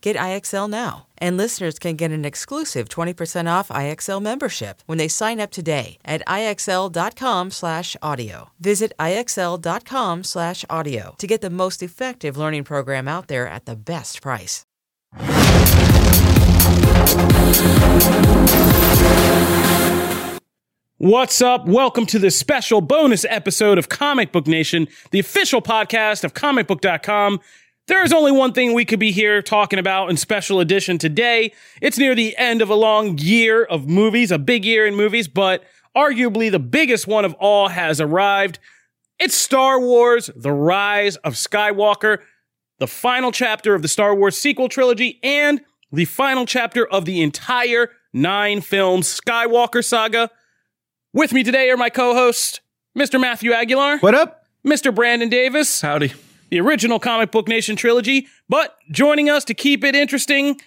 Get 0.00 0.16
IXL 0.16 0.70
now. 0.70 1.06
And 1.18 1.36
listeners 1.36 1.78
can 1.78 1.96
get 1.96 2.10
an 2.10 2.24
exclusive 2.24 2.88
20% 2.88 3.50
off 3.50 3.68
IXL 3.68 4.22
membership 4.22 4.82
when 4.86 4.96
they 4.98 5.08
sign 5.08 5.40
up 5.40 5.50
today 5.50 5.98
at 6.04 6.22
IXL.com/audio. 6.26 8.50
Visit 8.60 8.92
IXL.com/audio 8.98 11.14
to 11.18 11.26
get 11.26 11.40
the 11.40 11.50
most 11.50 11.82
effective 11.82 12.36
learning 12.36 12.62
program 12.64 13.08
out 13.08 13.28
there 13.28 13.48
at 13.48 13.64
the 13.66 13.76
best 13.76 14.22
price. 14.22 14.62
What's 21.00 21.40
up? 21.40 21.64
Welcome 21.66 22.06
to 22.06 22.18
this 22.18 22.36
special 22.36 22.80
bonus 22.80 23.24
episode 23.28 23.78
of 23.78 23.88
Comic 23.88 24.32
Book 24.32 24.48
Nation, 24.48 24.88
the 25.12 25.20
official 25.20 25.62
podcast 25.62 26.24
of 26.24 26.34
comicbook.com. 26.34 27.38
There 27.88 28.04
is 28.04 28.12
only 28.12 28.32
one 28.32 28.52
thing 28.52 28.74
we 28.74 28.84
could 28.84 28.98
be 28.98 29.12
here 29.12 29.40
talking 29.40 29.78
about 29.78 30.10
in 30.10 30.18
special 30.18 30.60
edition 30.60 30.98
today. 30.98 31.52
It's 31.80 31.96
near 31.96 32.14
the 32.14 32.36
end 32.36 32.60
of 32.60 32.68
a 32.68 32.74
long 32.74 33.16
year 33.16 33.64
of 33.64 33.88
movies, 33.88 34.30
a 34.30 34.38
big 34.38 34.66
year 34.66 34.86
in 34.86 34.94
movies, 34.94 35.26
but 35.26 35.64
arguably 35.96 36.50
the 36.50 36.58
biggest 36.58 37.06
one 37.06 37.24
of 37.24 37.32
all 37.40 37.68
has 37.68 37.98
arrived. 37.98 38.58
It's 39.18 39.34
Star 39.34 39.80
Wars 39.80 40.28
The 40.36 40.52
Rise 40.52 41.16
of 41.16 41.32
Skywalker, 41.32 42.18
the 42.78 42.86
final 42.86 43.32
chapter 43.32 43.74
of 43.74 43.80
the 43.80 43.88
Star 43.88 44.14
Wars 44.14 44.36
sequel 44.36 44.68
trilogy, 44.68 45.18
and 45.22 45.62
the 45.90 46.04
final 46.04 46.44
chapter 46.44 46.86
of 46.86 47.06
the 47.06 47.22
entire 47.22 47.90
nine 48.12 48.60
film 48.60 49.00
Skywalker 49.00 49.82
saga. 49.82 50.30
With 51.14 51.32
me 51.32 51.42
today 51.42 51.70
are 51.70 51.78
my 51.78 51.88
co-hosts, 51.88 52.60
Mr. 52.94 53.18
Matthew 53.18 53.52
Aguilar, 53.52 54.00
What 54.00 54.14
up? 54.14 54.44
Mr. 54.62 54.94
Brandon 54.94 55.30
Davis, 55.30 55.80
Howdy. 55.80 56.12
The 56.50 56.60
original 56.60 56.98
Comic 56.98 57.30
Book 57.30 57.48
Nation 57.48 57.76
trilogy, 57.76 58.26
but 58.48 58.76
joining 58.90 59.28
us 59.28 59.44
to 59.44 59.54
keep 59.54 59.84
it 59.84 59.94
interesting 59.94 60.60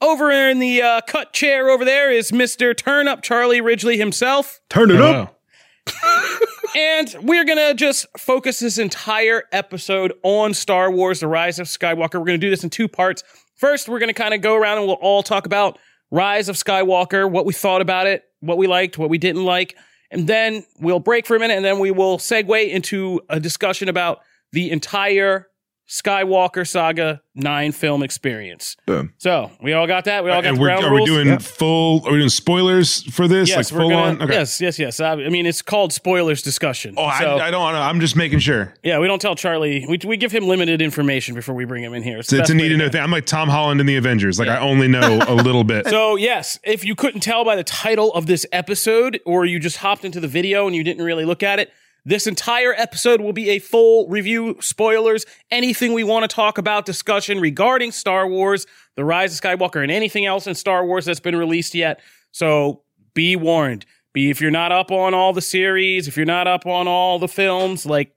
over 0.00 0.30
in 0.30 0.58
the 0.58 0.82
uh, 0.82 1.00
cut 1.06 1.32
chair 1.32 1.68
over 1.68 1.84
there 1.84 2.10
is 2.10 2.30
Mr. 2.30 2.76
Turn 2.76 3.06
Up 3.08 3.22
Charlie 3.22 3.60
Ridgely 3.60 3.98
himself. 3.98 4.60
Turn 4.68 4.90
it 4.90 5.00
up. 5.00 5.40
And 6.76 7.14
we're 7.22 7.44
going 7.44 7.58
to 7.58 7.74
just 7.74 8.06
focus 8.16 8.60
this 8.60 8.78
entire 8.78 9.44
episode 9.52 10.12
on 10.22 10.54
Star 10.54 10.90
Wars 10.90 11.20
The 11.20 11.26
Rise 11.26 11.58
of 11.58 11.66
Skywalker. 11.66 12.14
We're 12.14 12.26
going 12.26 12.38
to 12.40 12.46
do 12.46 12.50
this 12.50 12.62
in 12.62 12.70
two 12.70 12.86
parts. 12.86 13.24
First, 13.56 13.88
we're 13.88 13.98
going 13.98 14.08
to 14.08 14.14
kind 14.14 14.34
of 14.34 14.40
go 14.40 14.54
around 14.54 14.78
and 14.78 14.86
we'll 14.86 14.96
all 14.96 15.22
talk 15.22 15.46
about 15.46 15.78
Rise 16.10 16.48
of 16.48 16.56
Skywalker, 16.56 17.30
what 17.30 17.44
we 17.44 17.52
thought 17.52 17.80
about 17.80 18.06
it, 18.06 18.24
what 18.40 18.56
we 18.56 18.66
liked, 18.66 18.98
what 18.98 19.10
we 19.10 19.18
didn't 19.18 19.44
like. 19.44 19.76
And 20.10 20.26
then 20.26 20.64
we'll 20.80 21.00
break 21.00 21.26
for 21.26 21.36
a 21.36 21.40
minute 21.40 21.56
and 21.56 21.64
then 21.64 21.78
we 21.78 21.90
will 21.90 22.18
segue 22.18 22.70
into 22.70 23.20
a 23.28 23.40
discussion 23.40 23.88
about 23.88 24.20
the 24.52 24.70
entire 24.70 25.46
Skywalker 25.90 26.64
saga 26.68 27.20
nine 27.34 27.72
film 27.72 28.04
experience. 28.04 28.76
Boom. 28.86 29.12
So 29.18 29.50
we 29.60 29.72
all 29.72 29.88
got 29.88 30.04
that. 30.04 30.22
We 30.22 30.30
all 30.30 30.40
got 30.40 30.46
and 30.50 30.56
the 30.56 30.60
we're, 30.60 30.68
ground 30.68 30.84
are 30.84 30.92
we 30.92 30.98
rules. 30.98 31.08
doing 31.08 31.38
full? 31.40 32.06
Are 32.06 32.12
we 32.12 32.18
doing 32.18 32.28
spoilers 32.28 33.02
for 33.12 33.26
this? 33.26 33.48
yes, 33.48 33.72
we're 33.72 33.80
full 33.80 33.90
gonna, 33.90 34.02
on? 34.10 34.22
Okay. 34.22 34.34
yes, 34.34 34.60
yes, 34.60 34.78
yes. 34.78 35.00
I, 35.00 35.14
I 35.14 35.28
mean, 35.30 35.46
it's 35.46 35.62
called 35.62 35.92
spoilers 35.92 36.42
discussion. 36.42 36.94
Oh, 36.96 37.10
So- 37.18 37.38
I, 37.38 37.48
I 37.48 37.50
don't 37.50 37.60
want 37.60 37.74
to. 37.74 37.80
I'm 37.80 37.98
just 37.98 38.14
making 38.14 38.38
sure. 38.38 38.72
Yeah, 38.84 39.00
we 39.00 39.08
don't 39.08 39.20
tell 39.20 39.34
Charlie. 39.34 39.84
We, 39.88 39.98
we 40.06 40.16
give 40.16 40.30
him 40.30 40.46
limited 40.46 40.80
information 40.80 41.34
before 41.34 41.56
we 41.56 41.64
bring 41.64 41.82
him 41.82 41.92
in 41.92 42.04
here. 42.04 42.18
It's 42.18 42.32
It's, 42.32 42.50
a 42.50 42.54
need 42.54 42.68
to 42.68 42.76
know 42.76 42.88
thing. 42.88 43.02
I'm 43.02 43.10
like 43.10 43.26
Tom 43.26 43.48
Holland 43.48 43.80
in 43.80 43.86
the 43.86 43.96
Avengers. 43.96 44.38
Like 44.38 44.48
I 44.48 44.60
only 44.60 44.86
know 44.86 45.18
a 45.26 45.34
little 45.34 45.64
bit. 45.64 45.86
So 45.90 46.14
yes, 46.14 46.56
if 46.62 46.84
you 46.84 46.94
couldn't 46.94 47.22
tell 47.22 47.44
by 47.44 47.56
the 47.56 47.64
title 47.64 48.12
of 48.14 48.26
this 48.26 48.46
episode, 48.52 49.18
or 49.26 49.44
you 49.44 49.58
just 49.58 49.78
hopped 49.78 50.04
into 50.04 50.20
the 50.20 50.28
video 50.28 50.68
and 50.68 50.76
you 50.76 50.84
didn't 50.84 51.04
really 51.04 51.24
look 51.24 51.42
at 51.42 51.58
it, 51.58 51.72
this 52.04 52.26
entire 52.26 52.74
episode 52.74 53.20
will 53.20 53.32
be 53.32 53.50
a 53.50 53.58
full 53.58 54.08
review, 54.08 54.56
spoilers, 54.60 55.26
anything 55.50 55.92
we 55.92 56.04
want 56.04 56.28
to 56.28 56.34
talk 56.34 56.58
about, 56.58 56.86
discussion 56.86 57.40
regarding 57.40 57.92
Star 57.92 58.26
Wars, 58.26 58.66
The 58.96 59.04
Rise 59.04 59.34
of 59.34 59.40
Skywalker, 59.40 59.82
and 59.82 59.90
anything 59.90 60.26
else 60.26 60.46
in 60.46 60.54
Star 60.54 60.84
Wars 60.84 61.04
that's 61.04 61.20
been 61.20 61.36
released 61.36 61.74
yet. 61.74 62.00
So 62.32 62.82
be 63.14 63.36
warned. 63.36 63.86
Be 64.12 64.30
if 64.30 64.40
you're 64.40 64.50
not 64.50 64.72
up 64.72 64.90
on 64.90 65.14
all 65.14 65.32
the 65.32 65.42
series, 65.42 66.08
if 66.08 66.16
you're 66.16 66.26
not 66.26 66.46
up 66.46 66.66
on 66.66 66.88
all 66.88 67.18
the 67.18 67.28
films, 67.28 67.86
like 67.86 68.12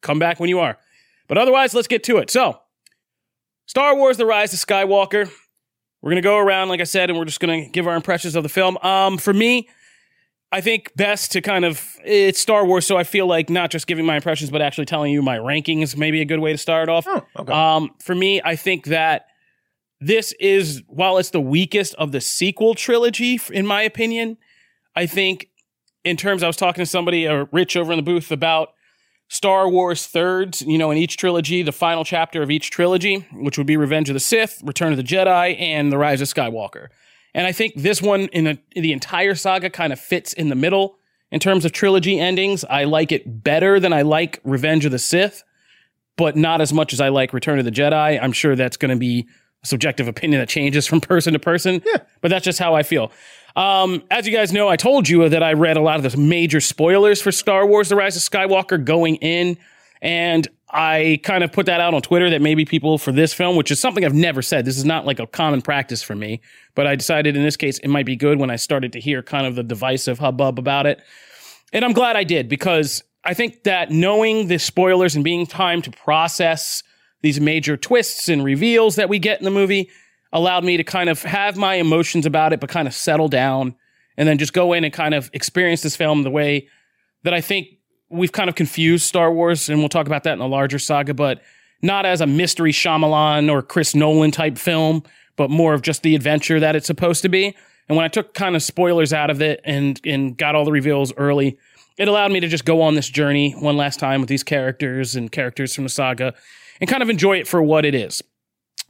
come 0.00 0.18
back 0.18 0.40
when 0.40 0.48
you 0.48 0.58
are. 0.60 0.78
But 1.26 1.36
otherwise, 1.36 1.74
let's 1.74 1.88
get 1.88 2.02
to 2.04 2.16
it. 2.16 2.30
So, 2.30 2.60
Star 3.66 3.94
Wars: 3.94 4.16
The 4.16 4.24
Rise 4.24 4.54
of 4.54 4.58
Skywalker. 4.58 5.30
We're 6.00 6.10
gonna 6.12 6.22
go 6.22 6.38
around, 6.38 6.68
like 6.68 6.80
I 6.80 6.84
said, 6.84 7.10
and 7.10 7.18
we're 7.18 7.26
just 7.26 7.40
gonna 7.40 7.68
give 7.68 7.86
our 7.86 7.96
impressions 7.96 8.36
of 8.36 8.42
the 8.42 8.48
film. 8.48 8.78
Um, 8.78 9.18
for 9.18 9.34
me, 9.34 9.68
I 10.50 10.60
think 10.62 10.92
best 10.96 11.32
to 11.32 11.42
kind 11.42 11.64
of 11.64 11.96
it's 12.04 12.40
Star 12.40 12.64
Wars, 12.64 12.86
so 12.86 12.96
I 12.96 13.04
feel 13.04 13.26
like 13.26 13.50
not 13.50 13.70
just 13.70 13.86
giving 13.86 14.06
my 14.06 14.16
impressions, 14.16 14.50
but 14.50 14.62
actually 14.62 14.86
telling 14.86 15.12
you 15.12 15.20
my 15.20 15.36
rankings 15.36 15.96
maybe 15.96 16.22
a 16.22 16.24
good 16.24 16.40
way 16.40 16.52
to 16.52 16.58
start 16.58 16.88
off. 16.88 17.04
Oh, 17.06 17.24
okay. 17.38 17.52
Um, 17.52 17.90
for 18.00 18.14
me, 18.14 18.40
I 18.42 18.56
think 18.56 18.86
that 18.86 19.26
this 20.00 20.32
is 20.40 20.82
while 20.86 21.18
it's 21.18 21.30
the 21.30 21.40
weakest 21.40 21.94
of 21.96 22.12
the 22.12 22.20
sequel 22.20 22.74
trilogy, 22.74 23.40
in 23.52 23.66
my 23.66 23.82
opinion. 23.82 24.38
I 24.96 25.06
think 25.06 25.48
in 26.04 26.16
terms, 26.16 26.42
I 26.42 26.46
was 26.46 26.56
talking 26.56 26.82
to 26.82 26.86
somebody, 26.86 27.26
uh, 27.26 27.44
Rich, 27.52 27.76
over 27.76 27.92
in 27.92 27.98
the 27.98 28.02
booth 28.02 28.32
about 28.32 28.70
Star 29.28 29.68
Wars 29.68 30.06
thirds. 30.06 30.62
You 30.62 30.78
know, 30.78 30.90
in 30.90 30.96
each 30.96 31.18
trilogy, 31.18 31.62
the 31.62 31.72
final 31.72 32.04
chapter 32.04 32.42
of 32.42 32.50
each 32.50 32.70
trilogy, 32.70 33.26
which 33.32 33.58
would 33.58 33.66
be 33.66 33.76
Revenge 33.76 34.08
of 34.08 34.14
the 34.14 34.20
Sith, 34.20 34.62
Return 34.64 34.92
of 34.92 34.96
the 34.96 35.04
Jedi, 35.04 35.60
and 35.60 35.92
The 35.92 35.98
Rise 35.98 36.22
of 36.22 36.28
Skywalker. 36.28 36.88
And 37.34 37.46
I 37.46 37.52
think 37.52 37.74
this 37.76 38.00
one 38.02 38.22
in, 38.28 38.46
a, 38.46 38.58
in 38.72 38.82
the 38.82 38.92
entire 38.92 39.34
saga 39.34 39.70
kind 39.70 39.92
of 39.92 40.00
fits 40.00 40.32
in 40.32 40.48
the 40.48 40.54
middle 40.54 40.98
in 41.30 41.40
terms 41.40 41.64
of 41.64 41.72
trilogy 41.72 42.18
endings. 42.18 42.64
I 42.64 42.84
like 42.84 43.12
it 43.12 43.44
better 43.44 43.78
than 43.78 43.92
I 43.92 44.02
like 44.02 44.40
Revenge 44.44 44.84
of 44.84 44.92
the 44.92 44.98
Sith, 44.98 45.44
but 46.16 46.36
not 46.36 46.60
as 46.60 46.72
much 46.72 46.92
as 46.92 47.00
I 47.00 47.08
like 47.08 47.32
Return 47.32 47.58
of 47.58 47.64
the 47.64 47.70
Jedi. 47.70 48.18
I'm 48.20 48.32
sure 48.32 48.56
that's 48.56 48.76
going 48.76 48.90
to 48.90 48.98
be 48.98 49.26
a 49.62 49.66
subjective 49.66 50.08
opinion 50.08 50.40
that 50.40 50.48
changes 50.48 50.86
from 50.86 51.00
person 51.02 51.32
to 51.34 51.38
person. 51.38 51.82
Yeah. 51.84 52.02
But 52.20 52.28
that's 52.28 52.44
just 52.44 52.58
how 52.58 52.74
I 52.74 52.82
feel. 52.82 53.12
Um, 53.56 54.04
as 54.10 54.26
you 54.26 54.32
guys 54.32 54.52
know, 54.52 54.68
I 54.68 54.76
told 54.76 55.08
you 55.08 55.28
that 55.28 55.42
I 55.42 55.52
read 55.52 55.76
a 55.76 55.80
lot 55.80 56.02
of 56.02 56.10
the 56.10 56.16
major 56.16 56.60
spoilers 56.60 57.20
for 57.20 57.32
Star 57.32 57.66
Wars 57.66 57.88
The 57.88 57.96
Rise 57.96 58.16
of 58.16 58.22
Skywalker 58.22 58.82
going 58.82 59.16
in. 59.16 59.58
And 60.00 60.46
I 60.70 61.20
kind 61.22 61.42
of 61.42 61.52
put 61.52 61.66
that 61.66 61.80
out 61.80 61.94
on 61.94 62.02
Twitter 62.02 62.28
that 62.30 62.42
maybe 62.42 62.64
people 62.64 62.98
for 62.98 63.10
this 63.10 63.32
film, 63.32 63.56
which 63.56 63.70
is 63.70 63.80
something 63.80 64.04
I've 64.04 64.12
never 64.14 64.42
said, 64.42 64.64
this 64.64 64.76
is 64.76 64.84
not 64.84 65.06
like 65.06 65.18
a 65.18 65.26
common 65.26 65.62
practice 65.62 66.02
for 66.02 66.14
me, 66.14 66.40
but 66.74 66.86
I 66.86 66.94
decided 66.94 67.36
in 67.36 67.42
this 67.42 67.56
case 67.56 67.78
it 67.78 67.88
might 67.88 68.04
be 68.06 68.16
good 68.16 68.38
when 68.38 68.50
I 68.50 68.56
started 68.56 68.92
to 68.92 69.00
hear 69.00 69.22
kind 69.22 69.46
of 69.46 69.54
the 69.54 69.62
divisive 69.62 70.18
hubbub 70.18 70.58
about 70.58 70.86
it. 70.86 71.00
And 71.72 71.84
I'm 71.84 71.92
glad 71.92 72.16
I 72.16 72.24
did 72.24 72.48
because 72.48 73.02
I 73.24 73.34
think 73.34 73.64
that 73.64 73.90
knowing 73.90 74.48
the 74.48 74.58
spoilers 74.58 75.14
and 75.14 75.24
being 75.24 75.46
time 75.46 75.80
to 75.82 75.90
process 75.90 76.82
these 77.22 77.40
major 77.40 77.76
twists 77.76 78.28
and 78.28 78.44
reveals 78.44 78.96
that 78.96 79.08
we 79.08 79.18
get 79.18 79.38
in 79.38 79.44
the 79.44 79.50
movie 79.50 79.90
allowed 80.32 80.64
me 80.64 80.76
to 80.76 80.84
kind 80.84 81.08
of 81.08 81.22
have 81.22 81.56
my 81.56 81.74
emotions 81.74 82.26
about 82.26 82.52
it, 82.52 82.60
but 82.60 82.68
kind 82.68 82.86
of 82.86 82.94
settle 82.94 83.28
down 83.28 83.74
and 84.16 84.28
then 84.28 84.36
just 84.36 84.52
go 84.52 84.72
in 84.72 84.84
and 84.84 84.92
kind 84.92 85.14
of 85.14 85.30
experience 85.32 85.80
this 85.80 85.96
film 85.96 86.22
the 86.22 86.30
way 86.30 86.68
that 87.22 87.32
I 87.32 87.40
think 87.40 87.68
we've 88.10 88.32
kind 88.32 88.48
of 88.48 88.54
confused 88.54 89.04
Star 89.04 89.32
Wars, 89.32 89.68
and 89.68 89.78
we'll 89.78 89.88
talk 89.88 90.06
about 90.06 90.24
that 90.24 90.34
in 90.34 90.40
a 90.40 90.46
larger 90.46 90.78
saga, 90.78 91.14
but 91.14 91.42
not 91.82 92.06
as 92.06 92.20
a 92.20 92.26
mystery 92.26 92.72
Shyamalan 92.72 93.50
or 93.50 93.62
Chris 93.62 93.94
Nolan 93.94 94.30
type 94.30 94.58
film, 94.58 95.02
but 95.36 95.50
more 95.50 95.74
of 95.74 95.82
just 95.82 96.02
the 96.02 96.14
adventure 96.14 96.58
that 96.60 96.74
it's 96.74 96.86
supposed 96.86 97.22
to 97.22 97.28
be. 97.28 97.54
And 97.88 97.96
when 97.96 98.04
I 98.04 98.08
took 98.08 98.34
kind 98.34 98.56
of 98.56 98.62
spoilers 98.62 99.12
out 99.12 99.30
of 99.30 99.40
it 99.40 99.60
and 99.64 100.00
and 100.04 100.36
got 100.36 100.54
all 100.54 100.64
the 100.64 100.72
reveals 100.72 101.12
early, 101.16 101.58
it 101.96 102.08
allowed 102.08 102.32
me 102.32 102.40
to 102.40 102.48
just 102.48 102.64
go 102.64 102.82
on 102.82 102.94
this 102.94 103.08
journey 103.08 103.52
one 103.52 103.76
last 103.76 103.98
time 103.98 104.20
with 104.20 104.28
these 104.28 104.42
characters 104.42 105.16
and 105.16 105.32
characters 105.32 105.74
from 105.74 105.84
the 105.84 105.90
saga 105.90 106.34
and 106.80 106.90
kind 106.90 107.02
of 107.02 107.10
enjoy 107.10 107.38
it 107.38 107.48
for 107.48 107.62
what 107.62 107.84
it 107.84 107.94
is. 107.94 108.22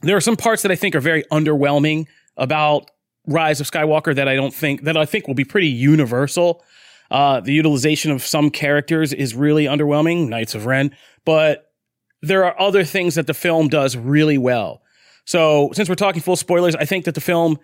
There 0.01 0.15
are 0.15 0.21
some 0.21 0.37
parts 0.37 0.61
that 0.63 0.71
I 0.71 0.75
think 0.75 0.95
are 0.95 1.01
very 1.01 1.23
underwhelming 1.31 2.07
about 2.37 2.91
Rise 3.27 3.59
of 3.59 3.69
Skywalker 3.69 4.15
that 4.15 4.27
I 4.27 4.35
don't 4.35 4.53
think 4.53 4.83
that 4.83 4.97
I 4.97 5.05
think 5.05 5.27
will 5.27 5.35
be 5.35 5.45
pretty 5.45 5.67
universal. 5.67 6.63
Uh, 7.11 7.39
the 7.39 7.53
utilization 7.53 8.11
of 8.11 8.23
some 8.25 8.49
characters 8.49 9.13
is 9.13 9.33
really 9.35 9.65
underwhelming, 9.65 10.27
Knights 10.29 10.53
of 10.55 10.65
Ren, 10.65 10.95
but 11.25 11.71
there 12.21 12.45
are 12.45 12.59
other 12.59 12.83
things 12.83 13.15
that 13.15 13.27
the 13.27 13.33
film 13.33 13.67
does 13.67 13.95
really 13.97 14.37
well. 14.37 14.81
So 15.25 15.69
since 15.73 15.87
we're 15.89 15.95
talking 15.95 16.21
full 16.21 16.35
spoilers, 16.35 16.75
I 16.75 16.85
think 16.85 17.05
that 17.05 17.15
the 17.15 17.21
film 17.21 17.57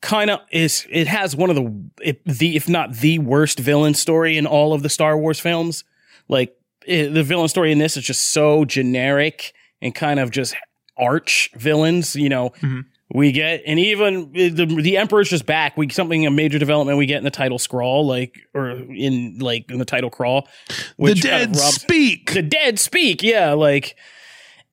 kind 0.00 0.30
of 0.30 0.40
is 0.52 0.86
it 0.90 1.08
has 1.08 1.34
one 1.34 1.50
of 1.50 1.56
the 1.56 1.90
if, 2.02 2.16
the 2.24 2.54
if 2.56 2.68
not 2.68 2.92
the 2.94 3.18
worst 3.18 3.58
villain 3.58 3.94
story 3.94 4.36
in 4.36 4.46
all 4.46 4.72
of 4.72 4.82
the 4.82 4.88
Star 4.88 5.16
Wars 5.18 5.40
films. 5.40 5.84
Like 6.28 6.54
it, 6.86 7.14
the 7.14 7.22
villain 7.24 7.48
story 7.48 7.72
in 7.72 7.78
this 7.78 7.96
is 7.96 8.04
just 8.04 8.28
so 8.32 8.64
generic 8.64 9.52
and 9.82 9.94
kind 9.94 10.20
of 10.20 10.30
just 10.30 10.54
arch 10.96 11.50
villains. 11.56 12.14
You 12.14 12.28
know, 12.28 12.50
Mhm. 12.60 12.84
We 13.10 13.32
get 13.32 13.62
and 13.66 13.78
even 13.78 14.32
the 14.32 14.66
the 14.66 14.96
Emperor's 14.96 15.30
just 15.30 15.46
back. 15.46 15.76
We 15.76 15.88
something 15.88 16.26
a 16.26 16.30
major 16.30 16.58
development 16.58 16.98
we 16.98 17.06
get 17.06 17.18
in 17.18 17.24
the 17.24 17.30
title 17.30 17.58
scroll, 17.58 18.06
like 18.06 18.38
or 18.54 18.70
in 18.70 19.38
like 19.38 19.70
in 19.70 19.78
the 19.78 19.84
title 19.84 20.10
crawl. 20.10 20.48
the 20.98 21.14
dead 21.14 21.56
speak. 21.56 22.32
the 22.32 22.42
dead 22.42 22.78
speak 22.78 23.22
yeah 23.22 23.52
like 23.52 23.96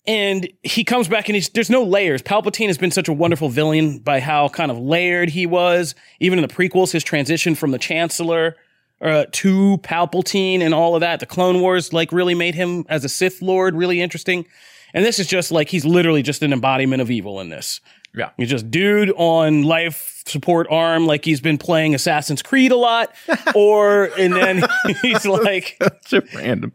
and 0.07 0.47
he 0.63 0.83
comes 0.83 1.07
back 1.07 1.29
and 1.29 1.35
he's 1.35 1.49
there's 1.49 1.69
no 1.69 1.83
layers 1.83 2.21
palpatine 2.21 2.67
has 2.67 2.77
been 2.77 2.91
such 2.91 3.07
a 3.07 3.13
wonderful 3.13 3.49
villain 3.49 3.99
by 3.99 4.19
how 4.19 4.47
kind 4.49 4.71
of 4.71 4.77
layered 4.77 5.29
he 5.29 5.45
was 5.45 5.95
even 6.19 6.39
in 6.39 6.47
the 6.47 6.53
prequels 6.53 6.91
his 6.91 7.03
transition 7.03 7.55
from 7.55 7.71
the 7.71 7.79
chancellor 7.79 8.55
uh, 9.01 9.25
to 9.31 9.77
palpatine 9.79 10.61
and 10.61 10.73
all 10.73 10.95
of 10.95 11.01
that 11.01 11.19
the 11.19 11.25
clone 11.25 11.59
wars 11.59 11.93
like 11.93 12.11
really 12.11 12.35
made 12.35 12.55
him 12.55 12.85
as 12.89 13.03
a 13.03 13.09
sith 13.09 13.41
lord 13.41 13.75
really 13.75 14.01
interesting 14.01 14.45
and 14.93 15.03
this 15.03 15.19
is 15.19 15.27
just 15.27 15.51
like 15.51 15.69
he's 15.69 15.85
literally 15.85 16.21
just 16.21 16.41
an 16.41 16.53
embodiment 16.53 17.01
of 17.01 17.11
evil 17.11 17.39
in 17.39 17.49
this 17.49 17.81
Yeah. 18.17 18.31
he's 18.37 18.49
just 18.49 18.71
dude 18.71 19.11
on 19.17 19.63
life 19.63 20.23
support 20.25 20.67
arm 20.71 21.05
like 21.05 21.23
he's 21.23 21.41
been 21.41 21.57
playing 21.57 21.93
assassin's 21.93 22.41
creed 22.41 22.71
a 22.71 22.75
lot 22.75 23.13
or 23.55 24.09
and 24.17 24.33
then 24.33 24.63
he's 25.01 25.25
like 25.25 25.77
Just 26.05 26.33
random. 26.33 26.71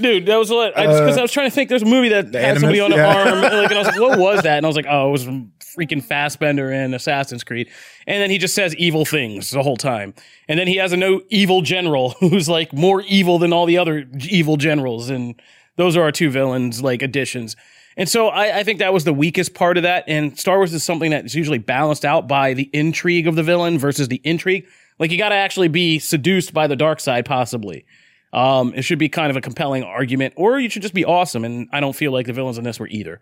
Dude, 0.00 0.26
that 0.26 0.36
was 0.36 0.50
what 0.50 0.74
because 0.74 1.18
I 1.18 1.22
was 1.22 1.32
trying 1.32 1.48
to 1.48 1.54
think. 1.54 1.68
There's 1.68 1.82
a 1.82 1.86
movie 1.86 2.08
that 2.08 2.26
had 2.26 2.36
Animus, 2.36 2.60
somebody 2.60 2.80
on 2.80 2.92
an 2.92 2.98
yeah. 2.98 3.14
arm, 3.14 3.42
like, 3.42 3.70
and 3.70 3.74
I 3.74 3.78
was 3.78 3.86
like, 3.88 4.00
"What 4.00 4.18
was 4.18 4.42
that?" 4.42 4.56
And 4.56 4.66
I 4.66 4.68
was 4.68 4.76
like, 4.76 4.86
"Oh, 4.88 5.08
it 5.08 5.12
was 5.12 5.26
freaking 5.26 6.02
Fassbender 6.02 6.72
in 6.72 6.94
Assassin's 6.94 7.44
Creed." 7.44 7.68
And 8.06 8.22
then 8.22 8.30
he 8.30 8.38
just 8.38 8.54
says 8.54 8.74
evil 8.76 9.04
things 9.04 9.50
the 9.50 9.62
whole 9.62 9.76
time, 9.76 10.14
and 10.48 10.58
then 10.58 10.66
he 10.66 10.76
has 10.76 10.92
a 10.92 10.96
no 10.96 11.20
evil 11.28 11.62
general 11.62 12.10
who's 12.20 12.48
like 12.48 12.72
more 12.72 13.02
evil 13.02 13.38
than 13.38 13.52
all 13.52 13.66
the 13.66 13.78
other 13.78 14.06
evil 14.28 14.56
generals, 14.56 15.10
and 15.10 15.40
those 15.76 15.96
are 15.96 16.02
our 16.02 16.12
two 16.12 16.30
villains, 16.30 16.82
like 16.82 17.02
additions. 17.02 17.56
And 17.96 18.08
so 18.08 18.28
I, 18.28 18.58
I 18.60 18.62
think 18.62 18.78
that 18.78 18.92
was 18.92 19.04
the 19.04 19.12
weakest 19.12 19.54
part 19.54 19.76
of 19.76 19.82
that. 19.82 20.04
And 20.06 20.38
Star 20.38 20.56
Wars 20.56 20.72
is 20.72 20.82
something 20.82 21.10
that's 21.10 21.34
usually 21.34 21.58
balanced 21.58 22.04
out 22.04 22.28
by 22.28 22.54
the 22.54 22.70
intrigue 22.72 23.26
of 23.26 23.36
the 23.36 23.42
villain 23.42 23.78
versus 23.78 24.08
the 24.08 24.20
intrigue. 24.24 24.66
Like 24.98 25.10
you 25.10 25.18
got 25.18 25.30
to 25.30 25.34
actually 25.34 25.68
be 25.68 25.98
seduced 25.98 26.54
by 26.54 26.66
the 26.66 26.76
dark 26.76 27.00
side, 27.00 27.24
possibly. 27.24 27.84
Um, 28.32 28.72
it 28.74 28.82
should 28.82 28.98
be 28.98 29.08
kind 29.08 29.30
of 29.30 29.36
a 29.36 29.40
compelling 29.40 29.82
argument, 29.82 30.34
or 30.36 30.60
you 30.60 30.70
should 30.70 30.82
just 30.82 30.94
be 30.94 31.04
awesome. 31.04 31.44
And 31.44 31.68
I 31.72 31.80
don't 31.80 31.96
feel 31.96 32.12
like 32.12 32.26
the 32.26 32.32
villains 32.32 32.58
in 32.58 32.64
this 32.64 32.78
were 32.78 32.86
either. 32.88 33.20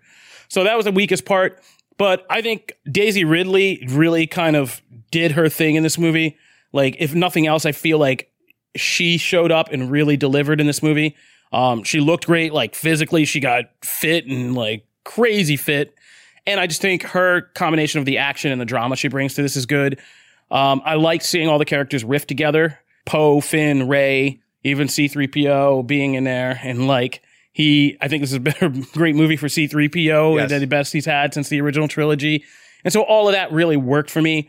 So 0.49 0.65
that 0.65 0.77
was 0.77 0.85
the 0.85 0.93
weakest 0.93 1.25
part. 1.25 1.63
But 1.97 2.25
I 2.31 2.43
think 2.43 2.73
Daisy 2.91 3.25
Ridley 3.25 3.85
really 3.89 4.27
kind 4.27 4.55
of 4.55 4.81
did 5.11 5.33
her 5.33 5.49
thing 5.49 5.75
in 5.75 5.83
this 5.83 5.99
movie. 5.99 6.37
Like, 6.73 6.97
if 6.99 7.15
nothing 7.15 7.47
else, 7.47 7.67
I 7.67 7.73
feel 7.73 7.99
like 7.99 8.31
she 8.77 9.19
showed 9.19 9.51
up 9.51 9.73
and 9.73 9.91
really 9.91 10.17
delivered 10.17 10.61
in 10.61 10.67
this 10.67 10.83
movie. 10.83 11.17
Um, 11.53 11.83
she 11.83 12.01
looked 12.01 12.27
great, 12.27 12.53
like 12.53 12.75
physically, 12.75 13.25
she 13.25 13.41
got 13.41 13.65
fit 13.83 14.27
and 14.27 14.55
like 14.55 14.85
crazy 15.05 15.57
fit. 15.57 15.95
And 16.47 16.59
I 16.61 16.67
just 16.67 16.81
think 16.81 17.03
her 17.03 17.43
combination 17.55 17.99
of 18.01 18.07
the 18.07 18.19
action 18.19 18.53
and 18.53 18.61
the 18.61 18.65
drama 18.65 18.97
she 18.97 19.09
brings 19.09 19.35
to 19.35 19.43
this 19.43 19.57
is 19.57 19.67
good. 19.67 19.99
Um, 20.51 20.81
I 20.85 20.95
liked 20.95 21.25
seeing 21.25 21.49
all 21.49 21.59
the 21.59 21.65
characters 21.65 22.05
riff 22.05 22.27
together. 22.27 22.79
Poe, 23.05 23.41
Finn, 23.41 23.89
Rey, 23.89 24.41
even 24.65 24.89
C3PO 24.89 25.87
being 25.87 26.15
in 26.15 26.25
there. 26.25 26.59
And 26.63 26.87
like, 26.87 27.23
he, 27.53 27.97
I 28.01 28.09
think 28.09 28.23
this 28.23 28.31
has 28.31 28.39
been 28.39 28.55
a 28.61 28.69
great 28.97 29.15
movie 29.17 29.37
for 29.37 29.47
C3PO 29.47 30.37
Yes. 30.37 30.53
and 30.53 30.63
the 30.63 30.67
best 30.67 30.93
he's 30.93 31.07
had 31.07 31.35
since 31.35 31.49
the 31.49 31.61
original 31.61 31.89
trilogy. 31.89 32.45
And 32.85 32.93
so 32.93 33.03
all 33.03 33.29
of 33.29 33.35
that 33.35 33.51
really 33.53 33.77
worked 33.77 34.11
for 34.11 34.23
me. 34.23 34.49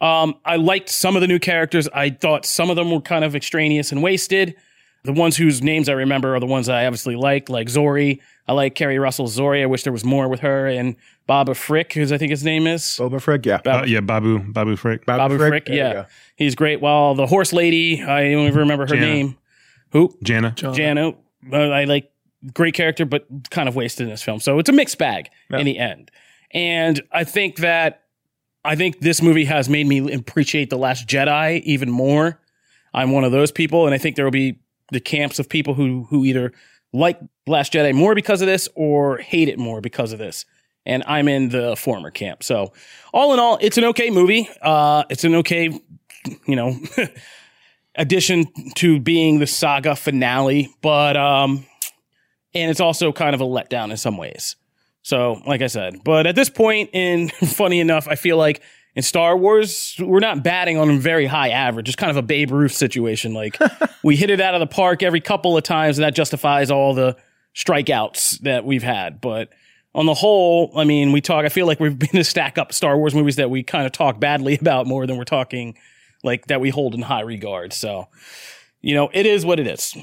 Um, 0.00 0.34
I 0.44 0.56
liked 0.56 0.88
some 0.88 1.16
of 1.16 1.20
the 1.20 1.28
new 1.28 1.38
characters. 1.38 1.88
I 1.92 2.10
thought 2.10 2.46
some 2.46 2.70
of 2.70 2.76
them 2.76 2.90
were 2.90 3.00
kind 3.00 3.24
of 3.24 3.34
extraneous 3.36 3.92
and 3.92 4.02
wasted. 4.02 4.54
The 5.02 5.12
ones 5.14 5.36
whose 5.36 5.62
names 5.62 5.88
I 5.88 5.92
remember 5.92 6.34
are 6.34 6.40
the 6.40 6.46
ones 6.46 6.68
I 6.68 6.84
obviously 6.84 7.16
like, 7.16 7.48
like 7.48 7.68
Zorii. 7.68 8.20
I 8.46 8.52
like 8.52 8.74
Keri 8.74 8.98
Russell's 8.98 9.36
Zorii. 9.38 9.62
I 9.62 9.66
wish 9.66 9.82
there 9.84 9.92
was 9.92 10.04
more 10.04 10.28
with 10.28 10.40
her 10.40 10.66
and 10.66 10.94
Baba 11.26 11.54
Frick, 11.54 11.92
who's 11.94 12.12
I 12.12 12.18
think 12.18 12.30
his 12.30 12.44
name 12.44 12.66
is. 12.66 12.82
Boba 12.82 13.20
Frick, 13.20 13.46
yeah. 13.46 13.60
Uh, 13.64 13.84
yeah, 13.86 14.00
Babu, 14.00 14.40
Babu 14.40 14.76
Frick. 14.76 15.06
Babu 15.06 15.38
Frick, 15.38 15.66
there 15.66 15.74
you 15.74 15.80
yeah. 15.80 16.06
He's 16.36 16.54
great. 16.54 16.80
Well, 16.82 17.14
the 17.14 17.26
horse 17.26 17.52
lady, 17.54 18.02
I 18.02 18.30
don't 18.30 18.46
even 18.46 18.58
remember 18.58 18.84
her 18.84 18.94
Jannah. 18.94 19.06
name. 19.06 19.38
Who? 19.92 20.14
Jannah. 20.22 20.52
Jano. 20.56 21.16
Uh, 21.50 21.56
I 21.56 21.84
like 21.84 22.10
great 22.52 22.74
character, 22.74 23.04
but 23.06 23.26
kind 23.50 23.68
of 23.68 23.76
wasted 23.76 24.04
in 24.04 24.10
this 24.10 24.22
film. 24.22 24.38
So 24.40 24.58
it's 24.58 24.68
a 24.68 24.72
mixed 24.72 24.98
bag 24.98 25.30
Yeah. 25.50 25.58
in 25.58 25.66
the 25.66 25.78
end. 25.78 26.10
And 26.52 27.00
I 27.12 27.24
think 27.24 27.56
that 27.58 28.02
I 28.64 28.76
think 28.76 29.00
this 29.00 29.22
movie 29.22 29.46
has 29.46 29.68
made 29.70 29.86
me 29.86 30.12
appreciate 30.12 30.68
The 30.68 30.76
Last 30.76 31.06
Jedi 31.08 31.62
even 31.62 31.90
more. 31.90 32.38
I'm 32.92 33.12
one 33.12 33.24
of 33.24 33.32
those 33.32 33.50
people, 33.52 33.86
and 33.86 33.94
I 33.94 33.98
think 33.98 34.16
there 34.16 34.24
will 34.26 34.30
be 34.32 34.58
the 34.90 35.00
camps 35.00 35.38
of 35.38 35.48
people 35.48 35.74
who 35.74 36.04
who 36.10 36.24
either 36.24 36.52
like 36.92 37.18
Last 37.46 37.72
Jedi 37.72 37.94
more 37.94 38.14
because 38.14 38.42
of 38.42 38.46
this 38.46 38.68
or 38.74 39.18
hate 39.18 39.48
it 39.48 39.58
more 39.58 39.80
because 39.80 40.12
of 40.12 40.18
this. 40.18 40.44
And 40.86 41.02
I'm 41.06 41.28
in 41.28 41.50
the 41.50 41.76
former 41.76 42.10
camp. 42.10 42.42
So 42.42 42.72
all 43.12 43.34
in 43.34 43.40
all, 43.40 43.58
it's 43.60 43.76
an 43.76 43.84
okay 43.86 44.10
movie. 44.10 44.48
Uh, 44.62 45.04
it's 45.10 45.24
an 45.24 45.34
okay, 45.36 45.68
you 46.46 46.56
know, 46.56 46.78
addition 47.94 48.46
to 48.76 48.98
being 48.98 49.38
the 49.38 49.46
saga 49.46 49.94
finale, 49.94 50.74
but 50.80 51.16
um, 51.16 51.66
and 52.54 52.70
it's 52.70 52.80
also 52.80 53.12
kind 53.12 53.34
of 53.34 53.40
a 53.40 53.44
letdown 53.44 53.90
in 53.90 53.96
some 53.96 54.16
ways. 54.16 54.56
So, 55.02 55.40
like 55.46 55.62
I 55.62 55.66
said, 55.66 56.04
but 56.04 56.26
at 56.26 56.34
this 56.34 56.50
point, 56.50 56.90
in 56.92 57.28
funny 57.44 57.80
enough, 57.80 58.08
I 58.08 58.16
feel 58.16 58.36
like 58.36 58.62
in 58.96 59.02
Star 59.02 59.36
Wars, 59.36 59.94
we're 60.00 60.20
not 60.20 60.42
batting 60.42 60.76
on 60.76 60.90
a 60.90 60.98
very 60.98 61.26
high 61.26 61.50
average. 61.50 61.88
It's 61.88 61.96
kind 61.96 62.10
of 62.10 62.16
a 62.16 62.22
Babe 62.22 62.50
Ruth 62.50 62.72
situation. 62.72 63.32
Like 63.32 63.56
we 64.02 64.16
hit 64.16 64.30
it 64.30 64.40
out 64.40 64.54
of 64.54 64.60
the 64.60 64.66
park 64.66 65.02
every 65.02 65.20
couple 65.20 65.56
of 65.56 65.62
times, 65.62 65.98
and 65.98 66.04
that 66.04 66.14
justifies 66.14 66.70
all 66.70 66.94
the 66.94 67.16
strikeouts 67.54 68.40
that 68.40 68.64
we've 68.64 68.82
had. 68.82 69.20
But 69.20 69.50
on 69.94 70.06
the 70.06 70.14
whole, 70.14 70.72
I 70.76 70.84
mean, 70.84 71.12
we 71.12 71.20
talk. 71.20 71.44
I 71.44 71.48
feel 71.48 71.66
like 71.66 71.80
we've 71.80 71.98
been 71.98 72.10
to 72.10 72.24
stack 72.24 72.58
up 72.58 72.72
Star 72.72 72.96
Wars 72.98 73.14
movies 73.14 73.36
that 73.36 73.50
we 73.50 73.62
kind 73.62 73.86
of 73.86 73.92
talk 73.92 74.18
badly 74.18 74.58
about 74.60 74.86
more 74.86 75.06
than 75.06 75.16
we're 75.16 75.24
talking 75.24 75.76
like 76.22 76.46
that 76.46 76.60
we 76.60 76.70
hold 76.70 76.94
in 76.94 77.02
high 77.02 77.22
regard. 77.22 77.72
So, 77.72 78.08
you 78.80 78.94
know, 78.94 79.08
it 79.12 79.24
is 79.24 79.46
what 79.46 79.58
it 79.60 79.66
is. 79.66 79.96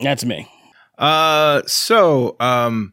That's 0.00 0.24
me. 0.24 0.48
Uh, 0.96 1.62
so 1.66 2.36
um, 2.40 2.92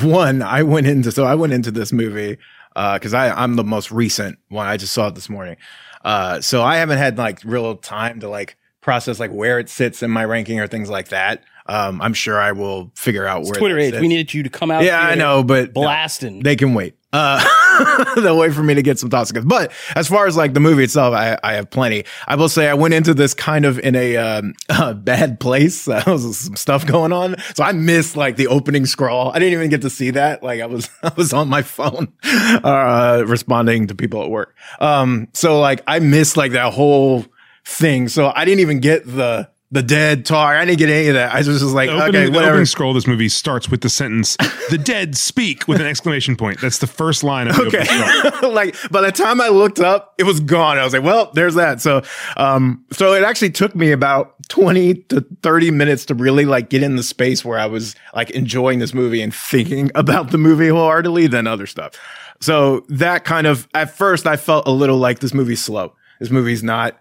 one, 0.00 0.40
I 0.40 0.62
went 0.62 0.86
into 0.86 1.12
so 1.12 1.24
I 1.24 1.34
went 1.34 1.52
into 1.52 1.70
this 1.70 1.92
movie 1.92 2.38
uh 2.76 2.94
because 2.94 3.14
I 3.14 3.30
I'm 3.30 3.56
the 3.56 3.64
most 3.64 3.90
recent 3.90 4.38
one. 4.48 4.66
I 4.66 4.76
just 4.76 4.92
saw 4.92 5.08
it 5.08 5.14
this 5.14 5.28
morning. 5.28 5.56
Uh, 6.04 6.40
so 6.40 6.62
I 6.62 6.76
haven't 6.76 6.98
had 6.98 7.16
like 7.16 7.40
real 7.44 7.76
time 7.76 8.20
to 8.20 8.28
like 8.28 8.56
process 8.80 9.20
like 9.20 9.30
where 9.30 9.58
it 9.58 9.68
sits 9.68 10.02
in 10.02 10.10
my 10.10 10.24
ranking 10.24 10.58
or 10.60 10.66
things 10.66 10.90
like 10.90 11.08
that. 11.08 11.44
Um, 11.66 12.02
I'm 12.02 12.12
sure 12.12 12.40
I 12.40 12.52
will 12.52 12.90
figure 12.96 13.24
out 13.26 13.44
where 13.44 13.52
Twitter 13.52 13.78
age. 13.78 13.94
We 13.94 14.08
needed 14.08 14.34
you 14.34 14.42
to 14.42 14.50
come 14.50 14.70
out. 14.70 14.82
Yeah, 14.82 15.00
I 15.00 15.14
know, 15.14 15.44
but 15.44 15.68
no, 15.68 15.82
Blasting. 15.82 16.42
they 16.42 16.56
can 16.56 16.74
wait. 16.74 16.96
Uh, 17.12 18.14
they'll 18.16 18.38
wait 18.38 18.54
for 18.54 18.62
me 18.62 18.74
to 18.74 18.82
get 18.82 18.98
some 18.98 19.10
thoughts. 19.10 19.32
But 19.32 19.72
as 19.94 20.08
far 20.08 20.26
as 20.26 20.36
like 20.36 20.54
the 20.54 20.60
movie 20.60 20.84
itself, 20.84 21.14
I, 21.14 21.38
I 21.42 21.54
have 21.54 21.70
plenty. 21.70 22.04
I 22.26 22.36
will 22.36 22.48
say 22.48 22.68
I 22.68 22.74
went 22.74 22.94
into 22.94 23.14
this 23.14 23.34
kind 23.34 23.64
of 23.64 23.78
in 23.78 23.94
a 23.94 24.16
um, 24.16 24.54
bad 25.02 25.40
place. 25.40 25.86
Uh, 25.86 26.00
there 26.04 26.14
was 26.14 26.38
some 26.38 26.56
stuff 26.56 26.86
going 26.86 27.12
on, 27.12 27.36
so 27.54 27.64
I 27.64 27.72
missed 27.72 28.16
like 28.16 28.36
the 28.36 28.48
opening 28.48 28.86
scroll. 28.86 29.30
I 29.30 29.38
didn't 29.38 29.54
even 29.54 29.70
get 29.70 29.82
to 29.82 29.90
see 29.90 30.10
that. 30.10 30.42
Like 30.42 30.60
I 30.60 30.66
was 30.66 30.88
I 31.02 31.12
was 31.16 31.32
on 31.32 31.48
my 31.48 31.62
phone, 31.62 32.12
uh, 32.24 33.24
responding 33.26 33.88
to 33.88 33.94
people 33.94 34.22
at 34.22 34.30
work. 34.30 34.56
Um, 34.80 35.28
so 35.32 35.60
like 35.60 35.82
I 35.86 35.98
missed 35.98 36.36
like 36.36 36.52
that 36.52 36.72
whole 36.72 37.24
thing. 37.64 38.08
So 38.08 38.32
I 38.34 38.44
didn't 38.44 38.60
even 38.60 38.80
get 38.80 39.06
the 39.06 39.50
the 39.72 39.82
dead 39.82 40.26
talk. 40.26 40.50
I 40.54 40.64
didn't 40.66 40.78
get 40.78 40.90
any 40.90 41.08
of 41.08 41.14
that. 41.14 41.32
I 41.32 41.38
was 41.38 41.46
just 41.46 41.64
like, 41.64 41.88
The 41.88 41.94
opening, 41.96 42.14
okay, 42.14 42.24
the 42.26 42.30
whatever. 42.32 42.52
opening 42.52 42.66
scroll 42.66 42.90
of 42.90 42.94
this 42.94 43.06
movie 43.06 43.30
starts 43.30 43.70
with 43.70 43.80
the 43.80 43.88
sentence 43.88 44.36
"The 44.70 44.78
dead 44.78 45.16
speak" 45.16 45.66
with 45.66 45.80
an 45.80 45.86
exclamation 45.86 46.36
point. 46.36 46.60
That's 46.60 46.78
the 46.78 46.86
first 46.86 47.24
line 47.24 47.48
of 47.48 47.56
the 47.56 47.62
opening 47.62 47.86
scroll. 47.86 48.34
Okay. 48.34 48.46
like 48.52 48.76
by 48.90 49.00
the 49.00 49.10
time 49.10 49.40
I 49.40 49.48
looked 49.48 49.80
up, 49.80 50.14
it 50.18 50.24
was 50.24 50.40
gone. 50.40 50.78
I 50.78 50.84
was 50.84 50.92
like, 50.92 51.02
well, 51.02 51.30
there's 51.32 51.54
that. 51.54 51.80
So, 51.80 52.02
um, 52.36 52.84
so 52.92 53.14
it 53.14 53.24
actually 53.24 53.50
took 53.50 53.74
me 53.74 53.92
about 53.92 54.34
20 54.50 54.94
to 54.94 55.24
30 55.42 55.70
minutes 55.70 56.04
to 56.06 56.14
really 56.14 56.44
like 56.44 56.68
get 56.68 56.82
in 56.82 56.96
the 56.96 57.02
space 57.02 57.42
where 57.42 57.58
I 57.58 57.66
was 57.66 57.96
like 58.14 58.30
enjoying 58.32 58.78
this 58.78 58.92
movie 58.92 59.22
and 59.22 59.34
thinking 59.34 59.90
about 59.94 60.30
the 60.30 60.38
movie 60.38 60.68
wholeheartedly 60.68 61.28
than 61.28 61.46
other 61.46 61.66
stuff. 61.66 61.94
So 62.40 62.84
that 62.88 63.24
kind 63.24 63.46
of, 63.46 63.66
at 63.72 63.96
first 63.96 64.26
I 64.26 64.36
felt 64.36 64.66
a 64.66 64.70
little 64.72 64.98
like 64.98 65.20
this 65.20 65.32
movie's 65.32 65.64
slow. 65.64 65.94
This 66.20 66.30
movie's 66.30 66.62
not 66.62 66.98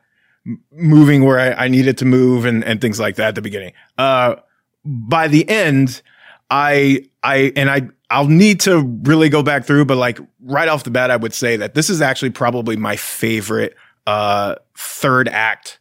moving 0.72 1.24
where 1.24 1.40
I, 1.40 1.66
I 1.66 1.68
needed 1.68 1.98
to 2.00 2.06
move 2.06 2.46
and, 2.46 2.64
and 2.64 2.82
things 2.82 3.00
like 3.00 3.16
that 3.16 3.30
at 3.30 3.36
the 3.36 3.42
beginning. 3.42 3.74
Uh, 3.98 4.36
by 4.84 5.28
the 5.28 5.48
end, 5.48 6.02
I, 6.50 7.06
I, 7.24 7.54
and 7.56 7.70
I, 7.70 7.90
I'll 8.10 8.28
need 8.28 8.60
to 8.62 8.82
really 9.04 9.30
go 9.30 9.44
back 9.44 9.66
through, 9.66 9.86
but 9.86 9.98
like 9.98 10.20
right 10.42 10.68
off 10.68 10.84
the 10.84 10.92
bat, 10.92 11.12
I 11.12 11.16
would 11.16 11.34
say 11.34 11.58
that 11.58 11.76
this 11.76 11.90
is 11.90 12.02
actually 12.02 12.32
probably 12.32 12.76
my 12.76 12.96
favorite, 12.96 13.76
uh, 14.08 14.56
third 14.76 15.30
act 15.30 15.80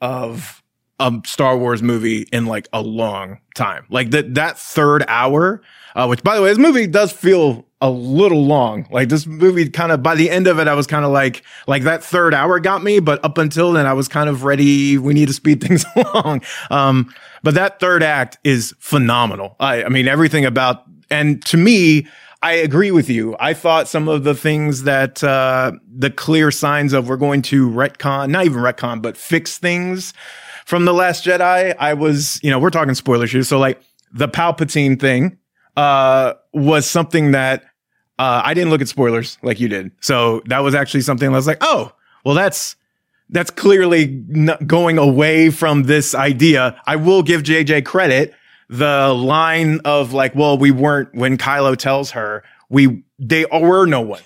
of 0.00 0.62
a 1.00 1.12
Star 1.24 1.56
Wars 1.56 1.82
movie 1.82 2.26
in 2.30 2.46
like 2.46 2.68
a 2.72 2.82
long 2.82 3.38
time. 3.54 3.86
Like 3.88 4.10
that, 4.10 4.34
that 4.34 4.58
third 4.58 5.04
hour, 5.08 5.62
Uh, 5.94 6.06
which, 6.06 6.22
by 6.22 6.34
the 6.34 6.42
way, 6.42 6.48
this 6.48 6.58
movie 6.58 6.86
does 6.86 7.12
feel 7.12 7.64
a 7.80 7.88
little 7.88 8.44
long. 8.44 8.86
Like 8.90 9.08
this 9.08 9.26
movie, 9.26 9.68
kind 9.68 9.92
of 9.92 10.02
by 10.02 10.14
the 10.14 10.28
end 10.28 10.46
of 10.46 10.58
it, 10.58 10.66
I 10.66 10.74
was 10.74 10.86
kind 10.86 11.04
of 11.04 11.12
like, 11.12 11.42
like 11.68 11.84
that 11.84 12.02
third 12.02 12.34
hour 12.34 12.58
got 12.58 12.82
me, 12.82 12.98
but 12.98 13.24
up 13.24 13.38
until 13.38 13.72
then, 13.72 13.86
I 13.86 13.92
was 13.92 14.08
kind 14.08 14.28
of 14.28 14.42
ready. 14.42 14.98
We 14.98 15.14
need 15.14 15.28
to 15.28 15.34
speed 15.34 15.60
things 15.64 15.84
along. 15.94 16.42
Um, 16.70 17.14
but 17.42 17.54
that 17.54 17.78
third 17.78 18.02
act 18.02 18.38
is 18.42 18.74
phenomenal. 18.78 19.54
I, 19.60 19.84
I 19.84 19.88
mean, 19.88 20.08
everything 20.08 20.44
about, 20.44 20.84
and 21.10 21.44
to 21.46 21.56
me, 21.56 22.08
I 22.42 22.52
agree 22.52 22.90
with 22.90 23.08
you. 23.08 23.36
I 23.38 23.54
thought 23.54 23.86
some 23.86 24.08
of 24.08 24.24
the 24.24 24.34
things 24.34 24.82
that 24.82 25.22
uh, 25.22 25.72
the 25.86 26.10
clear 26.10 26.50
signs 26.50 26.92
of 26.92 27.08
we're 27.08 27.16
going 27.16 27.42
to 27.42 27.70
retcon, 27.70 28.30
not 28.30 28.44
even 28.44 28.62
retcon, 28.62 29.00
but 29.00 29.16
fix 29.16 29.58
things 29.58 30.12
from 30.66 30.84
the 30.84 30.92
Last 30.92 31.24
Jedi. 31.24 31.74
I 31.78 31.94
was, 31.94 32.40
you 32.42 32.50
know, 32.50 32.58
we're 32.58 32.70
talking 32.70 32.94
spoilers 32.94 33.32
here, 33.32 33.44
so 33.44 33.58
like 33.58 33.80
the 34.12 34.28
Palpatine 34.28 35.00
thing 35.00 35.38
uh, 35.76 36.34
was 36.52 36.88
something 36.88 37.32
that 37.32 37.62
uh, 38.18 38.42
I 38.44 38.54
didn't 38.54 38.70
look 38.70 38.80
at 38.80 38.88
spoilers 38.88 39.38
like 39.42 39.60
you 39.60 39.68
did. 39.68 39.90
So 40.00 40.42
that 40.46 40.60
was 40.60 40.74
actually 40.74 41.00
something 41.00 41.28
I 41.28 41.32
was 41.32 41.46
like, 41.46 41.58
oh, 41.60 41.92
well, 42.24 42.34
that's 42.34 42.76
that's 43.30 43.50
clearly 43.50 44.06
going 44.66 44.98
away 44.98 45.50
from 45.50 45.84
this 45.84 46.14
idea. 46.14 46.80
I 46.86 46.96
will 46.96 47.22
give 47.22 47.42
JJ 47.42 47.84
credit 47.86 48.34
the 48.68 49.12
line 49.12 49.80
of 49.84 50.12
like, 50.12 50.34
well, 50.34 50.58
we 50.58 50.70
weren't 50.70 51.14
when 51.14 51.38
Kylo 51.38 51.76
tells 51.76 52.12
her 52.12 52.44
we 52.68 53.02
they 53.18 53.46
were 53.46 53.86
no 53.86 54.00
one. 54.00 54.22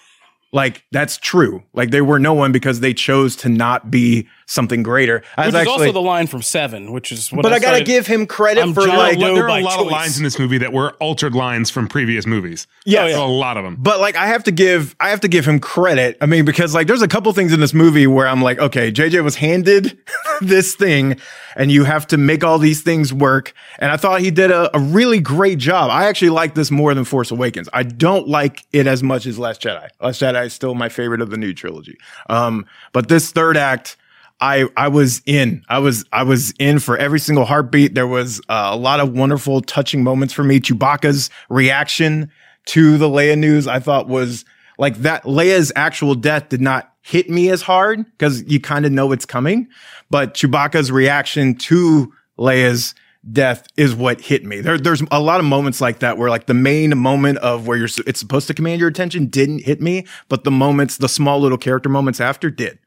Like 0.52 0.84
that's 0.90 1.18
true. 1.18 1.62
Like 1.72 1.90
they 1.90 2.00
were 2.00 2.18
no 2.18 2.34
one 2.34 2.52
because 2.52 2.80
they 2.80 2.94
chose 2.94 3.36
to 3.36 3.48
not 3.48 3.90
be 3.90 4.26
something 4.48 4.82
greater. 4.82 5.22
I 5.36 5.42
which 5.42 5.48
is 5.48 5.54
actually, 5.54 5.72
also 5.72 5.92
the 5.92 6.00
line 6.00 6.26
from 6.26 6.42
Seven, 6.42 6.90
which 6.90 7.12
is 7.12 7.30
what. 7.30 7.42
But 7.42 7.52
I, 7.52 7.56
I 7.56 7.58
gotta 7.60 7.84
give 7.84 8.06
him 8.06 8.26
credit 8.26 8.62
I'm 8.62 8.74
for 8.74 8.86
like 8.86 9.18
there 9.18 9.44
are 9.44 9.48
a 9.48 9.62
lot 9.62 9.76
choice. 9.76 9.86
of 9.86 9.92
lines 9.92 10.18
in 10.18 10.24
this 10.24 10.38
movie 10.38 10.58
that 10.58 10.72
were 10.72 10.92
altered 10.94 11.34
lines 11.34 11.70
from 11.70 11.86
previous 11.86 12.26
movies. 12.26 12.66
Yeah, 12.84 13.02
oh, 13.02 13.06
yeah. 13.06 13.18
a 13.18 13.26
lot 13.26 13.56
of 13.56 13.64
them. 13.64 13.76
But 13.78 14.00
like 14.00 14.16
I 14.16 14.26
have 14.26 14.44
to 14.44 14.50
give 14.50 14.96
I 14.98 15.10
have 15.10 15.20
to 15.20 15.28
give 15.28 15.46
him 15.46 15.60
credit. 15.60 16.16
I 16.20 16.26
mean, 16.26 16.44
because 16.44 16.74
like 16.74 16.86
there's 16.86 17.02
a 17.02 17.08
couple 17.08 17.32
things 17.32 17.52
in 17.52 17.60
this 17.60 17.74
movie 17.74 18.06
where 18.06 18.26
I'm 18.26 18.42
like, 18.42 18.58
okay, 18.58 18.90
JJ 18.90 19.22
was 19.22 19.36
handed 19.36 19.98
this 20.40 20.74
thing, 20.74 21.20
and 21.54 21.70
you 21.70 21.84
have 21.84 22.06
to 22.08 22.16
make 22.16 22.42
all 22.42 22.58
these 22.58 22.82
things 22.82 23.12
work. 23.12 23.52
And 23.78 23.92
I 23.92 23.96
thought 23.96 24.20
he 24.20 24.30
did 24.30 24.50
a, 24.50 24.74
a 24.76 24.80
really 24.80 25.20
great 25.20 25.58
job. 25.58 25.90
I 25.90 26.06
actually 26.06 26.30
like 26.30 26.54
this 26.54 26.70
more 26.70 26.94
than 26.94 27.04
Force 27.04 27.30
Awakens. 27.30 27.68
I 27.72 27.82
don't 27.82 28.26
like 28.26 28.66
it 28.72 28.86
as 28.86 29.02
much 29.02 29.26
as 29.26 29.38
Last 29.38 29.60
Jedi. 29.60 29.88
Last 30.00 30.20
Jedi 30.20 30.46
is 30.46 30.52
still 30.52 30.74
my 30.74 30.88
favorite 30.88 31.20
of 31.20 31.30
the 31.30 31.36
new 31.36 31.52
trilogy. 31.52 31.98
Um, 32.30 32.66
but 32.92 33.08
this 33.08 33.30
third 33.30 33.56
act 33.56 33.96
I 34.40 34.68
I 34.76 34.88
was 34.88 35.20
in. 35.26 35.64
I 35.68 35.78
was 35.78 36.04
I 36.12 36.22
was 36.22 36.52
in 36.58 36.78
for 36.78 36.96
every 36.96 37.20
single 37.20 37.44
heartbeat. 37.44 37.94
There 37.94 38.06
was 38.06 38.40
uh, 38.48 38.70
a 38.72 38.76
lot 38.76 39.00
of 39.00 39.12
wonderful, 39.12 39.60
touching 39.62 40.02
moments 40.02 40.32
for 40.32 40.44
me. 40.44 40.60
Chewbacca's 40.60 41.30
reaction 41.48 42.30
to 42.66 42.98
the 42.98 43.08
Leia 43.08 43.36
news, 43.36 43.66
I 43.66 43.80
thought 43.80 44.08
was 44.08 44.44
like 44.78 44.96
that. 44.98 45.24
Leia's 45.24 45.72
actual 45.74 46.14
death 46.14 46.48
did 46.48 46.60
not 46.60 46.92
hit 47.02 47.30
me 47.30 47.48
as 47.48 47.62
hard 47.62 48.04
because 48.12 48.44
you 48.44 48.60
kind 48.60 48.84
of 48.84 48.92
know 48.92 49.12
it's 49.12 49.24
coming, 49.24 49.66
but 50.10 50.34
Chewbacca's 50.34 50.92
reaction 50.92 51.54
to 51.54 52.12
Leia's 52.38 52.94
death 53.32 53.66
is 53.76 53.94
what 53.94 54.20
hit 54.20 54.44
me. 54.44 54.60
There, 54.60 54.78
there's 54.78 55.02
a 55.10 55.20
lot 55.20 55.40
of 55.40 55.46
moments 55.46 55.80
like 55.80 55.98
that 56.00 56.18
where 56.18 56.30
like 56.30 56.46
the 56.46 56.54
main 56.54 56.96
moment 56.96 57.38
of 57.38 57.66
where 57.66 57.76
you're 57.76 57.88
it's 58.06 58.20
supposed 58.20 58.46
to 58.48 58.54
command 58.54 58.80
your 58.80 58.88
attention 58.88 59.26
didn't 59.26 59.64
hit 59.64 59.80
me, 59.80 60.06
but 60.28 60.44
the 60.44 60.50
moments, 60.50 60.98
the 60.98 61.08
small 61.08 61.40
little 61.40 61.58
character 61.58 61.88
moments 61.88 62.20
after 62.20 62.50
did. 62.50 62.78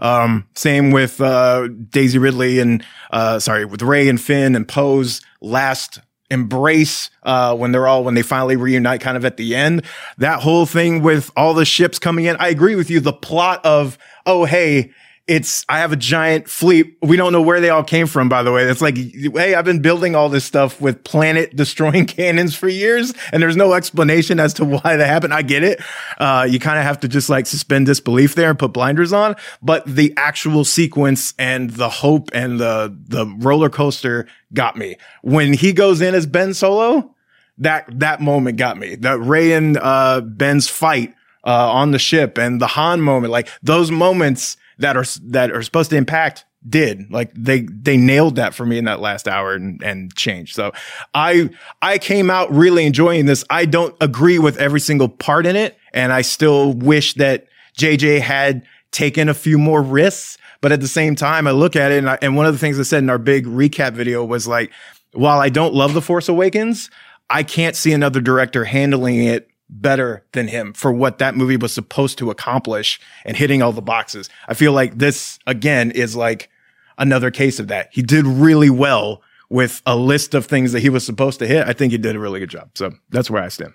Um, 0.00 0.48
same 0.56 0.90
with 0.90 1.20
uh, 1.20 1.68
Daisy 1.68 2.18
Ridley 2.18 2.58
and 2.58 2.84
uh, 3.10 3.38
sorry, 3.38 3.64
with 3.64 3.82
Rey 3.82 4.08
and 4.08 4.20
Finn 4.20 4.56
and 4.56 4.66
Poe's 4.66 5.20
last 5.40 6.00
embrace 6.30 7.10
uh, 7.24 7.56
when 7.56 7.72
they're 7.72 7.86
all 7.86 8.04
when 8.04 8.14
they 8.14 8.22
finally 8.22 8.56
reunite 8.56 9.00
kind 9.00 9.16
of 9.16 9.24
at 9.24 9.36
the 9.36 9.54
end. 9.54 9.84
That 10.18 10.40
whole 10.40 10.64
thing 10.66 11.02
with 11.02 11.30
all 11.36 11.54
the 11.54 11.64
ships 11.64 11.98
coming 11.98 12.24
in 12.24 12.36
i 12.36 12.48
agree 12.48 12.76
with 12.76 12.90
you 12.90 13.00
the 13.00 13.12
plot 13.12 13.64
of 13.64 13.98
oh 14.26 14.44
hey 14.44 14.92
it's 15.30 15.64
I 15.68 15.78
have 15.78 15.92
a 15.92 15.96
giant 15.96 16.50
fleet. 16.50 16.98
We 17.02 17.16
don't 17.16 17.32
know 17.32 17.40
where 17.40 17.60
they 17.60 17.70
all 17.70 17.84
came 17.84 18.08
from, 18.08 18.28
by 18.28 18.42
the 18.42 18.50
way. 18.50 18.64
It's 18.64 18.80
like, 18.80 18.96
hey, 18.96 19.54
I've 19.54 19.64
been 19.64 19.80
building 19.80 20.16
all 20.16 20.28
this 20.28 20.44
stuff 20.44 20.80
with 20.80 21.04
planet 21.04 21.54
destroying 21.56 22.06
cannons 22.06 22.56
for 22.56 22.68
years, 22.68 23.14
and 23.32 23.40
there's 23.40 23.56
no 23.56 23.74
explanation 23.74 24.40
as 24.40 24.52
to 24.54 24.64
why 24.64 24.96
that 24.96 25.06
happened. 25.06 25.32
I 25.32 25.42
get 25.42 25.62
it. 25.62 25.80
Uh, 26.18 26.48
you 26.50 26.58
kind 26.58 26.80
of 26.80 26.84
have 26.84 26.98
to 27.00 27.08
just 27.08 27.30
like 27.30 27.46
suspend 27.46 27.86
disbelief 27.86 28.34
there 28.34 28.50
and 28.50 28.58
put 28.58 28.72
blinders 28.72 29.12
on. 29.12 29.36
But 29.62 29.86
the 29.86 30.12
actual 30.16 30.64
sequence 30.64 31.32
and 31.38 31.70
the 31.70 31.88
hope 31.88 32.30
and 32.34 32.58
the 32.58 32.92
the 33.06 33.26
roller 33.38 33.70
coaster 33.70 34.26
got 34.52 34.76
me. 34.76 34.96
When 35.22 35.52
he 35.52 35.72
goes 35.72 36.00
in 36.00 36.16
as 36.16 36.26
Ben 36.26 36.54
Solo, 36.54 37.14
that 37.58 37.84
that 38.00 38.20
moment 38.20 38.58
got 38.58 38.78
me. 38.78 38.96
That 38.96 39.20
Rey 39.20 39.52
and 39.52 39.78
uh, 39.78 40.22
Ben's 40.22 40.68
fight 40.68 41.14
uh, 41.44 41.70
on 41.72 41.92
the 41.92 42.00
ship 42.00 42.36
and 42.36 42.60
the 42.60 42.66
Han 42.66 43.00
moment, 43.00 43.30
like 43.30 43.48
those 43.62 43.92
moments 43.92 44.56
that 44.80 44.96
are 44.96 45.04
that 45.28 45.52
are 45.52 45.62
supposed 45.62 45.90
to 45.90 45.96
impact 45.96 46.44
did. 46.68 47.10
Like 47.10 47.32
they 47.34 47.62
they 47.62 47.96
nailed 47.96 48.36
that 48.36 48.54
for 48.54 48.66
me 48.66 48.78
in 48.78 48.84
that 48.84 49.00
last 49.00 49.26
hour 49.26 49.54
and 49.54 49.82
and 49.82 50.14
changed 50.14 50.54
so 50.54 50.72
i 51.14 51.48
i 51.80 51.96
came 51.98 52.30
out 52.30 52.50
really 52.52 52.84
enjoying 52.84 53.26
this. 53.26 53.44
I 53.48 53.64
don't 53.64 53.94
agree 54.00 54.38
with 54.38 54.58
every 54.58 54.80
single 54.80 55.08
part 55.08 55.46
in 55.46 55.56
it. 55.56 55.76
And 55.92 56.12
i 56.12 56.20
still 56.22 56.74
wish 56.74 57.14
that 57.14 57.46
jj 57.78 58.20
had 58.20 58.66
taken 58.90 59.28
a 59.28 59.34
few 59.34 59.58
more 59.58 59.82
risks. 59.82 60.36
But 60.60 60.72
at 60.72 60.82
the 60.82 60.88
same 60.88 61.14
time 61.14 61.46
i 61.46 61.52
look 61.52 61.76
at 61.76 61.92
it 61.92 61.98
and, 61.98 62.10
I, 62.10 62.18
and 62.20 62.36
one 62.36 62.44
of 62.44 62.52
the 62.52 62.58
things 62.58 62.78
i 62.78 62.82
said 62.82 63.02
in 63.02 63.08
our 63.08 63.18
big 63.18 63.46
recap 63.46 63.92
video 63.92 64.22
was 64.24 64.46
like 64.46 64.70
while 65.12 65.40
i 65.40 65.48
don't 65.48 65.72
love 65.72 65.94
the 65.94 66.02
force 66.02 66.28
awakens 66.28 66.90
i 67.30 67.42
can't 67.42 67.74
see 67.74 67.94
another 67.94 68.20
director 68.20 68.64
handling 68.64 69.24
it 69.24 69.49
better 69.70 70.24
than 70.32 70.48
him 70.48 70.72
for 70.72 70.92
what 70.92 71.18
that 71.18 71.36
movie 71.36 71.56
was 71.56 71.72
supposed 71.72 72.18
to 72.18 72.30
accomplish 72.30 73.00
and 73.24 73.36
hitting 73.36 73.62
all 73.62 73.72
the 73.72 73.80
boxes. 73.80 74.28
I 74.48 74.54
feel 74.54 74.72
like 74.72 74.98
this 74.98 75.38
again 75.46 75.90
is 75.92 76.16
like 76.16 76.50
another 76.98 77.30
case 77.30 77.58
of 77.60 77.68
that. 77.68 77.88
He 77.92 78.02
did 78.02 78.26
really 78.26 78.70
well 78.70 79.22
with 79.48 79.82
a 79.86 79.96
list 79.96 80.34
of 80.34 80.46
things 80.46 80.72
that 80.72 80.80
he 80.80 80.88
was 80.88 81.04
supposed 81.04 81.38
to 81.40 81.46
hit. 81.46 81.66
I 81.66 81.72
think 81.72 81.92
he 81.92 81.98
did 81.98 82.16
a 82.16 82.18
really 82.18 82.40
good 82.40 82.50
job. 82.50 82.70
So 82.74 82.92
that's 83.10 83.30
where 83.30 83.42
I 83.42 83.48
stand. 83.48 83.74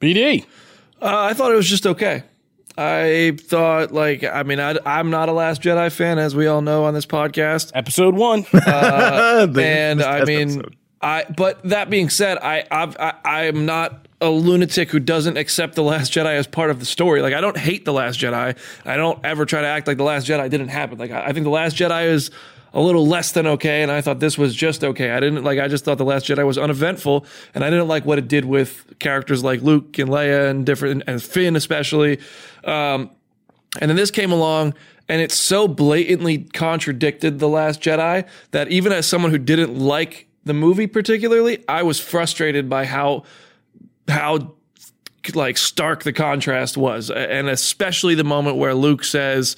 BD. 0.00 0.44
Uh, 1.00 1.18
I 1.18 1.34
thought 1.34 1.52
it 1.52 1.56
was 1.56 1.68
just 1.68 1.86
okay. 1.86 2.24
I 2.76 3.36
thought, 3.38 3.92
like, 3.92 4.24
I 4.24 4.44
mean, 4.44 4.58
I, 4.58 4.78
am 4.86 5.10
not 5.10 5.28
a 5.28 5.32
Last 5.32 5.60
Jedi 5.60 5.92
fan, 5.92 6.18
as 6.18 6.34
we 6.34 6.46
all 6.46 6.62
know 6.62 6.84
on 6.84 6.94
this 6.94 7.04
podcast. 7.04 7.70
Episode 7.74 8.14
one, 8.14 8.46
uh, 8.54 9.46
and 9.58 10.02
I 10.02 10.24
mean, 10.24 10.50
episode. 10.52 10.76
I. 11.02 11.26
But 11.36 11.62
that 11.64 11.90
being 11.90 12.08
said, 12.08 12.38
I, 12.38 12.64
I've, 12.70 12.96
I, 12.98 13.14
I'm 13.24 13.66
not 13.66 14.06
a 14.22 14.30
lunatic 14.30 14.90
who 14.90 15.00
doesn't 15.00 15.36
accept 15.36 15.74
the 15.74 15.82
Last 15.82 16.12
Jedi 16.12 16.34
as 16.36 16.46
part 16.46 16.70
of 16.70 16.78
the 16.78 16.86
story. 16.86 17.20
Like 17.20 17.34
I 17.34 17.40
don't 17.40 17.58
hate 17.58 17.84
the 17.84 17.92
Last 17.92 18.18
Jedi. 18.18 18.56
I 18.84 18.96
don't 18.96 19.22
ever 19.24 19.44
try 19.44 19.60
to 19.60 19.66
act 19.66 19.86
like 19.86 19.96
the 19.96 20.04
Last 20.04 20.26
Jedi 20.26 20.48
didn't 20.48 20.68
happen. 20.68 20.96
Like 20.96 21.10
I, 21.10 21.32
think 21.32 21.44
the 21.44 21.50
Last 21.50 21.76
Jedi 21.76 22.06
is 22.06 22.30
a 22.72 22.80
little 22.80 23.06
less 23.06 23.32
than 23.32 23.46
okay, 23.46 23.82
and 23.82 23.90
I 23.90 24.00
thought 24.00 24.20
this 24.20 24.38
was 24.38 24.54
just 24.54 24.84
okay. 24.84 25.10
I 25.10 25.20
didn't 25.20 25.42
like. 25.42 25.58
I 25.58 25.66
just 25.68 25.84
thought 25.84 25.98
the 25.98 26.04
Last 26.04 26.26
Jedi 26.26 26.46
was 26.46 26.56
uneventful, 26.56 27.26
and 27.54 27.64
I 27.64 27.70
didn't 27.70 27.88
like 27.88 28.06
what 28.06 28.18
it 28.18 28.28
did 28.28 28.44
with 28.44 28.98
characters 29.00 29.42
like 29.42 29.60
Luke 29.60 29.98
and 29.98 30.08
Leia 30.08 30.48
and 30.48 30.64
different 30.64 31.02
and 31.06 31.20
Finn 31.20 31.56
especially. 31.56 32.18
Um, 32.64 33.10
and 33.80 33.90
then 33.90 33.96
this 33.96 34.12
came 34.12 34.30
along, 34.30 34.74
and 35.08 35.20
it 35.20 35.32
so 35.32 35.66
blatantly 35.66 36.38
contradicted 36.38 37.40
the 37.40 37.48
Last 37.48 37.80
Jedi 37.80 38.26
that 38.52 38.68
even 38.68 38.92
as 38.92 39.06
someone 39.06 39.32
who 39.32 39.38
didn't 39.38 39.76
like 39.78 40.28
the 40.44 40.54
movie 40.54 40.86
particularly, 40.86 41.64
I 41.68 41.82
was 41.82 41.98
frustrated 42.00 42.68
by 42.68 42.84
how 42.84 43.24
how 44.08 44.54
like 45.34 45.56
stark 45.56 46.02
the 46.02 46.12
contrast 46.12 46.76
was, 46.76 47.10
and 47.10 47.48
especially 47.48 48.14
the 48.14 48.24
moment 48.24 48.56
where 48.56 48.74
Luke 48.74 49.04
says, 49.04 49.56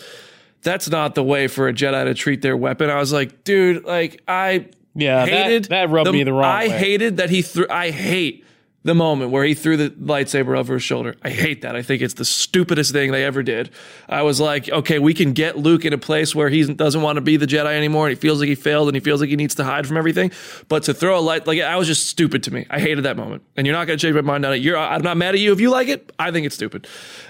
"That's 0.63 0.89
not 0.91 1.15
the 1.15 1.25
way 1.25 1.49
for 1.49 1.69
a 1.69 1.73
Jedi 1.73 2.05
to 2.05 2.15
treat 2.15 2.43
their 2.43 2.57
weapon." 2.57 2.91
I 2.91 2.97
was 2.99 3.13
like, 3.13 3.45
dude, 3.45 3.85
like 3.85 4.23
I 4.29 4.67
yeah 4.95 5.25
hated 5.27 5.65
that, 5.65 5.71
that 5.71 5.91
rubbed 5.91 6.09
the, 6.09 6.13
me 6.13 6.23
the 6.23 6.33
wrong 6.33 6.45
I 6.45 6.69
way. 6.69 6.79
hated 6.79 7.17
that 7.17 7.31
he 7.31 7.43
threw. 7.43 7.67
I 7.71 7.91
hate 7.91 8.45
the 8.85 8.95
moment 8.95 9.31
where 9.31 9.45
he 9.45 9.55
threw 9.55 9.79
the 9.79 9.91
lightsaber 9.91 10.57
over 10.57 10.75
his 10.75 10.83
shoulder. 10.83 11.17
I 11.23 11.31
hate 11.31 11.63
that. 11.63 11.75
I 11.75 11.81
think 11.81 12.03
it's 12.03 12.15
the 12.15 12.25
stupidest 12.25 12.93
thing 12.93 13.13
they 13.13 13.25
ever 13.25 13.43
did. 13.43 13.71
I 14.11 14.23
was 14.23 14.41
like, 14.41 14.69
okay, 14.69 14.99
we 14.99 15.15
can 15.15 15.33
get 15.33 15.57
Luke 15.57 15.87
in 15.87 15.95
a 15.95 15.99
place 15.99 16.35
where 16.35 16.51
he 16.51 16.65
doesn't 16.65 17.01
want 17.01 17.17
to 17.17 17.23
be 17.23 17.39
the 17.39 17.47
Jedi 17.47 17.75
anymore 17.75 18.07
and 18.07 18.15
he 18.15 18.21
feels 18.21 18.41
like 18.41 18.49
he 18.49 18.55
failed 18.55 18.89
and 18.89 18.95
he 18.95 19.01
feels 19.01 19.21
like 19.23 19.31
he 19.31 19.37
needs 19.37 19.55
to 19.55 19.65
hide 19.65 19.87
from 19.87 19.97
everything. 19.97 20.31
But 20.69 20.83
to 20.85 20.95
throw 20.95 21.19
a 21.19 21.21
light, 21.21 21.47
like, 21.47 21.61
I 21.63 21.77
was 21.77 21.87
just 21.87 22.09
stupid 22.09 22.43
to 22.43 22.53
me. 22.53 22.67
I 22.69 22.79
hated 22.79 23.05
that 23.05 23.17
moment. 23.17 23.43
And 23.57 23.67
you're 23.67 23.75
not 23.75 23.87
going 23.87 23.99
to 23.99 24.03
change 24.03 24.15
my 24.15 24.21
mind 24.21 24.45
on 24.45 24.53
it. 24.53 24.59
You're, 24.59 24.77
I'm 24.77 25.03
not 25.03 25.17
mad 25.17 25.35
at 25.35 25.41
you 25.41 25.53
if 25.53 25.61
you 25.61 25.71
like 25.71 25.89
it. 25.89 26.13
I 26.19 26.31
think 26.31 26.45
it's 26.45 26.55
stupid. 26.55 26.87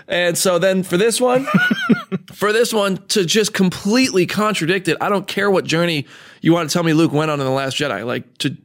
And 0.09 0.37
so 0.37 0.59
then 0.59 0.83
for 0.83 0.97
this 0.97 1.21
one, 1.21 1.47
for 2.33 2.53
this 2.53 2.73
one 2.73 2.97
to 3.09 3.25
just 3.25 3.55
completely 3.55 4.27
contradict 4.27 4.89
it, 4.89 4.97
I 5.01 5.09
don't 5.09 5.29
care 5.29 5.53
what 5.53 5.65
journey 5.65 6.07
you 6.41 6.53
want 6.53 6.69
to 6.69 6.73
tell 6.75 6.83
me 6.83 6.95
Luke 6.95 7.13
went 7.13 7.31
on 7.31 7.39
in 7.39 7.47
The 7.47 7.53
Last 7.53 7.77
Jedi. 7.77 8.05
Like, 8.05 8.39
to 8.39 8.57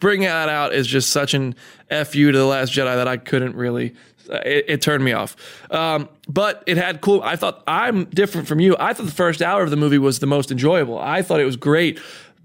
bringing 0.00 0.26
that 0.26 0.48
out 0.48 0.74
is 0.74 0.86
just 0.86 1.10
such 1.10 1.34
an 1.34 1.54
fu 1.88 2.32
to 2.32 2.38
the 2.38 2.44
Last 2.46 2.72
Jedi 2.72 2.94
that 2.94 3.08
I 3.08 3.16
couldn't 3.16 3.56
really. 3.56 3.94
It, 4.30 4.64
it 4.68 4.82
turned 4.82 5.04
me 5.04 5.12
off. 5.12 5.36
Um, 5.70 6.08
but 6.28 6.62
it 6.66 6.76
had 6.76 7.00
cool. 7.00 7.22
I 7.22 7.36
thought 7.36 7.62
I'm 7.66 8.04
different 8.06 8.46
from 8.46 8.60
you. 8.60 8.76
I 8.78 8.92
thought 8.92 9.06
the 9.06 9.12
first 9.12 9.40
hour 9.40 9.62
of 9.62 9.70
the 9.70 9.76
movie 9.76 9.96
was 9.98 10.18
the 10.18 10.26
most 10.26 10.50
enjoyable. 10.50 10.98
I 10.98 11.22
thought 11.22 11.40
it 11.40 11.46
was 11.46 11.56
great. 11.56 11.98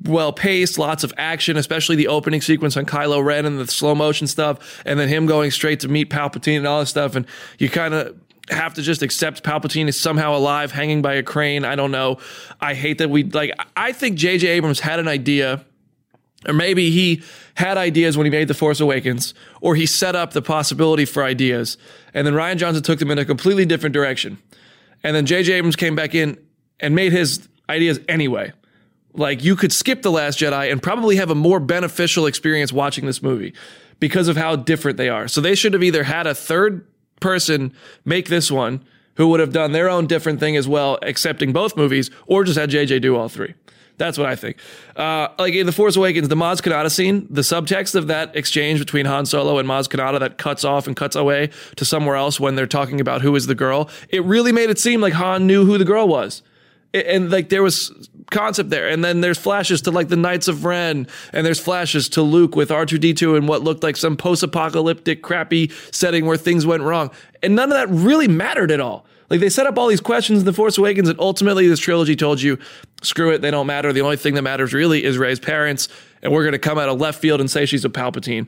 well 0.04 0.32
paced, 0.34 0.78
lots 0.78 1.04
of 1.04 1.14
action, 1.18 1.58
especially 1.58 1.96
the 1.96 2.08
opening 2.08 2.42
sequence 2.42 2.78
on 2.78 2.86
Kylo 2.86 3.24
Ren 3.24 3.46
and 3.46 3.60
the 3.60 3.68
slow 3.68 3.96
motion 3.96 4.28
stuff, 4.28 4.82
and 4.86 5.00
then 5.00 5.10
him 5.10 5.26
going 5.26 5.52
straight 5.52 5.80
to 5.82 5.88
meet 5.88 6.10
Palpatine 6.10 6.58
and 6.58 6.68
all 6.68 6.80
this 6.80 6.90
stuff. 6.90 7.16
And 7.16 7.26
you 7.60 7.70
kind 7.70 7.94
of 7.94 8.18
have 8.50 8.74
to 8.74 8.82
just 8.82 9.02
accept 9.02 9.44
Palpatine 9.44 9.88
is 9.88 10.00
somehow 10.00 10.36
alive, 10.36 10.72
hanging 10.72 11.02
by 11.02 11.14
a 11.16 11.24
crane. 11.24 11.64
I 11.66 11.76
don't 11.76 11.92
know. 11.92 12.18
I 12.60 12.74
hate 12.74 12.98
that 12.98 13.10
we 13.10 13.24
like. 13.24 13.52
I 13.76 13.92
think 13.94 14.18
J.J. 14.18 14.48
Abrams 14.48 14.80
had 14.80 15.00
an 15.00 15.08
idea, 15.08 15.66
or 16.48 16.54
maybe 16.54 16.92
he 16.92 17.22
had 17.56 17.78
ideas 17.78 18.18
when 18.18 18.26
he 18.26 18.32
made 18.32 18.48
The 18.48 18.54
Force 18.54 18.80
Awakens, 18.80 19.34
or 19.62 19.76
he 19.76 19.86
set 19.86 20.16
up 20.16 20.34
the 20.34 20.42
possibility 20.42 21.06
for 21.06 21.24
ideas, 21.24 21.78
and 22.14 22.26
then 22.26 22.34
Rian 22.34 22.58
Johnson 22.58 22.84
took 22.84 23.00
them 23.00 23.12
in 23.12 23.18
a 23.18 23.26
completely 23.26 23.66
different 23.66 23.94
direction, 23.94 24.38
and 25.04 25.16
then 25.16 25.26
J.J. 25.26 25.54
Abrams 25.54 25.76
came 25.76 25.96
back 25.96 26.16
in 26.16 26.38
and 26.80 26.96
made 26.96 27.12
his 27.12 27.48
ideas 27.70 28.00
anyway. 28.08 28.52
Like 29.14 29.44
you 29.44 29.56
could 29.56 29.72
skip 29.72 30.02
The 30.02 30.12
Last 30.12 30.40
Jedi 30.40 30.72
and 30.72 30.82
probably 30.82 31.18
have 31.18 31.30
a 31.30 31.36
more 31.36 31.60
beneficial 31.60 32.26
experience 32.26 32.74
watching 32.74 33.06
this 33.06 33.22
movie 33.22 33.54
because 34.00 34.28
of 34.28 34.36
how 34.36 34.56
different 34.56 34.98
they 34.98 35.10
are. 35.10 35.28
So 35.28 35.40
they 35.40 35.56
should 35.56 35.74
have 35.74 35.84
either 35.84 36.04
had 36.04 36.26
a 36.26 36.34
third 36.34 36.88
person 37.20 37.74
make 38.06 38.28
this 38.28 38.52
one 38.52 38.84
who 39.16 39.28
would 39.28 39.40
have 39.40 39.54
done 39.54 39.72
their 39.72 39.90
own 39.90 40.08
different 40.08 40.40
thing 40.40 40.58
as 40.58 40.68
well, 40.68 40.98
accepting 41.04 41.54
both 41.54 41.78
movies, 41.78 42.10
or 42.26 42.44
just 42.44 42.58
had 42.58 42.70
JJ 42.72 43.02
do 43.02 43.16
all 43.16 43.30
three. 43.30 43.54
That's 43.98 44.18
what 44.18 44.28
I 44.28 44.36
think. 44.36 44.58
Uh, 44.96 45.28
like 45.38 45.54
in 45.54 45.66
The 45.66 45.72
Force 45.72 45.96
Awakens, 45.96 46.28
the 46.28 46.36
Maz 46.36 46.62
Kanata 46.62 46.90
scene, 46.90 47.28
the 47.30 47.42
subtext 47.42 47.96
of 47.96 48.08
that 48.08 48.36
exchange 48.36 48.80
between 48.80 49.06
Han 49.06 49.26
Solo 49.26 49.60
and 49.60 49.70
Maz 49.70 49.88
Kanata 49.88 50.20
that 50.20 50.38
cuts 50.38 50.64
off 50.64 50.88
and 50.88 50.96
cuts 50.96 51.16
away 51.16 51.52
to 51.76 51.86
somewhere 51.86 52.16
else 52.16 52.40
when 52.40 52.56
they're 52.56 52.66
talking 52.68 53.00
about 53.00 53.22
who 53.22 53.36
is 53.36 53.46
the 53.46 53.56
girl, 53.56 53.90
it 54.10 54.24
really 54.24 54.52
made 54.52 54.70
it 54.70 54.80
seem 54.80 55.00
like 55.00 55.14
Han 55.14 55.46
knew 55.46 55.66
who 55.66 55.78
the 55.78 55.86
girl 55.86 56.08
was. 56.08 56.42
And 56.94 57.32
like 57.32 57.50
there 57.50 57.64
was 57.64 58.10
concept 58.30 58.70
there. 58.70 58.88
And 58.88 59.04
then 59.04 59.22
there's 59.22 59.38
flashes 59.38 59.82
to 59.84 59.92
like 59.92 60.10
the 60.10 60.16
knights 60.16 60.48
of 60.48 60.66
ren 60.66 61.08
and 61.32 61.46
there's 61.46 61.60
flashes 61.60 62.10
to 62.10 62.22
luke 62.22 62.56
with 62.56 62.70
r2d2 62.70 63.38
and 63.38 63.48
what 63.48 63.62
looked 63.62 63.84
like 63.84 63.98
some 63.98 64.18
post-apocalyptic 64.18 65.22
crappy 65.22 65.72
setting 65.92 66.26
where 66.26 66.38
things 66.38 66.66
went 66.66 66.84
wrong. 66.84 67.12
And 67.42 67.56
none 67.56 67.72
of 67.72 67.78
that 67.78 67.90
really 67.90 68.28
mattered 68.28 68.72
at 68.72 68.80
all 68.80 69.06
like 69.34 69.40
they 69.42 69.50
set 69.50 69.66
up 69.66 69.80
all 69.80 69.88
these 69.88 70.00
questions 70.00 70.40
in 70.40 70.46
the 70.46 70.54
force 70.54 70.78
awakens 70.78 71.10
and 71.10 71.20
ultimately 71.20 71.68
this 71.68 71.80
trilogy 71.80 72.16
told 72.16 72.40
you 72.40 72.60
screw 73.02 73.32
it 73.32 73.42
they 73.42 73.50
don't 73.50 73.66
matter 73.66 73.92
the 73.92 74.02
only 74.02 74.16
thing 74.16 74.36
that 74.36 74.44
matters 74.44 74.74
really 74.74 75.04
is 75.04 75.18
rey's 75.18 75.40
parents 75.40 75.90
and 76.22 76.32
we're 76.32 76.44
going 76.44 76.52
to 76.54 76.60
come 76.60 76.78
out 76.78 76.88
of 76.88 77.00
left 77.02 77.20
field 77.20 77.40
and 77.42 77.50
say 77.50 77.66
she's 77.66 77.84
a 77.84 77.90
palpatine 77.90 78.48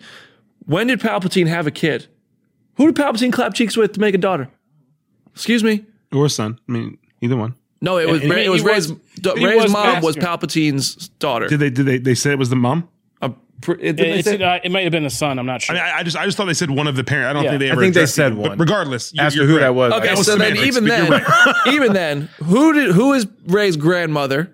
when 0.68 0.86
did 0.86 1.00
palpatine 1.00 1.48
have 1.48 1.66
a 1.66 1.72
kid 1.72 2.06
who 2.76 2.86
did 2.86 2.96
palpatine 2.96 3.34
clap 3.34 3.56
cheeks 3.56 3.76
with 3.76 3.94
to 3.94 4.00
make 4.00 4.14
a 4.14 4.20
daughter 4.20 4.48
excuse 5.34 5.64
me 5.64 5.84
or 6.14 6.26
a 6.26 6.30
son 6.30 6.60
i 6.70 6.72
mean 6.72 6.98
either 7.22 7.36
one 7.36 7.56
no, 7.82 7.98
it 8.00 8.08
was 8.10 8.22
And 8.24 8.32
Rey, 8.32 8.46
it 8.46 8.50
was 8.50 8.64
was- 8.64 8.90
Rey's, 8.90 9.38
he 9.38 9.46
Rey's 9.46 9.64
was 9.64 9.72
mom 9.72 10.02
was. 10.02 10.16
Palpatine's 10.16 11.10
daughter. 11.20 11.48
Did 11.48 11.60
they? 11.60 11.70
Did 11.70 11.86
they? 11.86 11.98
They 12.00 12.16
said 12.16 12.32
it 12.32 12.40
was 12.40 12.50
the 12.50 12.56
mom. 12.56 12.88
I'm 13.26 13.36
pr- 13.62 13.72
it, 13.74 13.78
did 13.96 13.98
they 13.98 14.20
It's, 14.20 14.28
uh, 14.28 14.60
it 14.64 14.72
might 14.72 14.84
have 14.84 14.92
been 14.92 15.04
the 15.04 15.10
son. 15.10 15.40
I'm 15.40 15.46
not 15.46 15.56
I 15.56 15.58
sure. 15.60 15.76
mean, 15.76 15.84
I, 15.84 15.98
I 16.00 16.04
just, 16.04 16.18
I 16.18 16.26
just 16.26 16.38
thought 16.38 16.46
they 16.46 16.54
said 16.54 16.70
one 16.72 16.88
of 16.88 16.96
the 16.96 17.04
parents. 17.04 17.30
I 17.30 17.34
don't 17.34 17.44
Yeah. 17.44 17.50
think 17.52 17.60
they 17.62 17.70
ever. 17.72 17.82
I 17.82 17.84
think 17.86 17.96
they 17.96 18.06
said 18.06 18.32
it, 18.34 18.36
but 18.36 18.50
one. 18.50 18.58
Regardless, 18.58 19.14
you- 19.14 19.22
As 19.22 19.34
to 19.34 19.40
you're 19.40 19.48
who 19.48 19.54
correct. 19.58 19.64
that 19.66 19.76
was. 19.76 19.94
okay, 19.94 20.08
That 20.08 20.18
was 20.18 20.26
so 20.28 20.36
then 20.38 20.58
even 20.58 20.86
but 20.86 20.98
you're 21.10 21.20
then, 21.66 21.74
even 21.74 21.94
then, 21.94 22.22
who 22.44 22.74
did 22.74 22.92
who 22.92 23.14
is 23.14 23.28
Rey's 23.48 23.78
grandmother? 23.78 24.52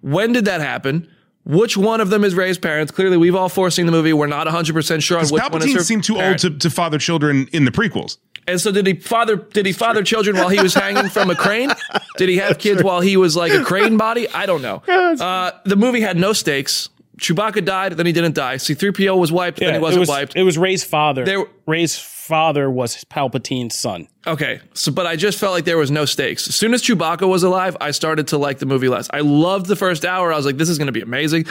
When 0.00 0.32
did 0.32 0.44
that 0.46 0.60
happen? 0.60 1.08
Which 1.46 1.76
one 1.76 2.00
of 2.00 2.08
them 2.08 2.24
is 2.24 2.34
Rey's 2.34 2.56
parents? 2.56 2.90
Clearly, 2.90 3.18
we've 3.18 3.34
all 3.34 3.50
foreseen 3.50 3.84
the 3.84 3.92
movie. 3.92 4.14
We're 4.14 4.26
not 4.28 4.46
100 4.46 4.72
percent 4.72 5.02
sure 5.02 5.18
on 5.18 5.24
which 5.28 5.42
one 5.42 5.42
is 5.62 5.66
Palpatine 5.68 5.74
her 5.76 5.82
seemed 5.84 6.04
too 6.04 6.14
parent. 6.14 6.42
old 6.44 6.52
to, 6.60 6.68
to 6.68 6.74
father 6.74 6.98
children 6.98 7.48
in 7.52 7.66
the 7.66 7.70
prequels. 7.70 8.16
And 8.46 8.58
so, 8.60 8.70
did 8.72 8.86
he 8.86 8.94
father? 8.94 9.36
Did 9.36 9.66
he 9.66 9.72
father 9.72 10.02
children 10.02 10.36
while 10.36 10.48
he 10.48 10.60
was 10.62 10.72
hanging 10.74 11.08
from 11.10 11.28
a 11.30 11.34
crane? 11.34 11.70
Did 12.18 12.28
he 12.30 12.36
have 12.38 12.58
kids 12.58 12.82
while 12.82 13.00
he 13.00 13.16
was 13.18 13.36
like 13.36 13.52
a 13.52 13.62
crane 13.64 13.96
body? 13.98 14.26
I 14.30 14.46
don't 14.46 14.62
know. 14.62 14.82
Uh, 14.88 15.50
the 15.64 15.76
movie 15.76 16.00
had 16.00 16.16
no 16.18 16.32
stakes. 16.32 16.88
Chewbacca 17.18 17.64
died, 17.64 17.92
then 17.96 18.06
he 18.06 18.12
didn't 18.12 18.34
die. 18.34 18.56
C-3PO 18.56 19.16
was 19.18 19.30
wiped, 19.30 19.60
then 19.60 19.74
he 19.74 19.80
wasn't 19.80 19.98
it 19.98 20.00
was, 20.00 20.08
wiped. 20.08 20.36
It 20.36 20.42
was 20.42 20.58
Rey's 20.58 20.82
father. 20.84 21.24
There- 21.24 21.46
Rey's 21.66 21.98
father 21.98 22.70
was 22.70 23.04
Palpatine's 23.04 23.74
son. 23.74 24.08
Okay, 24.26 24.60
so 24.72 24.90
but 24.90 25.06
I 25.06 25.14
just 25.16 25.38
felt 25.38 25.52
like 25.52 25.64
there 25.64 25.78
was 25.78 25.90
no 25.90 26.06
stakes. 26.06 26.48
As 26.48 26.54
soon 26.54 26.74
as 26.74 26.82
Chewbacca 26.82 27.28
was 27.28 27.42
alive, 27.42 27.76
I 27.80 27.90
started 27.90 28.28
to 28.28 28.38
like 28.38 28.58
the 28.58 28.66
movie 28.66 28.88
less. 28.88 29.08
I 29.12 29.20
loved 29.20 29.66
the 29.66 29.76
first 29.76 30.04
hour. 30.04 30.32
I 30.32 30.36
was 30.36 30.46
like, 30.46 30.56
this 30.56 30.68
is 30.68 30.78
going 30.78 30.86
to 30.86 30.92
be 30.92 31.02
amazing. 31.02 31.46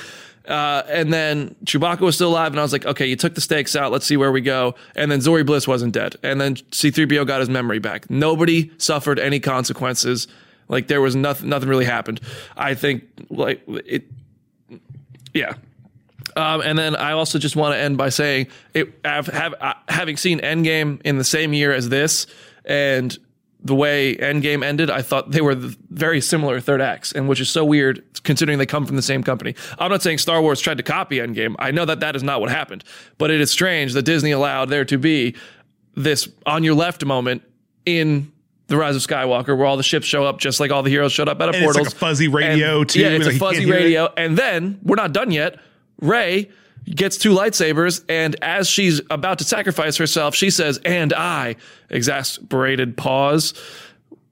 Uh, 0.48 0.84
and 0.90 1.14
then 1.14 1.56
Chewbacca 1.66 2.02
was 2.02 2.16
still 2.16 2.30
alive, 2.30 2.52
and 2.52 2.60
I 2.60 2.64
was 2.64 2.74
like, 2.74 2.86
okay, 2.86 3.06
you 3.06 3.16
took 3.16 3.36
the 3.36 3.42
stakes 3.42 3.76
out. 3.76 3.92
Let's 3.92 4.06
see 4.06 4.18
where 4.18 4.32
we 4.32 4.42
go. 4.42 4.76
And 4.96 5.10
then 5.12 5.20
Zorii 5.20 5.46
Bliss 5.46 5.68
wasn't 5.68 5.94
dead. 5.94 6.18
And 6.22 6.42
then 6.42 6.58
C-3PO 6.72 7.26
got 7.26 7.40
his 7.40 7.50
memory 7.50 7.80
back. 7.80 8.10
Nobody 8.10 8.72
suffered 8.78 9.20
any 9.20 9.40
consequences. 9.40 10.28
Like 10.68 10.88
there 10.88 11.02
was 11.02 11.16
nothing. 11.16 11.50
Nothing 11.50 11.70
really 11.70 11.86
happened. 11.86 12.20
I 12.58 12.74
think 12.74 13.04
like 13.30 13.62
it. 13.68 14.06
Yeah. 15.34 15.56
Um, 16.36 16.62
and 16.62 16.78
then 16.78 16.96
I 16.96 17.12
also 17.12 17.38
just 17.38 17.56
want 17.56 17.76
to 17.76 17.80
end 17.80 17.98
by 17.98 18.10
saying 18.10 18.48
it 18.74 19.00
have, 19.06 19.28
have 19.28 19.54
uh, 19.60 19.74
having 19.88 20.18
seen 20.18 20.40
Endgame 20.40 21.02
in 21.04 21.18
the 21.18 21.24
same 21.24 21.54
year 21.54 21.72
as 21.72 21.90
this, 21.90 22.26
and 22.66 23.16
the 23.64 23.76
way 23.76 24.16
Endgame 24.16 24.64
ended, 24.64 24.90
I 24.90 25.02
thought 25.02 25.32
they 25.32 25.42
were 25.42 25.56
very 25.56 26.20
similar 26.20 26.60
third 26.60 26.82
acts, 26.82 27.14
and 27.14 27.30
which 27.30 27.40
is 27.40 27.50
so 27.50 27.64
weird 27.64 28.04
considering 28.24 28.58
they 28.58 28.66
come 28.66 28.86
from 28.86 28.96
the 28.96 29.02
same 29.02 29.24
company. 29.24 29.56
I'm 29.80 29.90
not 29.90 30.02
saying 30.02 30.18
Star 30.18 30.42
Wars 30.42 30.60
tried 30.60 30.78
to 30.78 30.84
copy 30.84 31.18
Endgame. 31.18 31.56
I 31.60 31.72
know 31.72 31.86
that 31.86 32.02
that 32.02 32.16
is 32.16 32.24
not 32.24 32.42
what 32.42 32.50
happened, 32.50 32.84
but 33.18 33.32
it 33.32 33.40
is 33.40 33.52
strange 33.52 33.94
that 33.94 34.04
Disney 34.04 34.32
allowed 34.32 34.70
there 34.70 34.86
to 34.86 34.98
be 34.98 35.36
this 35.96 36.28
on 36.46 36.64
your 36.64 36.74
left 36.74 37.06
moment 37.06 37.42
in 37.86 38.33
the 38.68 38.78
Rise 38.78 38.96
of 38.96 39.02
Skywalker, 39.02 39.58
where 39.58 39.66
all 39.66 39.78
the 39.78 39.84
ships 39.84 40.06
show 40.08 40.26
up 40.26 40.40
just 40.40 40.60
like 40.60 40.72
all 40.72 40.84
the 40.84 40.90
heroes 40.90 41.12
showed 41.12 41.28
up 41.30 41.42
out 41.42 41.50
of 41.50 41.56
And 41.56 41.64
it's 41.66 41.78
like 41.78 41.88
a 41.88 41.92
fuzzy 41.92 42.28
radio, 42.28 42.80
And- 42.82 42.90
too, 42.90 43.02
Yeah, 43.02 43.10
it's 43.10 43.26
like 43.26 43.36
a 43.36 43.40
fuzzy 43.40 43.64
it. 43.64 43.70
radio. 43.70 44.12
And 44.18 44.38
then 44.38 44.80
we're 44.84 44.96
not 44.96 45.12
done 45.14 45.32
yet. 45.32 45.60
Rey 46.02 46.50
gets 46.90 47.18
two 47.18 47.34
lightsabers, 47.34 48.04
and 48.10 48.36
as 48.42 48.68
she's 48.70 49.00
about 49.10 49.38
to 49.40 49.44
sacrifice 49.46 49.98
herself, 49.98 50.36
she 50.36 50.50
says, 50.50 50.80
"And 50.86 51.14
I," 51.14 51.56
exasperated 51.90 52.98
pause, 52.98 53.54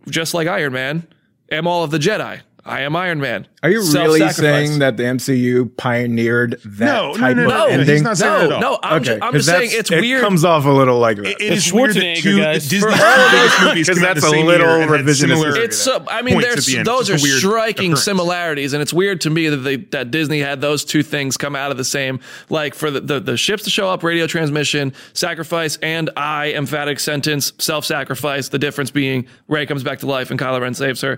just 0.09 0.33
like 0.33 0.47
Iron 0.47 0.73
Man, 0.73 1.07
am 1.51 1.67
all 1.67 1.83
of 1.83 1.91
the 1.91 1.99
Jedi. 1.99 2.41
I 2.63 2.81
am 2.81 2.95
Iron 2.95 3.19
Man. 3.19 3.47
Are 3.63 3.69
you 3.69 3.81
really 3.91 4.27
saying 4.29 4.79
that 4.79 4.95
the 4.97 5.03
MCU 5.03 5.75
pioneered 5.77 6.59
that 6.63 6.85
No, 6.85 7.11
no, 7.11 7.17
type 7.17 7.35
no, 7.37 7.43
of 7.43 7.49
no. 7.49 7.65
ending? 7.67 7.87
He's 7.87 8.01
not 8.03 8.17
saying 8.17 8.49
No, 8.49 8.59
no, 8.59 8.79
I'm, 8.83 9.03
ju- 9.03 9.13
I'm 9.13 9.19
'cause 9.31 9.33
just 9.33 9.47
saying 9.47 9.59
that's- 9.69 9.79
it's 9.79 9.91
it 9.91 10.01
weird. 10.01 10.21
comes 10.21 10.45
off 10.45 10.65
a 10.65 10.69
little 10.69 10.99
like 10.99 11.17
that. 11.17 11.25
It 11.27 11.41
is 11.41 11.65
It's 11.65 11.73
weird 11.73 11.91
that 11.95 11.95
Schwarzenegger, 12.03 12.21
two 12.21 12.37
guys. 12.39 12.67
Disney 12.67 12.91
For 12.91 13.03
all 13.03 13.19
of 13.19 13.31
Disney 13.31 13.65
movies 13.67 13.87
Because 13.87 14.01
that's 14.01 14.23
a 14.23 14.29
little 14.29 14.77
year 14.77 14.87
revisionist 14.87 15.57
it's 15.57 15.77
so 15.77 16.05
I 16.07 16.21
mean 16.21 16.39
there's 16.39 16.65
the 16.67 16.83
those 16.83 17.09
are 17.09 17.17
striking 17.17 17.91
occurrence. 17.93 18.03
similarities 18.03 18.73
and 18.73 18.81
it's 18.81 18.93
weird 18.93 19.21
to 19.21 19.29
me 19.31 19.49
that 19.49 19.57
they 19.57 19.77
that 19.77 20.11
Disney 20.11 20.39
had 20.39 20.61
those 20.61 20.85
two 20.85 21.01
things 21.03 21.37
come 21.37 21.55
out 21.55 21.71
of 21.71 21.77
the 21.77 21.83
same 21.83 22.19
like 22.49 22.73
for 22.75 22.91
the, 22.91 23.01
the 23.01 23.19
the 23.19 23.37
ships 23.37 23.63
to 23.63 23.69
show 23.71 23.89
up 23.89 24.03
radio 24.03 24.27
transmission 24.27 24.93
sacrifice 25.13 25.77
and 25.81 26.09
I 26.15 26.53
emphatic 26.53 26.99
sentence 26.99 27.53
self-sacrifice 27.57 28.49
the 28.49 28.59
difference 28.59 28.91
being 28.91 29.25
Rey 29.47 29.65
comes 29.65 29.83
back 29.83 29.99
to 29.99 30.05
life 30.07 30.29
and 30.31 30.39
Kylo 30.39 30.61
Ren 30.61 30.73
saves 30.73 31.01
her 31.01 31.17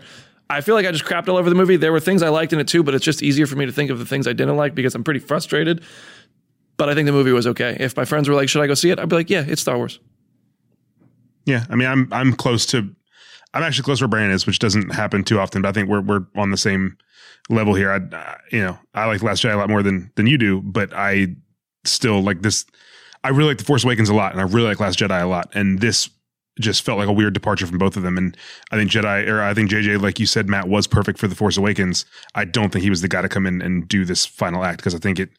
I 0.49 0.62
feel 0.62 0.75
like 0.75 0.86
I 0.86 0.91
just 0.91 1.06
crapped 1.06 1.27
all 1.29 1.38
over 1.38 1.49
the 1.49 1.56
movie 1.56 1.77
there 1.77 1.91
were 1.91 1.99
things 1.99 2.21
I 2.21 2.29
liked 2.29 2.53
in 2.53 2.60
it 2.60 2.67
too 2.67 2.84
but 2.84 2.93
it's 2.93 3.06
just 3.06 3.23
easier 3.23 3.47
for 3.47 3.56
me 3.56 3.65
to 3.65 3.71
think 3.71 3.89
of 3.89 3.99
the 3.99 4.06
things 4.06 4.27
I 4.27 4.34
didn't 4.34 4.58
like 4.58 4.75
because 4.75 4.95
I'm 4.95 5.03
pretty 5.03 5.19
frustrated 5.19 5.82
but 6.77 6.89
I 6.89 6.93
think 6.95 7.06
the 7.06 7.12
movie 7.12 7.32
was 7.32 7.47
okay 7.47 7.77
if 7.79 7.95
my 7.95 8.06
friends 8.06 8.29
were 8.29 8.36
like 8.36 8.49
should 8.49 8.62
I 8.62 8.67
go 8.67 8.73
see 8.73 8.89
it 8.89 8.99
I'd 8.99 9.10
be 9.10 9.15
like 9.15 9.29
yeah 9.29 9.45
it's 9.47 9.62
Star 9.62 9.77
Wars 9.77 9.99
Yeah, 11.45 11.65
I 11.69 11.75
mean, 11.75 11.88
I'm 11.88 12.08
I'm 12.12 12.34
close 12.34 12.65
to, 12.67 12.89
I'm 13.53 13.63
actually 13.63 13.84
close 13.84 13.99
where 14.01 14.08
Brandon 14.08 14.32
is, 14.32 14.45
which 14.47 14.60
doesn't 14.60 14.93
happen 14.93 15.23
too 15.23 15.39
often. 15.39 15.62
But 15.62 15.69
I 15.69 15.71
think 15.73 15.89
we're 15.89 16.01
we're 16.01 16.25
on 16.36 16.51
the 16.51 16.58
same 16.58 16.97
level 17.49 17.73
here. 17.73 17.91
I, 17.91 17.97
uh, 18.15 18.36
you 18.51 18.62
know, 18.62 18.77
I 18.93 19.06
like 19.08 19.21
Last 19.21 19.43
Jedi 19.43 19.53
a 19.53 19.58
lot 19.58 19.69
more 19.69 19.84
than 19.84 20.10
than 20.15 20.25
you 20.25 20.38
do, 20.38 20.62
but 20.62 20.93
I 20.93 21.36
still 21.84 22.21
like 22.21 22.41
this. 22.43 22.65
I 23.25 23.29
really 23.29 23.49
like 23.49 23.58
The 23.58 23.65
Force 23.65 23.84
Awakens 23.84 24.10
a 24.10 24.13
lot, 24.13 24.32
and 24.32 24.39
I 24.39 24.45
really 24.45 24.67
like 24.67 24.79
Last 24.79 24.99
Jedi 24.99 25.21
a 25.21 25.25
lot, 25.25 25.51
and 25.53 25.79
this 25.79 26.10
just 26.60 26.84
felt 26.84 27.00
like 27.00 27.08
a 27.08 27.13
weird 27.13 27.34
departure 27.34 27.66
from 27.66 27.78
both 27.78 27.98
of 27.98 28.04
them. 28.04 28.18
And 28.18 28.38
I 28.72 28.76
think 28.76 28.92
Jedi, 28.92 29.28
or 29.28 29.42
I 29.42 29.54
think 29.54 29.72
JJ, 29.72 30.02
like 30.02 30.20
you 30.20 30.26
said, 30.26 30.48
Matt 30.48 30.68
was 30.68 30.88
perfect 30.88 31.20
for 31.20 31.28
The 31.28 31.36
Force 31.36 31.58
Awakens. 31.58 32.06
I 32.36 32.46
don't 32.46 32.72
think 32.72 32.84
he 32.84 32.89
was 32.89 33.02
the 33.02 33.08
guy 33.08 33.22
to 33.22 33.30
come 33.30 33.48
in 33.48 33.62
and 33.62 33.88
do 33.88 34.06
this 34.06 34.26
final 34.26 34.63
act 34.63 34.78
because 34.78 34.96
I 34.96 35.00
think 35.00 35.20
it. 35.20 35.32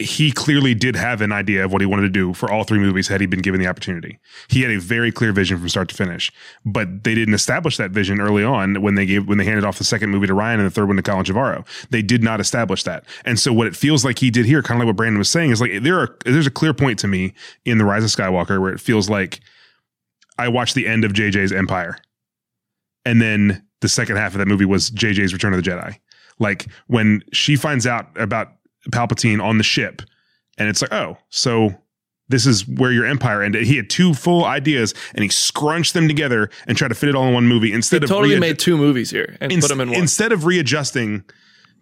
He 0.00 0.32
clearly 0.32 0.74
did 0.74 0.96
have 0.96 1.20
an 1.20 1.30
idea 1.30 1.64
of 1.64 1.72
what 1.72 1.80
he 1.80 1.86
wanted 1.86 2.02
to 2.02 2.08
do 2.08 2.34
for 2.34 2.50
all 2.50 2.64
three 2.64 2.80
movies 2.80 3.06
had 3.06 3.20
he 3.20 3.28
been 3.28 3.40
given 3.40 3.60
the 3.60 3.68
opportunity. 3.68 4.18
He 4.48 4.62
had 4.62 4.72
a 4.72 4.80
very 4.80 5.12
clear 5.12 5.30
vision 5.30 5.56
from 5.56 5.68
start 5.68 5.88
to 5.88 5.94
finish, 5.94 6.32
but 6.66 7.04
they 7.04 7.14
didn't 7.14 7.34
establish 7.34 7.76
that 7.76 7.92
vision 7.92 8.20
early 8.20 8.42
on 8.42 8.82
when 8.82 8.96
they 8.96 9.06
gave 9.06 9.28
when 9.28 9.38
they 9.38 9.44
handed 9.44 9.64
off 9.64 9.78
the 9.78 9.84
second 9.84 10.10
movie 10.10 10.26
to 10.26 10.32
Rian 10.32 10.54
and 10.54 10.66
the 10.66 10.70
third 10.70 10.88
one 10.88 10.96
to 10.96 11.02
Colin 11.02 11.24
Trevorrow. 11.24 11.64
They 11.90 12.02
did 12.02 12.24
not 12.24 12.40
establish 12.40 12.82
that, 12.82 13.04
and 13.24 13.38
so 13.38 13.52
what 13.52 13.68
it 13.68 13.76
feels 13.76 14.04
like 14.04 14.18
he 14.18 14.32
did 14.32 14.46
here, 14.46 14.62
kind 14.62 14.78
of 14.78 14.80
like 14.80 14.88
what 14.88 14.96
Brandon 14.96 15.16
was 15.16 15.28
saying, 15.28 15.52
is 15.52 15.60
like 15.60 15.84
there 15.84 16.00
are 16.00 16.18
there's 16.24 16.48
a 16.48 16.50
clear 16.50 16.74
point 16.74 16.98
to 16.98 17.06
me 17.06 17.32
in 17.64 17.78
the 17.78 17.84
Rise 17.84 18.02
of 18.02 18.10
Skywalker 18.10 18.60
where 18.60 18.72
it 18.72 18.80
feels 18.80 19.08
like 19.08 19.40
I 20.38 20.48
watched 20.48 20.74
the 20.74 20.86
end 20.86 21.04
of 21.04 21.12
JJ's 21.12 21.52
Empire, 21.52 21.96
and 23.04 23.20
then 23.20 23.62
the 23.80 23.88
second 23.88 24.16
half 24.16 24.32
of 24.32 24.38
that 24.38 24.48
movie 24.48 24.64
was 24.64 24.90
JJ's 24.90 25.32
Return 25.32 25.52
of 25.52 25.62
the 25.62 25.70
Jedi. 25.70 25.96
Like 26.38 26.66
when 26.86 27.22
she 27.32 27.56
finds 27.56 27.86
out 27.86 28.08
about 28.20 28.48
Palpatine 28.90 29.42
on 29.42 29.58
the 29.58 29.64
ship, 29.64 30.02
and 30.58 30.68
it's 30.68 30.82
like, 30.82 30.92
oh, 30.92 31.16
so 31.28 31.74
this 32.28 32.46
is 32.46 32.66
where 32.66 32.90
your 32.90 33.04
empire 33.04 33.42
ended. 33.42 33.66
He 33.66 33.76
had 33.76 33.90
two 33.90 34.14
full 34.14 34.44
ideas, 34.44 34.94
and 35.14 35.22
he 35.22 35.28
scrunched 35.28 35.94
them 35.94 36.08
together 36.08 36.50
and 36.66 36.76
tried 36.76 36.88
to 36.88 36.94
fit 36.94 37.08
it 37.08 37.14
all 37.14 37.28
in 37.28 37.34
one 37.34 37.46
movie 37.46 37.72
instead 37.72 38.02
he 38.02 38.04
of 38.04 38.10
totally 38.10 38.34
read- 38.34 38.40
made 38.40 38.58
two 38.58 38.76
movies 38.76 39.10
here 39.10 39.36
and 39.40 39.52
put 39.52 39.68
them 39.68 39.80
in 39.80 39.90
one 39.90 39.98
Instead 40.00 40.32
of 40.32 40.44
readjusting 40.44 41.22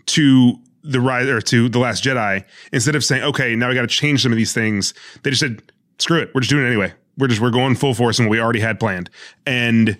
to 0.06 0.54
the 0.82 1.00
rise 1.00 1.28
or 1.28 1.40
to 1.40 1.68
the 1.68 1.78
Last 1.78 2.02
Jedi, 2.02 2.44
instead 2.72 2.96
of 2.96 3.04
saying, 3.04 3.22
"Okay, 3.22 3.54
now 3.54 3.68
we 3.68 3.74
got 3.74 3.82
to 3.82 3.86
change 3.86 4.22
some 4.22 4.32
of 4.32 4.36
these 4.36 4.52
things," 4.52 4.94
they 5.22 5.30
just 5.30 5.40
said, 5.40 5.62
"Screw 5.98 6.18
it, 6.18 6.30
we're 6.34 6.40
just 6.40 6.50
doing 6.50 6.64
it 6.64 6.68
anyway. 6.68 6.92
We're 7.18 7.28
just 7.28 7.40
we're 7.40 7.50
going 7.50 7.74
full 7.74 7.94
force 7.94 8.18
and 8.18 8.28
what 8.28 8.32
we 8.32 8.40
already 8.40 8.60
had 8.60 8.80
planned." 8.80 9.10
And 9.46 9.98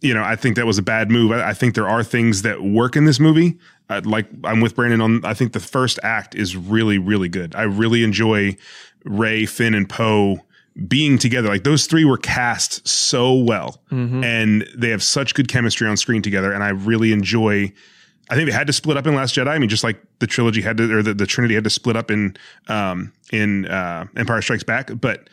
you 0.00 0.12
know, 0.12 0.22
I 0.22 0.36
think 0.36 0.56
that 0.56 0.66
was 0.66 0.78
a 0.78 0.82
bad 0.82 1.10
move. 1.10 1.32
I, 1.32 1.50
I 1.50 1.54
think 1.54 1.74
there 1.74 1.88
are 1.88 2.04
things 2.04 2.42
that 2.42 2.62
work 2.62 2.96
in 2.96 3.04
this 3.04 3.18
movie. 3.18 3.58
Uh, 3.88 4.00
like 4.04 4.26
I'm 4.44 4.60
with 4.60 4.74
Brandon 4.74 5.00
on. 5.00 5.24
I 5.24 5.34
think 5.34 5.52
the 5.52 5.60
first 5.60 5.98
act 6.02 6.34
is 6.34 6.56
really 6.56 6.98
really 6.98 7.28
good. 7.28 7.54
I 7.54 7.62
really 7.62 8.02
enjoy 8.02 8.56
Rey, 9.04 9.46
Finn, 9.46 9.74
and 9.74 9.88
Poe 9.88 10.44
being 10.88 11.18
together. 11.18 11.48
Like 11.48 11.64
those 11.64 11.86
three 11.86 12.04
were 12.04 12.18
cast 12.18 12.86
so 12.86 13.34
well, 13.34 13.82
mm-hmm. 13.90 14.24
and 14.24 14.66
they 14.76 14.90
have 14.90 15.02
such 15.02 15.34
good 15.34 15.48
chemistry 15.48 15.88
on 15.88 15.96
screen 15.96 16.22
together. 16.22 16.52
And 16.52 16.64
I 16.64 16.70
really 16.70 17.12
enjoy 17.12 17.72
I 18.30 18.36
think 18.36 18.48
they 18.48 18.54
had 18.54 18.66
to 18.66 18.72
split 18.72 18.96
up 18.96 19.06
in 19.06 19.14
Last 19.14 19.34
Jedi. 19.34 19.48
I 19.48 19.58
mean, 19.58 19.68
just 19.68 19.84
like 19.84 20.02
the 20.18 20.26
trilogy 20.26 20.62
had 20.62 20.78
to, 20.78 20.98
or 20.98 21.02
the, 21.02 21.14
the 21.14 21.26
Trinity 21.26 21.54
had 21.54 21.64
to 21.64 21.70
split 21.70 21.96
up 21.96 22.10
in 22.10 22.36
um, 22.68 23.12
in 23.32 23.66
uh, 23.66 24.06
Empire 24.16 24.40
Strikes 24.40 24.64
Back. 24.64 24.90
But 24.98 25.28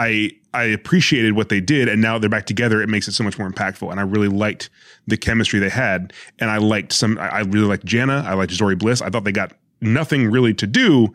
I 0.00 0.30
I 0.54 0.64
appreciated 0.64 1.34
what 1.34 1.50
they 1.50 1.60
did, 1.60 1.86
and 1.86 2.00
now 2.00 2.18
they're 2.18 2.30
back 2.30 2.46
together. 2.46 2.80
It 2.80 2.88
makes 2.88 3.06
it 3.06 3.12
so 3.12 3.22
much 3.22 3.38
more 3.38 3.48
impactful, 3.48 3.90
and 3.90 4.00
I 4.00 4.02
really 4.02 4.28
liked 4.28 4.70
the 5.06 5.18
chemistry 5.18 5.60
they 5.60 5.68
had. 5.68 6.14
And 6.38 6.50
I 6.50 6.56
liked 6.56 6.92
some. 6.92 7.18
I, 7.18 7.40
really 7.40 7.66
liked 7.66 7.84
Jannah. 7.84 8.24
I 8.26 8.32
liked 8.32 8.52
Zorii 8.52 8.78
Bliss. 8.78 9.02
I 9.02 9.10
thought 9.10 9.24
they 9.24 9.32
got 9.32 9.52
nothing 9.82 10.30
really 10.30 10.54
to 10.54 10.66
do, 10.66 11.12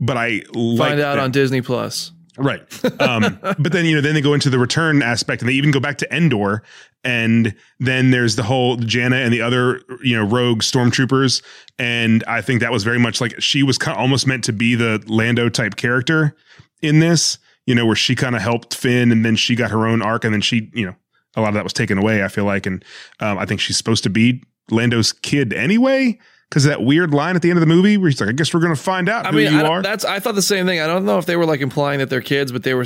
but 0.00 0.16
I 0.16 0.40
find 0.54 1.00
out 1.00 1.18
on 1.18 1.30
Disney 1.30 1.60
Plus. 1.60 2.12
Right. 2.36 2.62
Um, 3.00 3.38
but 3.58 3.70
then, 3.72 3.84
you 3.84 3.94
know, 3.94 4.00
then 4.00 4.14
they 4.14 4.20
go 4.20 4.34
into 4.34 4.50
the 4.50 4.58
return 4.58 5.02
aspect 5.02 5.40
and 5.40 5.48
they 5.48 5.52
even 5.52 5.70
go 5.70 5.78
back 5.78 5.98
to 5.98 6.14
Endor. 6.14 6.64
And 7.04 7.54
then 7.78 8.10
there's 8.10 8.34
the 8.34 8.42
whole 8.42 8.76
Jannah 8.76 9.16
and 9.16 9.32
the 9.32 9.40
other, 9.40 9.82
you 10.02 10.16
know, 10.16 10.24
rogue 10.24 10.62
stormtroopers. 10.62 11.44
And 11.78 12.24
I 12.26 12.40
think 12.40 12.60
that 12.60 12.72
was 12.72 12.82
very 12.82 12.98
much 12.98 13.20
like 13.20 13.40
she 13.40 13.62
was 13.62 13.78
kind 13.78 13.94
of 13.94 14.00
almost 14.00 14.26
meant 14.26 14.42
to 14.44 14.52
be 14.52 14.74
the 14.74 15.00
Lando 15.06 15.48
type 15.48 15.76
character 15.76 16.34
in 16.82 16.98
this, 16.98 17.38
you 17.66 17.74
know, 17.74 17.86
where 17.86 17.96
she 17.96 18.14
kind 18.14 18.36
of 18.36 18.42
helped 18.42 18.74
Finn 18.74 19.10
and 19.10 19.24
then 19.24 19.36
she 19.36 19.54
got 19.54 19.70
her 19.70 19.86
own 19.86 20.02
arc 20.02 20.24
and 20.24 20.32
then 20.32 20.40
she, 20.40 20.70
you 20.74 20.86
know, 20.86 20.94
a 21.36 21.40
lot 21.40 21.48
of 21.48 21.54
that 21.54 21.64
was 21.64 21.72
taken 21.72 21.98
away, 21.98 22.22
I 22.22 22.28
feel 22.28 22.44
like. 22.44 22.66
And 22.66 22.84
um, 23.20 23.38
I 23.38 23.46
think 23.46 23.60
she's 23.60 23.76
supposed 23.76 24.04
to 24.04 24.10
be 24.10 24.42
Lando's 24.70 25.12
kid 25.12 25.52
anyway 25.52 26.18
because 26.48 26.64
that 26.64 26.82
weird 26.82 27.12
line 27.12 27.34
at 27.34 27.42
the 27.42 27.50
end 27.50 27.56
of 27.56 27.60
the 27.60 27.66
movie 27.66 27.96
where 27.96 28.08
he's 28.08 28.20
like, 28.20 28.28
"I 28.28 28.32
guess 28.32 28.54
we're 28.54 28.60
going 28.60 28.74
to 28.74 28.80
find 28.80 29.08
out 29.08 29.26
I 29.26 29.30
who 29.30 29.38
mean, 29.38 29.52
you 29.52 29.60
are." 29.64 29.82
That's 29.82 30.04
I 30.04 30.20
thought 30.20 30.36
the 30.36 30.42
same 30.42 30.66
thing. 30.66 30.80
I 30.80 30.86
don't 30.86 31.04
know 31.04 31.18
if 31.18 31.26
they 31.26 31.34
were 31.34 31.46
like 31.46 31.60
implying 31.60 31.98
that 31.98 32.10
they're 32.10 32.20
kids, 32.20 32.52
but 32.52 32.62
they 32.62 32.74
were 32.74 32.84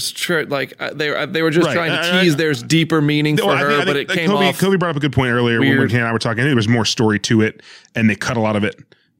like 0.48 0.74
uh, 0.80 0.94
they 0.94 1.26
they 1.26 1.42
were 1.42 1.50
just 1.50 1.66
right. 1.66 1.74
trying 1.74 1.90
to 1.90 2.20
tease 2.20 2.36
there's 2.36 2.62
deeper 2.62 3.02
meaning 3.02 3.36
for 3.36 3.54
her. 3.54 3.68
Think, 3.68 3.86
but 3.86 3.96
it 3.96 4.08
came 4.08 4.30
Kobe, 4.30 4.48
off. 4.48 4.58
Kobe 4.58 4.76
brought 4.76 4.90
up 4.90 4.96
a 4.96 5.00
good 5.00 5.12
point 5.12 5.32
earlier 5.32 5.60
weird. 5.60 5.78
when 5.78 5.88
we 5.88 5.94
and 5.98 6.06
I 6.06 6.12
were 6.12 6.18
talking. 6.18 6.44
There 6.44 6.56
was 6.56 6.68
more 6.68 6.86
story 6.86 7.18
to 7.20 7.42
it, 7.42 7.62
and 7.94 8.08
they 8.08 8.16
cut 8.16 8.38
a 8.38 8.40
lot 8.40 8.56
of 8.56 8.64
it. 8.64 8.76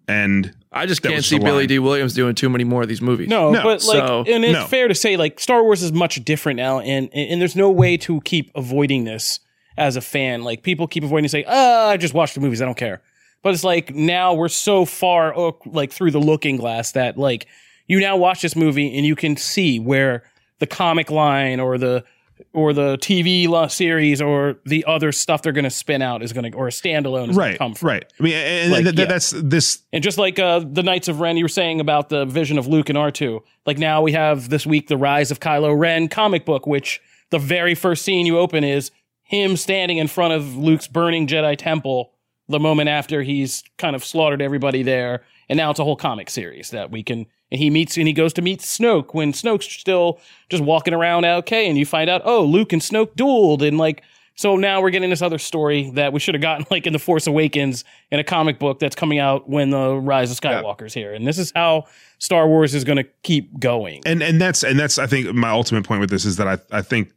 And 0.09 0.55
I 0.73 0.87
just 0.87 1.03
can't 1.03 1.23
see 1.23 1.39
Billy 1.39 1.67
Dee 1.67 1.79
Williams 1.79 2.15
doing 2.15 2.35
too 2.35 2.49
many 2.49 2.65
more 2.65 2.83
of 2.83 2.89
these 2.89 3.03
movies. 3.03 3.29
No, 3.29 3.51
no. 3.51 3.63
but 3.63 3.85
like, 3.85 3.99
so, 3.99 4.25
and 4.27 4.43
it's 4.43 4.55
no. 4.55 4.67
fair 4.67 4.89
to 4.89 4.95
say, 4.95 5.19
like, 5.19 5.39
Star 5.39 5.63
Wars 5.63 5.83
is 5.83 5.93
much 5.93 6.25
different 6.25 6.57
now, 6.57 6.81
and 6.81 7.11
and 7.13 7.41
there's 7.41 7.55
no 7.55 7.71
way 7.71 7.99
to 7.99 8.21
keep 8.23 8.51
avoiding 8.55 9.05
this 9.05 9.41
as 9.77 9.97
a 9.97 10.01
fan. 10.01 10.43
Like, 10.43 10.63
people 10.63 10.89
keep 10.89 11.05
avoiding 11.05 11.25
to 11.25 11.29
say, 11.29 11.45
"Ah, 11.47 11.89
I 11.91 11.99
just 11.99 12.15
watched 12.15 12.35
the 12.35 12.41
movies. 12.41 12.63
I 12.63 12.65
don't 12.65 12.77
care." 12.77 13.03
But 13.43 13.55
it's 13.55 13.65
like 13.65 13.95
now 13.95 14.35
we're 14.35 14.49
so 14.49 14.85
far 14.85 15.55
like 15.67 15.93
through 15.93 16.11
the 16.11 16.21
looking 16.21 16.57
glass 16.57 16.93
that 16.93 17.17
like 17.17 17.47
you 17.87 18.01
now 18.01 18.17
watch 18.17 18.43
this 18.43 18.57
movie 18.57 18.97
and 18.97 19.07
you 19.07 19.15
can 19.15 19.37
see 19.37 19.79
where 19.79 20.25
the 20.59 20.67
comic 20.67 21.11
line 21.11 21.61
or 21.61 21.79
the 21.79 22.05
or 22.53 22.73
the 22.73 22.97
TV 22.99 23.71
series 23.71 24.21
or 24.21 24.57
the 24.65 24.85
other 24.87 25.13
stuff 25.13 25.43
they're 25.43 25.53
going 25.53 25.65
to 25.65 25.71
spin 25.71 26.03
out 26.03 26.23
is 26.23 26.33
going 26.33 26.51
to 26.51 26.57
or 26.57 26.69
a 26.69 26.71
standalone 26.71 27.31
is 27.31 27.37
right, 27.37 27.59
come 27.59 27.75
from. 27.75 27.89
Right. 27.89 28.13
I 28.19 28.23
mean, 28.23 28.35
and 28.35 28.73
like, 28.73 28.83
th- 28.85 28.97
th- 28.97 29.07
yeah. 29.07 29.13
that's 29.13 29.31
this. 29.31 29.83
And 29.93 30.03
just 30.03 30.19
like 30.19 30.39
uh, 30.39 30.61
the 30.61 30.83
Knights 30.83 31.09
of 31.09 31.21
Ren, 31.21 31.37
you 31.37 31.45
were 31.45 31.49
saying 31.49 31.81
about 31.81 32.09
the 32.09 32.25
vision 32.25 32.59
of 32.59 32.67
Luke 32.67 32.89
and 32.89 32.99
R 32.99 33.11
two. 33.11 33.43
Like 33.67 33.79
now 33.79 34.03
we 34.03 34.13
have 34.13 34.49
this 34.49 34.67
week 34.67 34.89
the 34.89 34.97
Rise 34.97 35.31
of 35.31 35.41
Kylo 35.41 35.79
Ren 35.79 36.09
comic 36.09 36.45
book, 36.45 36.67
which 36.67 37.01
the 37.31 37.39
very 37.39 37.75
first 37.75 38.05
scene 38.05 38.27
you 38.27 38.39
open 38.39 38.65
is 38.65 38.91
him 39.23 39.57
standing 39.57 39.99
in 39.99 40.09
front 40.09 40.33
of 40.33 40.57
Luke's 40.57 40.89
burning 40.89 41.27
Jedi 41.27 41.57
temple 41.57 42.13
the 42.49 42.59
moment 42.59 42.89
after 42.89 43.23
he's 43.23 43.63
kind 43.77 43.95
of 43.95 44.05
slaughtered 44.05 44.41
everybody 44.41 44.83
there. 44.83 45.23
And 45.51 45.57
now 45.59 45.71
it's 45.71 45.79
a 45.79 45.85
whole 45.85 45.97
comic 45.97 46.31
series 46.31 46.71
that 46.71 46.91
we 46.91 47.03
can, 47.03 47.27
and 47.51 47.61
he 47.61 47.71
meets 47.71 47.97
and 47.97 48.07
he 48.07 48.13
goes 48.13 48.33
to 48.35 48.43
meet 48.43 48.61
Snoke 48.61 49.15
when 49.15 49.33
Snoke's 49.33 49.67
still 49.67 50.21
just 50.49 50.63
walking 50.63 50.95
around 50.95 51.25
okay. 51.25 51.69
And 51.69 51.79
you 51.79 51.87
find 51.87 52.09
out, 52.11 52.23
oh, 52.25 52.43
Luke 52.43 52.73
and 52.73 52.83
Snoke 52.83 53.15
dueled. 53.15 53.67
And 53.67 53.79
like, 53.79 54.03
so 54.35 54.57
now 54.57 54.81
we're 54.81 54.91
getting 54.91 55.11
this 55.11 55.23
other 55.23 55.39
story 55.39 55.91
that 55.93 56.13
we 56.13 56.21
should 56.21 56.35
have 56.35 56.43
gotten 56.43 56.67
like 56.71 56.87
in 56.87 56.93
The 56.93 56.99
Force 56.99 57.27
Awakens 57.27 57.85
in 58.11 58.19
a 58.19 58.25
comic 58.25 58.59
book 58.59 58.79
that's 58.79 58.95
coming 58.95 59.19
out 59.19 59.49
when 59.49 59.71
the 59.71 59.95
Rise 59.95 60.31
of 60.31 60.39
Skywalker's 60.39 60.95
yeah. 60.95 61.03
here. 61.03 61.15
And 61.15 61.27
this 61.27 61.39
is 61.39 61.53
how 61.55 61.87
Star 62.19 62.47
Wars 62.47 62.75
is 62.75 62.85
going 62.85 62.99
to 62.99 63.07
keep 63.23 63.59
going. 63.59 64.03
And, 64.07 64.23
and 64.23 64.41
that's, 64.41 64.63
and 64.63 64.79
that's, 64.79 64.99
I 64.99 65.07
think 65.07 65.33
my 65.35 65.51
ultimate 65.51 65.85
point 65.85 66.01
with 66.01 66.11
this 66.11 66.25
is 66.25 66.37
that 66.37 66.49
I, 66.49 66.59
I 66.71 66.83
think 66.83 67.13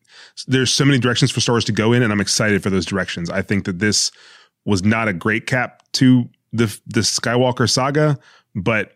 there's 0.47 0.73
so 0.73 0.85
many 0.85 0.97
directions 0.97 1.31
for 1.31 1.41
Star 1.41 1.53
Wars 1.53 1.65
to 1.65 1.71
go 1.71 1.93
in 1.93 2.03
and 2.03 2.11
I'm 2.11 2.21
excited 2.21 2.63
for 2.63 2.69
those 2.69 2.85
directions. 2.85 3.29
I 3.29 3.41
think 3.41 3.65
that 3.65 3.79
this, 3.79 4.11
was 4.65 4.83
not 4.83 5.07
a 5.07 5.13
great 5.13 5.47
cap 5.47 5.83
to 5.93 6.29
the 6.53 6.79
the 6.87 7.01
Skywalker 7.01 7.69
saga, 7.69 8.19
but 8.55 8.93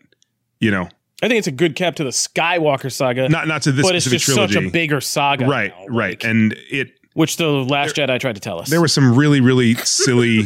you 0.60 0.70
know, 0.70 0.88
I 1.22 1.28
think 1.28 1.38
it's 1.38 1.46
a 1.46 1.52
good 1.52 1.76
cap 1.76 1.96
to 1.96 2.04
the 2.04 2.10
Skywalker 2.10 2.92
saga. 2.92 3.28
Not 3.28 3.48
not 3.48 3.62
to 3.62 3.72
this, 3.72 3.86
but 3.86 3.94
it's 3.94 4.04
just 4.04 4.26
trilogy. 4.26 4.54
such 4.54 4.62
a 4.62 4.70
bigger 4.70 5.00
saga, 5.00 5.46
right? 5.46 5.72
Now, 5.78 5.86
right, 5.86 6.10
like, 6.10 6.24
and 6.24 6.54
it 6.70 6.98
which 7.14 7.38
the 7.38 7.48
Last 7.48 7.96
there, 7.96 8.06
Jedi 8.06 8.20
tried 8.20 8.34
to 8.34 8.40
tell 8.40 8.60
us. 8.60 8.68
There 8.68 8.80
were 8.80 8.88
some 8.88 9.14
really 9.14 9.40
really 9.40 9.74
silly. 9.76 10.44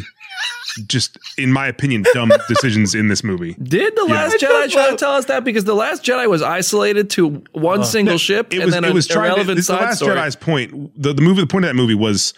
just 0.87 1.19
in 1.37 1.53
my 1.53 1.67
opinion, 1.67 2.05
dumb 2.15 2.31
decisions 2.49 2.95
in 2.95 3.09
this 3.09 3.25
movie. 3.25 3.55
Did 3.55 3.97
the 3.97 4.05
Last 4.05 4.41
yeah. 4.41 4.49
Jedi 4.49 4.71
try 4.71 4.91
to 4.91 4.97
tell 4.97 5.13
us 5.13 5.25
that? 5.25 5.43
Because 5.43 5.65
the 5.65 5.75
Last 5.75 6.05
Jedi 6.05 6.31
was 6.31 6.43
isolated 6.43 7.11
to 7.11 7.43
one 7.53 7.81
uh, 7.81 7.85
single 7.85 8.19
ship, 8.19 8.55
it 8.55 8.65
was, 8.65 8.67
and 8.67 8.85
then 8.85 8.91
it 8.91 8.95
was 8.95 9.11
irrelevant 9.11 9.57
to, 9.59 9.63
side 9.65 9.79
the 9.79 9.85
Last 9.87 9.97
story. 9.97 10.17
Jedi's 10.17 10.37
point. 10.37 11.03
The, 11.03 11.13
the 11.13 11.23
movie, 11.23 11.41
the 11.41 11.49
point 11.49 11.65
of 11.65 11.71
that 11.71 11.75
movie 11.75 11.97
was 11.97 12.33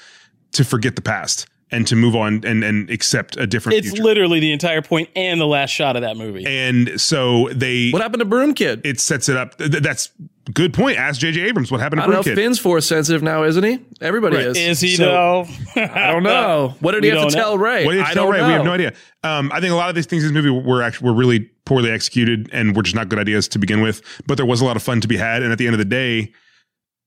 to 0.53 0.65
forget 0.65 0.97
the 0.97 1.03
past 1.03 1.47
and 1.73 1.87
to 1.87 1.97
move 1.97 2.15
on 2.15 2.45
and 2.45 2.63
and 2.63 2.89
accept 2.91 3.37
a 3.37 3.47
different. 3.47 3.79
It's 3.79 3.89
future. 3.89 4.05
literally 4.05 4.39
the 4.39 4.53
entire 4.53 4.83
point 4.83 5.09
and 5.17 5.41
the 5.41 5.47
last 5.47 5.71
shot 5.71 5.97
of 5.97 6.03
that 6.03 6.17
movie. 6.17 6.45
And 6.47 7.01
so 7.01 7.49
they. 7.49 7.91
What 7.91 8.03
happened 8.03 8.21
to 8.21 8.27
Broom 8.27 8.55
Kid? 8.55 8.83
It 8.85 9.01
sets 9.01 9.29
it 9.29 9.37
up. 9.37 9.59
Th- 9.59 9.71
that's 9.71 10.11
good 10.53 10.75
point. 10.75 10.99
Ask 10.99 11.21
J.J. 11.21 11.41
Abrams 11.43 11.73
what 11.73 11.81
happened 11.81 12.01
to 12.01 12.05
I 12.05 12.07
Broom 12.07 12.17
don't 12.17 12.27
know, 12.27 12.31
Kid. 12.31 12.37
Finn's 12.37 12.59
force 12.59 12.87
sensitive 12.87 13.23
now, 13.23 13.45
isn't 13.45 13.65
he? 13.65 13.81
Everybody 14.01 14.37
right. 14.37 14.47
is. 14.47 14.59
Is 14.59 14.81
he 14.81 14.97
so, 14.97 15.47
though? 15.75 15.83
I 15.83 16.13
don't 16.13 16.23
know. 16.23 16.75
What 16.81 16.93
did 16.93 17.05
he 17.05 17.11
have 17.11 17.29
to 17.29 17.35
tell 17.35 17.59
Rey? 17.59 17.85
What 17.85 17.93
did 17.93 18.07
he 18.07 18.13
tell 18.13 18.29
Rey? 18.29 18.39
Know. 18.39 18.47
We 18.47 18.53
have 18.53 18.65
no 18.65 18.73
idea. 18.73 18.93
Um, 19.25 19.51
I 19.53 19.61
think 19.61 19.73
a 19.73 19.77
lot 19.77 19.89
of 19.89 19.95
these 19.95 20.07
things 20.07 20.25
in 20.25 20.35
this 20.35 20.45
movie 20.45 20.67
were 20.67 20.83
actually 20.83 21.11
were 21.11 21.17
really 21.17 21.51
poorly 21.65 21.91
executed 21.91 22.51
and 22.53 22.77
were 22.77 22.83
just 22.83 22.97
not 22.97 23.09
good 23.09 23.19
ideas 23.19 23.49
to 23.49 23.59
begin 23.59 23.81
with. 23.81 24.03
But 24.27 24.37
there 24.37 24.47
was 24.47 24.61
a 24.61 24.65
lot 24.65 24.77
of 24.77 24.83
fun 24.83 25.01
to 25.01 25.09
be 25.09 25.17
had, 25.17 25.43
and 25.43 25.53
at 25.53 25.59
the 25.59 25.67
end 25.67 25.75
of 25.75 25.79
the 25.79 25.85
day 25.85 26.33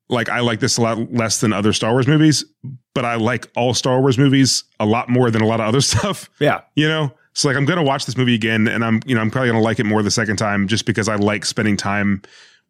like 0.09 0.29
I 0.29 0.39
like 0.41 0.59
this 0.59 0.77
a 0.77 0.81
lot 0.81 1.11
less 1.11 1.39
than 1.41 1.53
other 1.53 1.73
Star 1.73 1.91
Wars 1.91 2.07
movies, 2.07 2.45
but 2.93 3.05
I 3.05 3.15
like 3.15 3.49
all 3.55 3.73
Star 3.73 3.99
Wars 4.01 4.17
movies 4.17 4.63
a 4.79 4.85
lot 4.85 5.09
more 5.09 5.31
than 5.31 5.41
a 5.41 5.47
lot 5.47 5.59
of 5.59 5.67
other 5.67 5.81
stuff. 5.81 6.29
Yeah. 6.39 6.61
You 6.75 6.87
know? 6.87 7.11
So 7.33 7.49
like 7.49 7.57
I'm 7.57 7.65
gonna 7.65 7.83
watch 7.83 8.05
this 8.05 8.17
movie 8.17 8.35
again 8.35 8.67
and 8.67 8.83
I'm 8.83 9.01
you 9.05 9.15
know, 9.15 9.21
I'm 9.21 9.31
probably 9.31 9.49
gonna 9.49 9.61
like 9.61 9.79
it 9.79 9.85
more 9.85 10.01
the 10.03 10.11
second 10.11 10.37
time 10.37 10.67
just 10.67 10.85
because 10.85 11.09
I 11.09 11.15
like 11.15 11.45
spending 11.45 11.75
time 11.75 12.21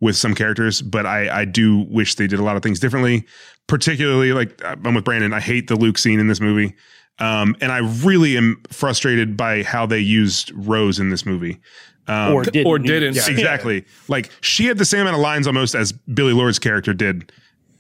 with 0.02 0.16
some 0.16 0.34
characters, 0.36 0.82
but 0.82 1.06
I 1.06 1.42
I 1.42 1.46
do 1.46 1.86
wish 1.90 2.16
they 2.16 2.28
did 2.28 2.40
a 2.40 2.44
lot 2.44 2.56
of 2.56 2.64
things 2.64 2.80
differently. 2.80 3.26
Particularly 3.68 4.34
like 4.34 4.62
I'm 4.64 4.96
with 4.96 5.06
Brandon, 5.06 5.34
I 5.34 5.40
hate 5.40 5.68
the 5.68 5.76
Luke 5.76 5.98
scene 5.98 6.20
in 6.20 6.28
this 6.28 6.42
movie. 6.42 6.76
Um, 7.20 7.56
and 7.62 7.72
I 7.72 7.78
really 8.04 8.36
am 8.36 8.62
frustrated 8.72 9.38
by 9.38 9.64
how 9.64 9.86
they 9.86 10.00
used 10.00 10.52
Rose 10.54 11.00
in 11.00 11.10
this 11.12 11.26
movie. 11.26 11.62
Um, 12.08 12.34
or 12.34 12.44
didn't. 12.44 12.68
Or 12.68 12.80
didn't. 12.80 13.16
Yeah, 13.16 13.30
exactly. 13.30 13.86
Like 14.08 14.30
she 14.42 14.66
had 14.66 14.78
the 14.78 14.86
same 14.86 15.02
amount 15.02 15.16
of 15.16 15.22
lines 15.22 15.48
almost 15.48 15.76
as 15.76 15.92
Billie 15.92 16.34
Lourd's 16.34 16.60
character 16.60 16.94
did. 16.94 17.32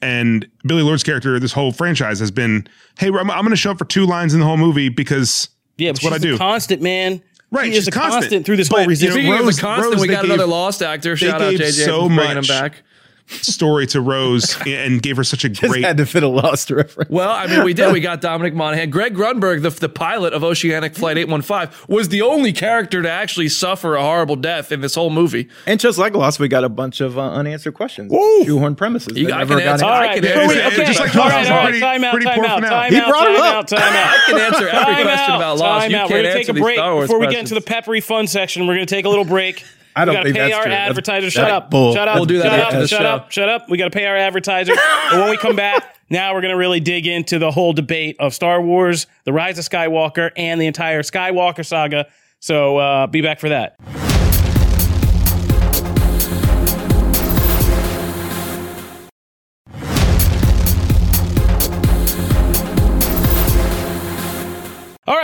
And 0.02 0.48
Billie 0.66 0.84
Lourd's 0.84 1.04
character, 1.04 1.40
this 1.40 1.54
whole 1.54 1.72
franchise 1.72 2.20
has 2.20 2.32
been, 2.32 2.68
hey, 3.00 3.08
I'm, 3.08 3.32
I'm 3.32 3.42
going 3.42 3.50
to 3.50 3.56
show 3.56 3.72
up 3.72 3.78
for 3.78 3.86
two 3.86 4.06
lines 4.06 4.34
in 4.34 4.40
the 4.40 4.46
whole 4.46 4.58
movie 4.58 4.90
because 4.90 5.50
yeah, 5.78 5.92
that's 5.92 6.04
what 6.04 6.14
I 6.14 6.18
do. 6.18 6.38
constant, 6.38 6.82
man. 6.82 7.22
Right, 7.52 7.72
she 7.72 7.78
is 7.78 7.88
a 7.88 7.92
constant. 7.92 8.22
constant 8.22 8.46
through 8.46 8.58
this 8.58 8.70
but, 8.70 8.80
whole 8.80 8.88
resistance. 8.88 9.24
You 9.24 9.32
know, 9.32 9.44
Rose, 9.44 9.60
constant, 9.60 9.94
Rose, 9.94 10.02
we 10.02 10.08
got 10.08 10.26
another 10.26 10.48
lost 10.48 10.82
actor. 10.82 11.16
Shout 11.16 11.42
out 11.42 11.54
JJ 11.54 11.86
so 11.86 12.08
bringing 12.08 12.38
him 12.38 12.44
back 12.46 12.84
story 13.28 13.88
to 13.88 14.02
Rose 14.02 14.58
and 14.66 15.02
gave 15.02 15.18
her 15.18 15.24
such 15.24 15.44
a 15.44 15.50
Just 15.50 15.72
great. 15.72 15.84
had 15.84 15.98
to 15.98 16.06
fit 16.06 16.24
a 16.24 16.28
Lost 16.28 16.70
reference. 16.72 17.10
Well, 17.10 17.30
I 17.30 17.48
mean, 17.48 17.64
we 17.64 17.74
did. 17.74 17.92
We 17.94 18.00
got 18.00 18.22
Dominic 18.26 18.54
Monaghan. 18.54 18.90
Greg 18.90 19.16
Grunberg, 19.16 19.62
the, 19.62 19.70
the 19.70 19.90
pilot 19.90 20.34
of 20.34 20.44
Oceanic 20.44 20.96
Flight 20.96 21.18
815, 21.18 21.70
was 21.88 22.10
the 22.10 22.22
only 22.22 22.54
character 22.54 23.02
to 23.02 23.10
actually 23.10 23.50
suffer 23.50 23.96
a 23.96 24.02
horrible 24.02 24.36
death 24.36 24.72
in 24.72 24.82
this 24.82 24.96
whole 24.96 25.10
movie. 25.10 25.50
And 25.66 25.80
just 25.80 25.98
like 25.98 26.14
Lost, 26.14 26.40
we 26.40 26.48
got 26.48 26.64
a 26.64 26.70
bunch 26.70 27.02
of 27.02 27.18
uh, 27.18 27.32
unanswered 27.32 27.74
questions. 27.74 28.12
Woo! 28.12 28.46
Shoehorn 28.46 28.76
premises. 28.76 29.18
You 29.18 29.28
got, 29.28 29.48
can 29.48 29.60
answer. 29.60 29.86
All 29.86 29.92
right, 29.92 30.24
okay. 30.24 30.68
okay. 30.68 30.86
Just 30.86 31.00
like 31.00 31.16
all 31.16 31.30
right, 31.30 31.50
all 31.50 31.58
right. 31.58 31.80
Time 31.80 32.04
out, 32.04 32.22
time 32.22 32.44
out, 32.44 32.60
time 32.62 32.94
he 32.94 33.00
brought 33.00 33.32
it 33.32 33.40
up. 33.40 33.68
Time 33.68 33.80
out. 33.80 34.16
I 34.16 34.24
can 34.28 34.40
answer 34.40 34.68
every 34.68 35.04
question 35.04 35.36
about 35.36 35.58
Lost. 35.58 35.90
You 35.90 35.96
can't 35.96 36.10
We're 36.10 36.22
going 36.24 36.34
to 36.34 36.46
take 36.46 36.50
a 36.50 36.54
break 36.54 36.78
before 36.78 37.20
we 37.20 37.28
get 37.28 37.40
into 37.40 37.56
the 37.56 37.62
peppery 37.62 38.02
fun 38.02 38.28
section. 38.28 38.68
We're 38.68 38.76
going 38.76 38.88
to 38.88 38.96
take 38.96 39.06
a 39.06 39.10
little 39.10 39.26
break. 39.26 39.64
I 39.96 40.06
don't 40.06 40.16
gotta 40.16 40.34
pay 40.34 40.52
our 40.52 40.64
true. 40.64 40.72
advertisers. 40.72 41.34
Shut 41.34 41.50
up. 41.50 41.70
Bull. 41.70 41.94
Shut 41.94 42.08
up. 42.08 42.16
We'll 42.16 42.26
do 42.26 42.40
that 42.40 42.52
shut 42.52 42.60
after 42.60 42.76
up. 42.76 42.82
the 42.82 42.88
shut 42.88 43.02
show. 43.02 43.06
up. 43.06 43.32
Shut 43.32 43.50
up. 43.50 43.70
We 43.70 43.78
got 43.78 43.86
to 43.86 43.92
pay 43.98 44.06
our 44.06 44.18
advertisers. 44.18 44.78
and 45.12 45.22
when 45.22 45.30
we 45.30 45.38
come 45.38 45.56
back, 45.56 45.96
now 46.10 46.34
we're 46.34 46.42
going 46.42 46.54
to 46.54 46.58
really 46.58 46.80
dig 46.80 47.08
into 47.08 47.40
the 47.40 47.52
whole 47.52 47.74
debate 47.74 48.18
of 48.20 48.34
Star 48.34 48.62
Wars, 48.62 49.08
The 49.24 49.34
Rise 49.34 49.58
of 49.58 49.66
Skywalker, 49.66 50.32
and 50.36 50.60
the 50.60 50.68
entire 50.68 51.02
Skywalker 51.02 51.66
saga. 51.66 52.08
So 52.40 52.78
uh, 52.78 53.08
be 53.08 53.22
back 53.22 53.40
for 53.40 53.50
that. 53.50 54.05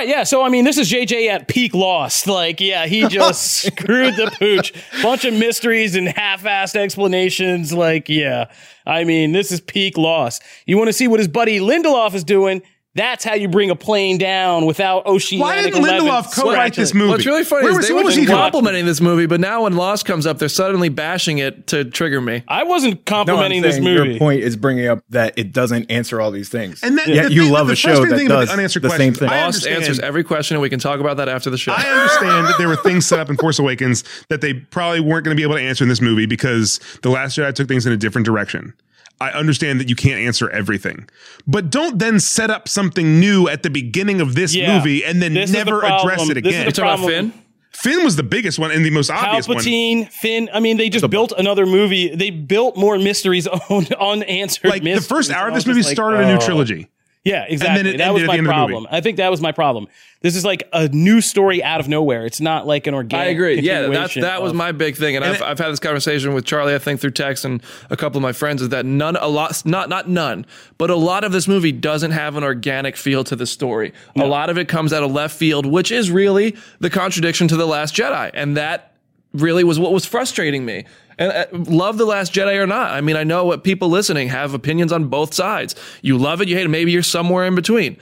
Right, 0.02 0.10
yeah. 0.10 0.24
So 0.24 0.44
I 0.44 0.50
mean, 0.50 0.64
this 0.64 0.78
is 0.78 0.92
JJ 0.92 1.30
at 1.30 1.48
peak 1.48 1.74
lost. 1.74 2.28
Like, 2.28 2.60
yeah, 2.60 2.86
he 2.88 3.08
just 3.08 3.66
oh, 3.66 3.70
screwed 3.70 4.16
the 4.16 4.32
pooch. 4.38 4.74
Bunch 5.02 5.26
of 5.26 5.34
mysteries 5.34 5.96
and 5.96 6.08
half-assed 6.08 6.76
explanations. 6.76 7.72
Like, 7.72 8.10
yeah. 8.10 8.52
I 8.86 9.04
mean, 9.04 9.32
this 9.32 9.52
is 9.52 9.62
peak 9.62 9.98
lost. 9.98 10.42
You 10.66 10.78
want 10.78 10.88
to 10.88 10.94
see 10.94 11.08
what 11.08 11.20
his 11.20 11.28
buddy 11.28 11.60
Lindelof 11.60 12.16
is 12.16 12.24
doing? 12.24 12.64
That's 12.94 13.24
how 13.24 13.36
you 13.36 13.48
bring 13.48 13.70
a 13.70 13.76
plane 13.76 14.18
down 14.18 14.66
without 14.66 15.06
oceanic. 15.06 15.46
Why 15.46 15.62
didn't 15.62 15.82
Lindelof 15.82 16.36
co-write 16.36 16.76
this 16.76 16.94
movie? 16.94 17.12
What's 17.12 17.26
really 17.26 17.46
funny 17.46 17.64
Where 17.64 17.72
is 17.72 17.78
was, 17.78 17.88
they 17.88 17.94
were 17.94 18.04
just 18.04 18.28
complimenting 18.28 18.86
this 18.86 19.00
movie, 19.00 19.28
but 19.28 19.40
now 19.40 19.64
when 19.64 19.78
Lost 19.78 20.06
comes 20.06 20.28
up, 20.28 20.40
they're 20.40 20.50
suddenly 20.50 20.90
bashing 20.90 21.38
it 21.38 21.68
to 21.68 21.86
trigger 21.86 22.20
me. 22.20 22.44
I 22.50 22.64
wasn't 22.64 23.06
complimenting 23.06 23.62
no, 23.62 23.70
this 23.70 23.80
movie. 23.80 24.10
Your 24.12 24.20
point 24.20 24.44
is 24.44 24.58
bringing 24.58 24.88
up 24.88 25.06
that 25.10 25.38
it 25.38 25.54
doesn't 25.54 25.90
answer 25.90 26.20
all 26.20 26.32
these 26.32 26.50
things, 26.50 26.84
and 26.84 26.98
that, 26.98 27.08
yeah, 27.08 27.28
you 27.28 27.50
love 27.50 27.70
a 27.70 27.78
show 27.78 28.06
that 28.06 28.28
does 28.28 28.50
unanswered 28.50 28.82
the 28.82 28.90
same 28.90 29.14
thing. 29.14 29.30
Lost 29.30 29.66
answers 29.66 30.00
every 30.00 30.26
question, 30.26 30.56
and 30.56 30.62
we 30.62 30.70
can 30.70 30.80
talk 30.80 31.00
about 31.00 31.16
that 31.16 31.30
after 31.30 31.50
the 31.50 31.58
show. 31.58 31.72
I 31.72 31.84
understand 31.84 32.48
that 32.48 32.56
there 32.58 32.68
were 32.68 32.76
things 32.76 33.06
set 33.06 33.20
up 33.20 33.30
in 33.30 33.38
Force 33.38 33.58
Awakens 33.58 34.04
that 34.28 34.42
they 34.42 34.54
probably 34.54 35.00
weren't 35.00 35.24
going 35.24 35.36
to 35.36 35.40
be 35.40 35.44
able 35.44 35.56
to 35.56 35.62
answer 35.62 35.86
in 35.86 35.90
this 35.90 36.02
movie 36.02 36.26
because 36.26 36.82
the 37.04 37.10
Last 37.10 37.38
Jedi 37.38 37.54
took 37.56 37.70
things 37.70 37.86
in 37.86 37.94
a 37.94 37.98
different 37.98 38.26
direction. 38.26 38.74
I 39.22 39.32
understand 39.34 39.80
that 39.80 39.88
you 39.88 39.96
can't 39.96 40.20
answer 40.20 40.50
everything, 40.50 41.08
but 41.46 41.70
don't 41.70 42.00
then 42.00 42.20
set 42.20 42.50
up 42.50 42.68
something 42.68 43.20
new 43.20 43.48
at 43.48 43.62
the 43.62 43.70
beginning 43.70 44.20
of 44.20 44.34
this 44.34 44.56
yeah. 44.56 44.76
movie 44.76 45.06
and 45.06 45.22
then 45.22 45.36
this 45.36 45.52
never 45.52 45.82
the 45.82 45.86
address 45.86 46.28
it 46.28 46.38
again. 46.38 46.66
This 46.66 46.80
about 46.80 47.00
Finn. 47.00 47.32
Finn 47.72 48.04
was 48.04 48.16
the 48.16 48.24
biggest 48.24 48.58
one 48.60 48.72
and 48.72 48.84
the 48.84 48.90
most 48.90 49.10
obvious 49.12 49.48
Palpatine, 49.48 50.02
one. 50.02 50.06
Finn. 50.08 50.50
I 50.52 50.60
mean, 50.60 50.78
they 50.78 50.90
just 50.90 51.08
built 51.10 51.34
another 51.38 51.66
movie. 51.66 52.14
They 52.14 52.32
built 52.32 52.76
more 52.76 52.98
mysteries 52.98 53.48
on 53.70 53.86
unanswered. 53.94 54.70
Like 54.72 54.84
mysteries. 54.84 55.08
the 55.08 55.16
first 55.16 55.32
hour 55.32 55.48
of 55.48 55.54
this 55.54 55.68
movie 55.68 55.84
like, 55.84 55.94
started 55.94 56.22
oh. 56.22 56.24
a 56.24 56.28
new 56.28 56.36
oh. 56.36 56.40
trilogy. 56.40 56.90
Yeah, 57.24 57.46
exactly. 57.48 57.98
That 57.98 58.14
was 58.14 58.24
my 58.24 58.40
problem. 58.42 58.88
I 58.90 59.00
think 59.00 59.18
that 59.18 59.30
was 59.30 59.42
my 59.42 59.52
problem. 59.52 59.88
This 60.22 60.36
is 60.36 60.44
like 60.44 60.68
a 60.74 60.88
new 60.88 61.22
story 61.22 61.64
out 61.64 61.80
of 61.80 61.88
nowhere. 61.88 62.26
It's 62.26 62.42
not 62.42 62.66
like 62.66 62.88
an 62.88 62.96
organic. 62.96 63.28
I 63.28 63.30
agree. 63.30 63.60
Yeah, 63.60 63.88
that's 63.88 64.16
that 64.16 64.38
of, 64.38 64.44
was 64.44 64.54
my 64.54 64.72
big 64.72 64.96
thing, 64.96 65.16
and, 65.16 65.24
and 65.24 65.36
I've, 65.36 65.42
it, 65.42 65.46
I've 65.46 65.60
had 65.60 65.72
this 65.72 65.80
conversation 65.80 66.34
with 66.34 66.46
Charlie. 66.46 66.74
I 66.74 66.80
think 66.80 67.00
through 67.00 67.12
text 67.12 67.46
and 67.46 67.62
a 67.92 67.98
couple 67.98 68.18
of 68.18 68.24
my 68.24 68.32
friends 68.32 68.62
is 68.64 68.70
that 68.70 68.86
none, 68.86 69.16
a 69.18 69.28
lot, 69.28 69.64
not 69.66 69.88
not 69.88 70.10
none, 70.10 70.48
but 70.80 70.90
a 70.90 70.96
lot 70.96 71.24
of 71.24 71.32
this 71.32 71.48
movie 71.48 71.72
doesn't 71.72 72.12
have 72.12 72.36
an 72.38 72.44
organic 72.44 72.96
feel 72.96 73.24
to 73.26 73.36
the 73.36 73.46
story. 73.46 73.94
No. 74.16 74.26
A 74.26 74.28
lot 74.28 74.50
of 74.50 74.58
it 74.58 74.68
comes 74.68 74.92
out 74.92 75.04
of 75.04 75.12
left 75.12 75.36
field, 75.36 75.68
which 75.68 75.92
is 75.92 76.10
really 76.10 76.56
the 76.80 76.90
contradiction 76.90 77.48
to 77.50 77.56
the 77.56 77.68
Last 77.68 77.96
Jedi, 77.96 78.32
and 78.34 78.58
that 78.58 78.94
really 79.34 79.64
was 79.64 79.80
what 79.80 79.92
was 79.92 80.06
frustrating 80.06 80.66
me. 80.66 80.86
And 81.22 81.32
uh, 81.32 81.72
love 81.72 82.00
the 82.00 82.06
Last 82.06 82.34
Jedi 82.34 82.58
or 82.58 82.66
not, 82.66 82.92
I 82.92 83.02
mean, 83.02 83.16
I 83.16 83.24
know 83.24 83.46
what 83.46 83.64
people 83.64 83.90
listening 83.90 84.30
have 84.30 84.56
opinions 84.56 84.92
on 84.92 85.06
both 85.06 85.36
sides. 85.36 85.76
You 86.02 86.18
love 86.18 86.42
it, 86.42 86.48
you 86.48 86.56
hate 86.56 86.66
it. 86.66 86.70
Maybe 86.70 86.92
you're 86.92 87.04
somewhere 87.04 87.46
in 87.46 87.54
between. 87.54 87.98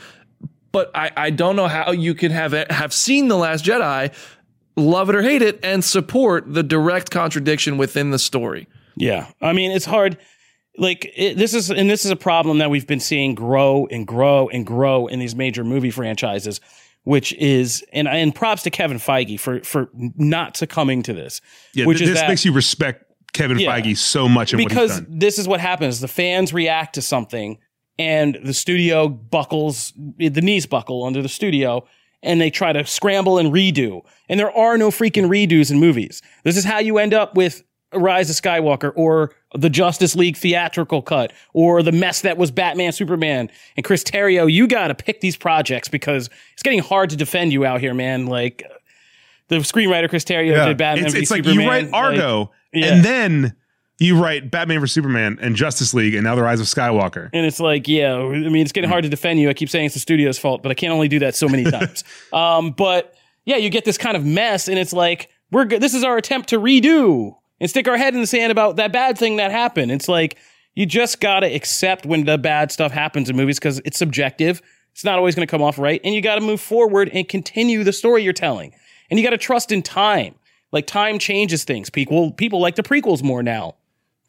But 0.71 0.89
I, 0.95 1.11
I 1.17 1.29
don't 1.29 1.57
know 1.57 1.67
how 1.67 1.91
you 1.91 2.15
can 2.15 2.31
have 2.31 2.53
it, 2.53 2.71
have 2.71 2.93
seen 2.93 3.27
the 3.27 3.35
Last 3.35 3.65
Jedi, 3.65 4.13
love 4.77 5.09
it 5.09 5.15
or 5.15 5.21
hate 5.21 5.41
it, 5.41 5.59
and 5.63 5.83
support 5.83 6.45
the 6.53 6.63
direct 6.63 7.11
contradiction 7.11 7.77
within 7.77 8.11
the 8.11 8.19
story. 8.19 8.67
Yeah, 8.95 9.27
I 9.41 9.51
mean, 9.51 9.71
it's 9.71 9.85
hard. 9.85 10.17
Like 10.77 11.11
it, 11.13 11.35
this 11.35 11.53
is, 11.53 11.69
and 11.69 11.89
this 11.89 12.05
is 12.05 12.11
a 12.11 12.15
problem 12.15 12.59
that 12.59 12.69
we've 12.69 12.87
been 12.87 13.01
seeing 13.01 13.35
grow 13.35 13.85
and 13.91 14.07
grow 14.07 14.47
and 14.47 14.65
grow 14.65 15.07
in 15.07 15.19
these 15.19 15.35
major 15.35 15.65
movie 15.65 15.91
franchises 15.91 16.61
which 17.05 17.33
is 17.33 17.83
and 17.93 18.07
and 18.07 18.35
props 18.35 18.63
to 18.63 18.69
Kevin 18.69 18.97
Feige 18.97 19.39
for 19.39 19.61
for 19.61 19.89
not 19.93 20.57
succumbing 20.57 21.01
to 21.03 21.13
this. 21.13 21.41
Yeah, 21.73 21.85
which 21.85 21.99
th- 21.99 22.09
is 22.09 22.13
this 22.13 22.21
that, 22.21 22.29
makes 22.29 22.45
you 22.45 22.53
respect 22.53 23.08
Kevin 23.33 23.59
yeah, 23.59 23.79
Feige 23.79 23.97
so 23.97 24.27
much 24.27 24.55
because 24.55 25.01
this 25.07 25.37
is 25.37 25.47
what 25.47 25.59
happens. 25.59 25.99
The 25.99 26.07
fans 26.07 26.53
react 26.53 26.95
to 26.95 27.01
something, 27.01 27.57
and 27.97 28.37
the 28.43 28.53
studio 28.53 29.07
buckles 29.07 29.93
the 30.17 30.41
knees 30.41 30.65
buckle 30.65 31.03
under 31.03 31.21
the 31.21 31.29
studio, 31.29 31.87
and 32.23 32.41
they 32.41 32.49
try 32.49 32.73
to 32.73 32.85
scramble 32.85 33.37
and 33.37 33.53
redo. 33.53 34.03
And 34.27 34.39
there 34.39 34.51
are 34.51 34.77
no 34.77 34.89
freaking 34.89 35.27
redos 35.27 35.71
in 35.71 35.79
movies. 35.79 36.21
This 36.43 36.57
is 36.57 36.65
how 36.65 36.79
you 36.79 36.97
end 36.97 37.13
up 37.13 37.35
with 37.35 37.63
Rise 37.93 38.29
of 38.29 38.35
Skywalker 38.35 38.91
or 38.95 39.33
the 39.55 39.69
Justice 39.69 40.15
League 40.15 40.37
theatrical 40.37 41.01
cut 41.01 41.33
or 41.53 41.81
the 41.81 41.91
mess 41.91 42.21
that 42.21 42.37
was 42.37 42.51
Batman 42.51 42.91
Superman 42.91 43.49
and 43.75 43.83
Chris 43.83 44.03
Terrio. 44.03 44.51
You 44.51 44.67
got 44.67 44.89
to 44.89 44.95
pick 44.95 45.21
these 45.21 45.35
projects 45.35 45.87
because 45.87 46.29
it's 46.53 46.61
getting 46.61 46.79
hard 46.79 47.09
to 47.09 47.15
defend 47.15 47.51
you 47.51 47.65
out 47.65 47.79
here, 47.79 47.93
man. 47.93 48.27
Like 48.27 48.63
the 49.47 49.57
screenwriter 49.57 50.09
Chris 50.09 50.23
Terrio 50.23 50.51
yeah. 50.51 50.65
did 50.65 50.77
Batman 50.77 51.05
it's, 51.07 51.15
it's 51.15 51.29
Superman. 51.29 51.55
like 51.55 51.63
you 51.63 51.69
write 51.69 51.93
Argo 51.93 52.39
like, 52.41 52.49
yeah. 52.73 52.93
and 52.93 53.05
then 53.05 53.55
you 53.99 54.21
write 54.21 54.49
Batman 54.49 54.79
vs 54.79 54.93
Superman 54.93 55.37
and 55.41 55.55
Justice 55.55 55.93
League 55.93 56.15
and 56.15 56.23
now 56.23 56.35
the 56.35 56.41
Rise 56.41 56.59
of 56.59 56.67
Skywalker. 56.67 57.29
And 57.33 57.45
it's 57.45 57.59
like, 57.59 57.87
yeah, 57.87 58.15
I 58.15 58.27
mean, 58.29 58.57
it's 58.57 58.71
getting 58.71 58.89
hard 58.89 59.03
to 59.03 59.09
defend 59.09 59.39
you. 59.39 59.49
I 59.49 59.53
keep 59.53 59.69
saying 59.69 59.87
it's 59.87 59.95
the 59.95 59.99
studio's 59.99 60.39
fault, 60.39 60.63
but 60.63 60.71
I 60.71 60.73
can't 60.73 60.93
only 60.93 61.09
do 61.09 61.19
that 61.19 61.35
so 61.35 61.49
many 61.49 61.63
times. 61.71 62.03
um, 62.31 62.71
but 62.71 63.13
yeah, 63.45 63.57
you 63.57 63.69
get 63.69 63.83
this 63.85 63.97
kind 63.97 64.15
of 64.15 64.25
mess, 64.25 64.67
and 64.67 64.77
it's 64.79 64.93
like 64.93 65.29
we're 65.51 65.65
good. 65.65 65.81
This 65.81 65.93
is 65.93 66.03
our 66.03 66.17
attempt 66.17 66.49
to 66.49 66.59
redo 66.59 67.35
and 67.59 67.69
stick 67.69 67.87
our 67.87 67.97
head 67.97 68.13
in 68.13 68.21
the 68.21 68.27
sand 68.27 68.51
about 68.51 68.77
that 68.77 68.93
bad 68.93 69.17
thing 69.17 69.37
that 69.37 69.51
happened. 69.51 69.91
It's 69.91 70.07
like 70.07 70.37
you 70.75 70.85
just 70.85 71.19
got 71.19 71.41
to 71.41 71.47
accept 71.47 72.05
when 72.05 72.25
the 72.25 72.37
bad 72.37 72.71
stuff 72.71 72.91
happens 72.91 73.29
in 73.29 73.35
movies 73.35 73.59
because 73.59 73.79
it's 73.85 73.97
subjective. 73.97 74.61
It's 74.93 75.03
not 75.03 75.17
always 75.17 75.35
going 75.35 75.47
to 75.47 75.51
come 75.51 75.61
off 75.61 75.77
right. 75.77 75.99
And 76.03 76.13
you 76.13 76.21
got 76.21 76.35
to 76.35 76.41
move 76.41 76.61
forward 76.61 77.09
and 77.13 77.27
continue 77.27 77.83
the 77.83 77.93
story 77.93 78.23
you're 78.23 78.33
telling. 78.33 78.73
And 79.09 79.19
you 79.19 79.25
got 79.25 79.31
to 79.31 79.37
trust 79.37 79.71
in 79.71 79.81
time. 79.81 80.35
Like 80.71 80.87
time 80.87 81.19
changes 81.19 81.63
things. 81.63 81.89
People 81.89 82.31
people 82.31 82.59
like 82.59 82.75
the 82.75 82.83
prequels 82.83 83.23
more 83.23 83.43
now. 83.43 83.75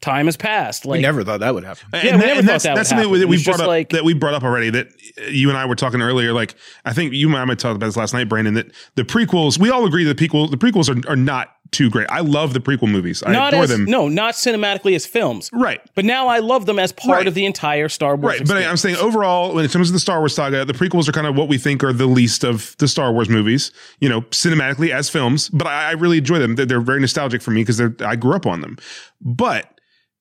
Time 0.01 0.25
has 0.25 0.35
passed. 0.35 0.83
Like 0.83 0.97
we 0.97 1.01
never 1.03 1.23
thought 1.23 1.41
that 1.41 1.53
would 1.53 1.63
happen. 1.63 1.87
Yeah, 1.93 2.13
and 2.13 2.19
we 2.19 2.25
never 2.25 2.41
thought 2.41 2.63
that 2.63 2.75
that's 2.75 2.77
would 2.77 2.87
something 2.87 3.09
happen. 3.09 3.19
that 3.19 3.27
we 3.27 3.43
brought 3.43 3.59
up 3.59 3.67
like, 3.67 3.89
that 3.89 4.03
we 4.03 4.15
brought 4.15 4.33
up 4.33 4.43
already. 4.43 4.71
That 4.71 4.87
you 5.29 5.49
and 5.49 5.57
I 5.57 5.65
were 5.65 5.75
talking 5.75 6.01
earlier. 6.01 6.33
Like 6.33 6.55
I 6.85 6.93
think 6.93 7.13
you 7.13 7.27
and 7.27 7.37
I 7.37 7.45
might 7.45 7.59
talk 7.59 7.75
about 7.75 7.85
this 7.85 7.97
last 7.97 8.13
night, 8.13 8.27
Brandon. 8.27 8.55
That 8.55 8.71
the 8.95 9.03
prequels, 9.03 9.59
we 9.59 9.69
all 9.69 9.85
agree 9.85 10.03
that 10.05 10.17
the 10.17 10.27
prequel, 10.27 10.49
the 10.49 10.57
prequels 10.57 10.89
are, 10.89 11.07
are 11.07 11.15
not 11.15 11.55
too 11.71 11.89
great. 11.89 12.07
I 12.09 12.19
love 12.19 12.53
the 12.53 12.59
prequel 12.59 12.89
movies. 12.89 13.23
I 13.25 13.31
not 13.31 13.53
adore 13.53 13.63
as, 13.63 13.69
them. 13.69 13.85
No, 13.85 14.07
not 14.07 14.33
cinematically 14.33 14.95
as 14.95 15.05
films. 15.05 15.49
Right. 15.53 15.81
But 15.95 16.05
now 16.05 16.27
I 16.27 16.39
love 16.39 16.65
them 16.65 16.79
as 16.79 16.91
part 16.91 17.19
right. 17.19 17.27
of 17.27 17.33
the 17.33 17.45
entire 17.45 17.87
Star 17.87 18.15
Wars. 18.15 18.33
Right. 18.33 18.41
Experience. 18.41 18.65
But 18.65 18.69
I'm 18.69 18.77
saying 18.77 18.95
overall, 18.97 19.55
when 19.55 19.63
it 19.63 19.71
comes 19.71 19.87
to 19.87 19.93
the 19.93 19.99
Star 19.99 20.19
Wars 20.19 20.35
saga, 20.35 20.65
the 20.65 20.73
prequels 20.73 21.07
are 21.07 21.13
kind 21.13 21.27
of 21.27 21.35
what 21.35 21.47
we 21.47 21.57
think 21.57 21.83
are 21.83 21.93
the 21.93 22.07
least 22.07 22.43
of 22.43 22.75
the 22.79 22.87
Star 22.87 23.13
Wars 23.13 23.29
movies, 23.29 23.71
you 23.99 24.09
know, 24.09 24.21
cinematically 24.23 24.89
as 24.89 25.09
films. 25.09 25.49
But 25.49 25.67
I, 25.67 25.89
I 25.89 25.91
really 25.91 26.17
enjoy 26.17 26.39
them. 26.39 26.55
They're, 26.55 26.65
they're 26.65 26.81
very 26.81 26.99
nostalgic 26.99 27.41
for 27.41 27.51
me 27.51 27.61
because 27.61 27.81
I 28.01 28.15
grew 28.15 28.35
up 28.35 28.45
on 28.45 28.61
them. 28.61 28.77
But 29.21 29.79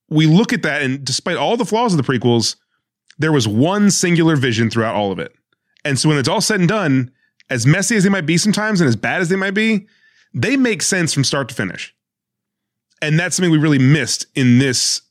we 0.08 0.26
look 0.26 0.52
at 0.52 0.62
that, 0.62 0.82
and 0.82 1.04
despite 1.04 1.36
all 1.36 1.56
the 1.56 1.64
flaws 1.64 1.94
of 1.94 2.04
the 2.04 2.12
prequels, 2.12 2.56
there 3.18 3.32
was 3.32 3.46
one 3.46 3.90
singular 3.90 4.36
vision 4.36 4.70
throughout 4.70 4.94
all 4.94 5.12
of 5.12 5.18
it. 5.18 5.32
And 5.84 5.98
so 5.98 6.08
when 6.08 6.18
it's 6.18 6.28
all 6.28 6.40
said 6.40 6.60
and 6.60 6.68
done, 6.68 7.10
as 7.48 7.66
messy 7.66 7.96
as 7.96 8.04
they 8.04 8.10
might 8.10 8.26
be 8.26 8.38
sometimes 8.38 8.80
and 8.80 8.88
as 8.88 8.96
bad 8.96 9.20
as 9.20 9.28
they 9.28 9.36
might 9.36 9.54
be, 9.54 9.86
they 10.32 10.56
make 10.56 10.82
sense 10.82 11.12
from 11.12 11.24
start 11.24 11.48
to 11.48 11.54
finish 11.54 11.94
and 13.02 13.18
that's 13.18 13.36
something 13.36 13.50
we 13.50 13.58
really 13.58 13.78
missed 13.78 14.26
in 14.34 14.58
this 14.58 15.02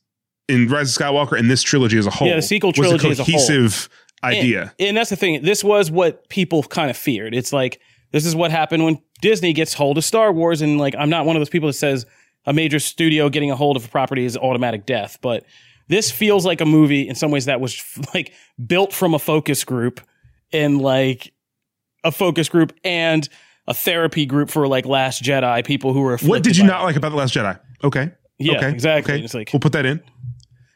in 0.48 0.68
Rise 0.68 0.96
of 0.96 1.02
Skywalker 1.02 1.38
and 1.38 1.50
this 1.50 1.62
trilogy 1.62 1.98
as 1.98 2.06
a 2.06 2.10
whole. 2.10 2.28
Yeah, 2.28 2.36
the 2.36 2.42
sequel 2.42 2.72
trilogy 2.72 3.08
was 3.08 3.20
a 3.20 3.24
cohesive 3.24 3.88
a 4.22 4.26
idea. 4.26 4.62
And, 4.78 4.88
and, 4.88 4.96
that's 4.96 5.10
the 5.10 5.16
thing. 5.16 5.42
This 5.42 5.62
was 5.62 5.90
what 5.90 6.28
people 6.28 6.62
kind 6.64 6.90
of 6.90 6.96
feared. 6.96 7.34
It's 7.34 7.52
like 7.52 7.80
this 8.12 8.26
is 8.26 8.34
what 8.34 8.50
happened 8.50 8.84
when 8.84 9.00
Disney 9.20 9.52
gets 9.52 9.74
hold 9.74 9.98
of 9.98 10.04
Star 10.04 10.32
Wars, 10.32 10.60
and 10.62 10.78
like 10.78 10.94
I'm 10.98 11.10
not 11.10 11.26
one 11.26 11.36
of 11.36 11.40
those 11.40 11.50
people 11.50 11.68
that 11.68 11.74
says 11.74 12.06
a 12.46 12.52
major 12.52 12.78
studio 12.78 13.28
getting 13.28 13.50
a 13.50 13.56
hold 13.56 13.76
of 13.76 13.84
a 13.84 13.88
property 13.88 14.24
is 14.24 14.36
automatic 14.36 14.86
death, 14.86 15.18
but 15.20 15.44
this 15.88 16.10
feels 16.10 16.46
like 16.46 16.60
a 16.60 16.66
movie 16.66 17.08
in 17.08 17.14
some 17.14 17.30
ways 17.30 17.46
that 17.46 17.60
was 17.60 17.82
like 18.14 18.32
built 18.64 18.92
from 18.92 19.14
a 19.14 19.18
focus 19.18 19.64
group 19.64 20.00
and 20.52 20.80
like 20.80 21.32
a 22.02 22.10
focus 22.10 22.48
group 22.48 22.72
and 22.82 23.28
a 23.70 23.74
therapy 23.74 24.26
group 24.26 24.50
for 24.50 24.66
like 24.66 24.84
Last 24.84 25.22
Jedi 25.22 25.64
people 25.64 25.92
who 25.92 26.00
were. 26.00 26.18
What 26.18 26.42
did 26.42 26.56
you 26.56 26.64
not 26.64 26.82
like 26.82 26.96
about 26.96 27.10
the 27.10 27.16
Last 27.16 27.32
Jedi? 27.32 27.58
Okay. 27.82 28.10
Yeah, 28.38 28.56
okay. 28.56 28.70
exactly. 28.70 29.14
Okay. 29.14 29.24
It's 29.24 29.32
like 29.32 29.50
we'll 29.52 29.60
put 29.60 29.72
that 29.72 29.86
in. 29.86 30.02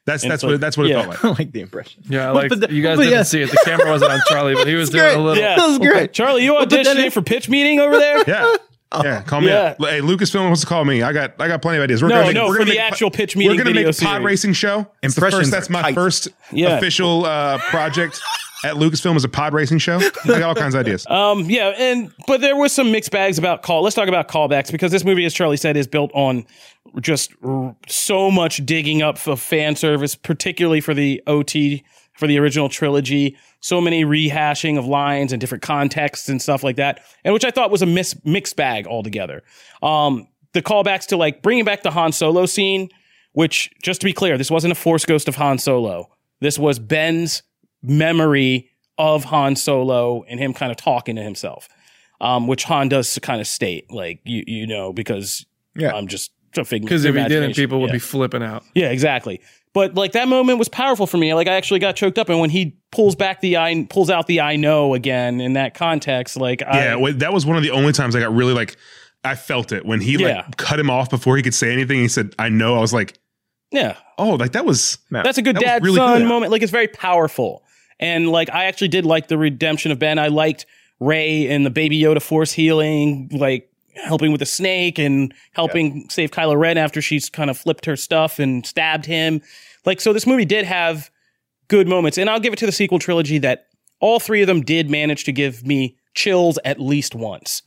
That's 0.06 0.22
that's 0.22 0.42
what 0.42 0.60
that's 0.60 0.76
what 0.76 0.86
it 0.86 0.90
yeah. 0.90 1.02
felt 1.02 1.08
like. 1.08 1.24
I 1.38 1.42
like 1.42 1.52
the 1.52 1.60
impression. 1.60 2.04
Yeah, 2.08 2.30
like 2.30 2.50
the, 2.50 2.72
you 2.72 2.82
guys 2.82 2.98
didn't 2.98 3.12
yeah. 3.12 3.22
see 3.22 3.42
it. 3.42 3.50
The 3.50 3.60
camera 3.64 3.90
wasn't 3.90 4.12
on 4.12 4.20
Charlie, 4.28 4.54
but 4.54 4.68
he 4.68 4.74
was 4.74 4.90
doing 4.90 5.02
great. 5.02 5.16
a 5.16 5.20
little. 5.20 5.42
Yeah, 5.42 5.56
that 5.56 5.66
was 5.66 5.78
great. 5.78 6.12
Charlie, 6.12 6.44
you 6.44 6.52
auditioning 6.52 7.12
for 7.12 7.22
pitch 7.22 7.48
meeting 7.48 7.80
over 7.80 7.96
there? 7.96 8.24
Yeah. 8.34 8.56
Yeah, 9.02 9.22
call 9.22 9.40
me. 9.40 9.48
Yeah. 9.48 9.60
Up. 9.60 9.78
Hey, 9.80 9.98
Lucasfilm 9.98 10.44
wants 10.44 10.60
to 10.60 10.68
call 10.68 10.84
me. 10.84 11.02
I 11.02 11.12
got 11.12 11.40
I 11.40 11.48
got 11.48 11.60
plenty 11.60 11.78
of 11.78 11.82
ideas. 11.82 12.00
We're 12.00 12.10
no, 12.10 12.14
gonna 12.14 12.26
make, 12.26 12.34
no, 12.36 12.46
we're 12.46 12.58
for 12.58 12.64
the 12.64 12.78
actual 12.78 13.10
pitch 13.10 13.34
meeting. 13.34 13.50
We're 13.50 13.64
gonna 13.64 13.74
make 13.74 13.88
a 13.88 13.92
pod 13.92 14.22
racing 14.22 14.52
show. 14.52 14.86
Impressions. 15.02 15.40
First, 15.40 15.50
that's 15.50 15.68
my 15.68 15.82
tight. 15.82 15.94
first 15.96 16.28
yeah. 16.52 16.76
official 16.76 17.24
uh, 17.24 17.58
project 17.58 18.20
at 18.64 18.74
Lucasfilm 18.76 19.16
is 19.16 19.24
a 19.24 19.28
pod 19.28 19.52
racing 19.54 19.78
show. 19.78 19.98
I 19.98 20.10
got 20.26 20.42
all 20.42 20.54
kinds 20.54 20.74
of 20.74 20.80
ideas. 20.80 21.06
Um, 21.14 21.48
yeah, 21.48 21.68
and 21.78 22.12
but 22.26 22.40
there 22.40 22.56
was 22.56 22.72
some 22.72 22.90
mixed 22.90 23.10
bags 23.10 23.38
about 23.38 23.62
call. 23.62 23.82
Let's 23.82 23.94
talk 23.94 24.08
about 24.08 24.26
callbacks 24.28 24.72
because 24.72 24.90
this 24.90 25.04
movie, 25.04 25.24
as 25.24 25.32
Charlie 25.32 25.56
said, 25.56 25.76
is 25.76 25.86
built 25.86 26.10
on 26.12 26.44
just 27.00 27.32
r- 27.42 27.76
so 27.86 28.30
much 28.30 28.64
digging 28.66 29.00
up 29.02 29.16
for 29.16 29.36
fan 29.36 29.76
service, 29.76 30.14
particularly 30.16 30.80
for 30.80 30.92
the 30.94 31.22
OT 31.26 31.84
for 32.14 32.26
the 32.26 32.38
original 32.38 32.68
trilogy. 32.68 33.36
So 33.60 33.80
many 33.80 34.04
rehashing 34.04 34.78
of 34.78 34.86
lines 34.86 35.32
and 35.32 35.40
different 35.40 35.62
contexts 35.62 36.28
and 36.28 36.40
stuff 36.42 36.62
like 36.62 36.76
that, 36.76 37.00
and 37.24 37.32
which 37.32 37.44
I 37.44 37.50
thought 37.50 37.70
was 37.70 37.82
a 37.82 37.86
mis- 37.86 38.16
mixed 38.24 38.56
bag 38.56 38.86
altogether. 38.86 39.42
Um, 39.82 40.26
the 40.52 40.62
callbacks 40.62 41.06
to 41.08 41.16
like 41.16 41.42
bringing 41.42 41.64
back 41.64 41.82
the 41.82 41.90
Han 41.90 42.12
Solo 42.12 42.46
scene, 42.46 42.88
which 43.32 43.70
just 43.82 44.00
to 44.00 44.04
be 44.04 44.12
clear, 44.12 44.36
this 44.38 44.50
wasn't 44.50 44.72
a 44.72 44.76
Force 44.76 45.04
ghost 45.04 45.28
of 45.28 45.36
Han 45.36 45.58
Solo. 45.58 46.10
This 46.40 46.58
was 46.58 46.78
Ben's 46.78 47.42
memory 47.84 48.70
of 48.98 49.24
Han 49.24 49.56
Solo 49.56 50.24
and 50.28 50.38
him 50.40 50.54
kind 50.54 50.70
of 50.70 50.76
talking 50.76 51.16
to 51.16 51.22
himself, 51.22 51.68
um, 52.20 52.46
which 52.46 52.64
Han 52.64 52.88
does 52.88 53.18
kind 53.22 53.40
of 53.40 53.46
state, 53.46 53.90
like 53.90 54.20
you 54.24 54.44
you 54.46 54.66
know, 54.66 54.92
because 54.92 55.44
Yeah. 55.76 55.92
I'm 55.94 56.06
just 56.06 56.30
a 56.56 56.64
figment 56.64 56.88
Because 56.88 57.04
if 57.04 57.14
he 57.16 57.24
didn't, 57.24 57.54
people 57.56 57.80
would 57.80 57.88
Yeah. 57.88 57.94
be 57.94 57.98
flipping 57.98 58.42
out. 58.42 58.62
Yeah, 58.74 58.90
exactly. 58.90 59.40
But 59.72 59.96
like 59.96 60.12
that 60.12 60.28
moment 60.28 60.60
was 60.60 60.68
powerful 60.68 61.06
for 61.08 61.16
me. 61.18 61.34
Like 61.34 61.48
I 61.48 61.54
actually 61.54 61.80
got 61.80 61.96
choked 61.96 62.16
up, 62.16 62.28
and 62.28 62.38
when 62.38 62.50
he 62.50 62.76
pulls 62.92 63.16
back 63.16 63.40
the 63.40 63.56
I 63.56 63.86
pulls 63.90 64.08
out 64.08 64.28
the 64.28 64.40
I 64.40 64.54
know 64.54 64.94
again 64.94 65.40
in 65.40 65.54
that 65.54 65.74
context, 65.74 66.36
like 66.36 66.60
Yeah, 66.60 66.92
I, 66.92 66.96
well, 66.96 67.12
that 67.14 67.32
was 67.32 67.44
one 67.44 67.56
of 67.56 67.64
the 67.64 67.72
only 67.72 67.92
times 67.92 68.14
I 68.14 68.20
got 68.20 68.32
really 68.32 68.54
like 68.54 68.76
I 69.24 69.34
felt 69.34 69.72
it 69.72 69.84
when 69.84 70.00
he 70.00 70.12
Yeah. 70.12 70.42
like 70.46 70.56
cut 70.58 70.78
him 70.78 70.90
off 70.90 71.10
before 71.10 71.36
he 71.36 71.42
could 71.42 71.54
say 71.54 71.72
anything. 71.72 71.98
He 71.98 72.06
said, 72.08 72.34
"I 72.38 72.50
know." 72.50 72.76
I 72.76 72.80
was 72.80 72.92
like, 72.92 73.18
yeah, 73.72 73.96
"Oh, 74.18 74.34
like 74.34 74.52
that 74.52 74.64
was 74.64 74.98
that's 75.10 75.38
a 75.38 75.42
good 75.42 75.56
That 75.56 75.60
was 75.62 75.64
dad 75.68 75.82
really 75.82 75.96
son 75.96 76.18
good. 76.20 76.28
moment. 76.28 76.52
Like 76.52 76.62
it's 76.62 76.70
very 76.70 76.86
powerful, 76.88 77.64
and 78.00 78.30
like 78.30 78.50
I 78.50 78.64
actually 78.64 78.88
did 78.88 79.04
like 79.04 79.28
the 79.28 79.38
redemption 79.38 79.92
of 79.92 79.98
Ben. 79.98 80.18
I 80.18 80.28
liked 80.28 80.66
Rey 81.00 81.48
and 81.48 81.64
the 81.64 81.70
Baby 81.70 82.00
Yoda 82.00 82.22
force 82.22 82.52
healing, 82.52 83.28
like 83.32 83.70
helping 83.96 84.32
with 84.32 84.40
the 84.40 84.46
snake 84.46 84.98
and 84.98 85.32
helping 85.52 86.08
save 86.10 86.30
Kylo 86.30 86.58
Ren 86.58 86.78
after 86.78 87.00
she's 87.00 87.28
kind 87.28 87.50
of 87.50 87.56
flipped 87.56 87.86
her 87.86 87.96
stuff 87.96 88.38
and 88.38 88.66
stabbed 88.66 89.06
him. 89.06 89.40
Like 89.84 90.00
so, 90.00 90.12
this 90.12 90.26
movie 90.26 90.44
did 90.44 90.64
have 90.64 91.10
good 91.68 91.88
moments, 91.88 92.18
and 92.18 92.28
I'll 92.28 92.40
give 92.40 92.52
it 92.52 92.58
to 92.60 92.66
the 92.66 92.72
sequel 92.72 92.98
trilogy 92.98 93.38
that 93.38 93.66
all 94.00 94.20
three 94.20 94.42
of 94.42 94.46
them 94.46 94.62
did 94.62 94.90
manage 94.90 95.24
to 95.24 95.32
give 95.32 95.64
me 95.64 95.96
chills 96.14 96.58
at 96.64 96.80
least 96.80 97.14
once. 97.14 97.62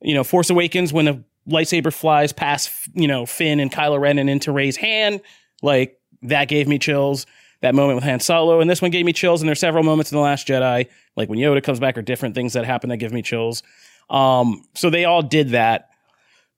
You 0.00 0.14
know, 0.14 0.24
Force 0.24 0.50
Awakens 0.50 0.92
when 0.92 1.04
the 1.04 1.24
lightsaber 1.48 1.92
flies 1.92 2.32
past, 2.32 2.70
you 2.94 3.08
know, 3.08 3.26
Finn 3.26 3.60
and 3.60 3.70
Kylo 3.70 4.00
Ren 4.00 4.18
and 4.18 4.30
into 4.30 4.52
Rey's 4.52 4.76
hand, 4.76 5.20
like 5.62 5.98
that 6.22 6.48
gave 6.48 6.68
me 6.68 6.78
chills. 6.78 7.26
That 7.62 7.74
moment 7.74 7.96
with 7.96 8.04
Han 8.04 8.20
Solo, 8.20 8.60
and 8.60 8.68
this 8.68 8.82
one 8.82 8.90
gave 8.90 9.06
me 9.06 9.12
chills. 9.12 9.40
And 9.40 9.48
there's 9.48 9.60
several 9.60 9.84
moments 9.84 10.12
in 10.12 10.16
the 10.16 10.22
Last 10.22 10.46
Jedi, 10.46 10.88
like 11.16 11.28
when 11.28 11.38
Yoda 11.38 11.62
comes 11.62 11.80
back, 11.80 11.96
or 11.96 12.02
different 12.02 12.34
things 12.34 12.52
that 12.52 12.64
happen 12.64 12.90
that 12.90 12.98
give 12.98 13.12
me 13.12 13.22
chills. 13.22 13.62
Um, 14.10 14.64
so 14.74 14.90
they 14.90 15.04
all 15.04 15.22
did 15.22 15.50
that, 15.50 15.88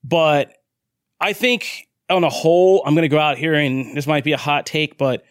but 0.03 0.57
I 1.21 1.33
think 1.33 1.89
on 2.11 2.25
a 2.25 2.29
whole, 2.29 2.83
I'm 2.85 2.95
going 2.95 3.03
to 3.03 3.09
go 3.09 3.19
out 3.19 3.39
here 3.39 3.55
and 3.55 3.97
this 3.97 4.07
might 4.07 4.25
be 4.25 4.33
a 4.33 4.37
hot 4.37 4.67
take, 4.67 4.99
but 4.99 5.25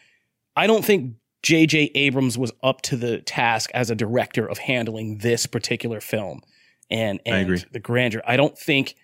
I 0.56 0.68
don't 0.68 0.84
think 0.84 1.16
J.J. 1.44 1.92
Abrams 1.96 2.38
was 2.38 2.52
up 2.64 2.82
to 2.84 2.96
the 2.96 3.20
task 3.20 3.70
as 3.74 3.92
a 3.92 3.96
director 3.96 4.48
of 4.48 4.58
handling 4.58 5.20
this 5.20 5.46
particular 5.46 6.00
film 6.00 6.42
and, 6.90 7.20
and 7.26 7.66
the 7.72 7.80
grandeur. 7.80 8.22
I 8.26 8.38
don't 8.38 8.58
think, 8.58 8.96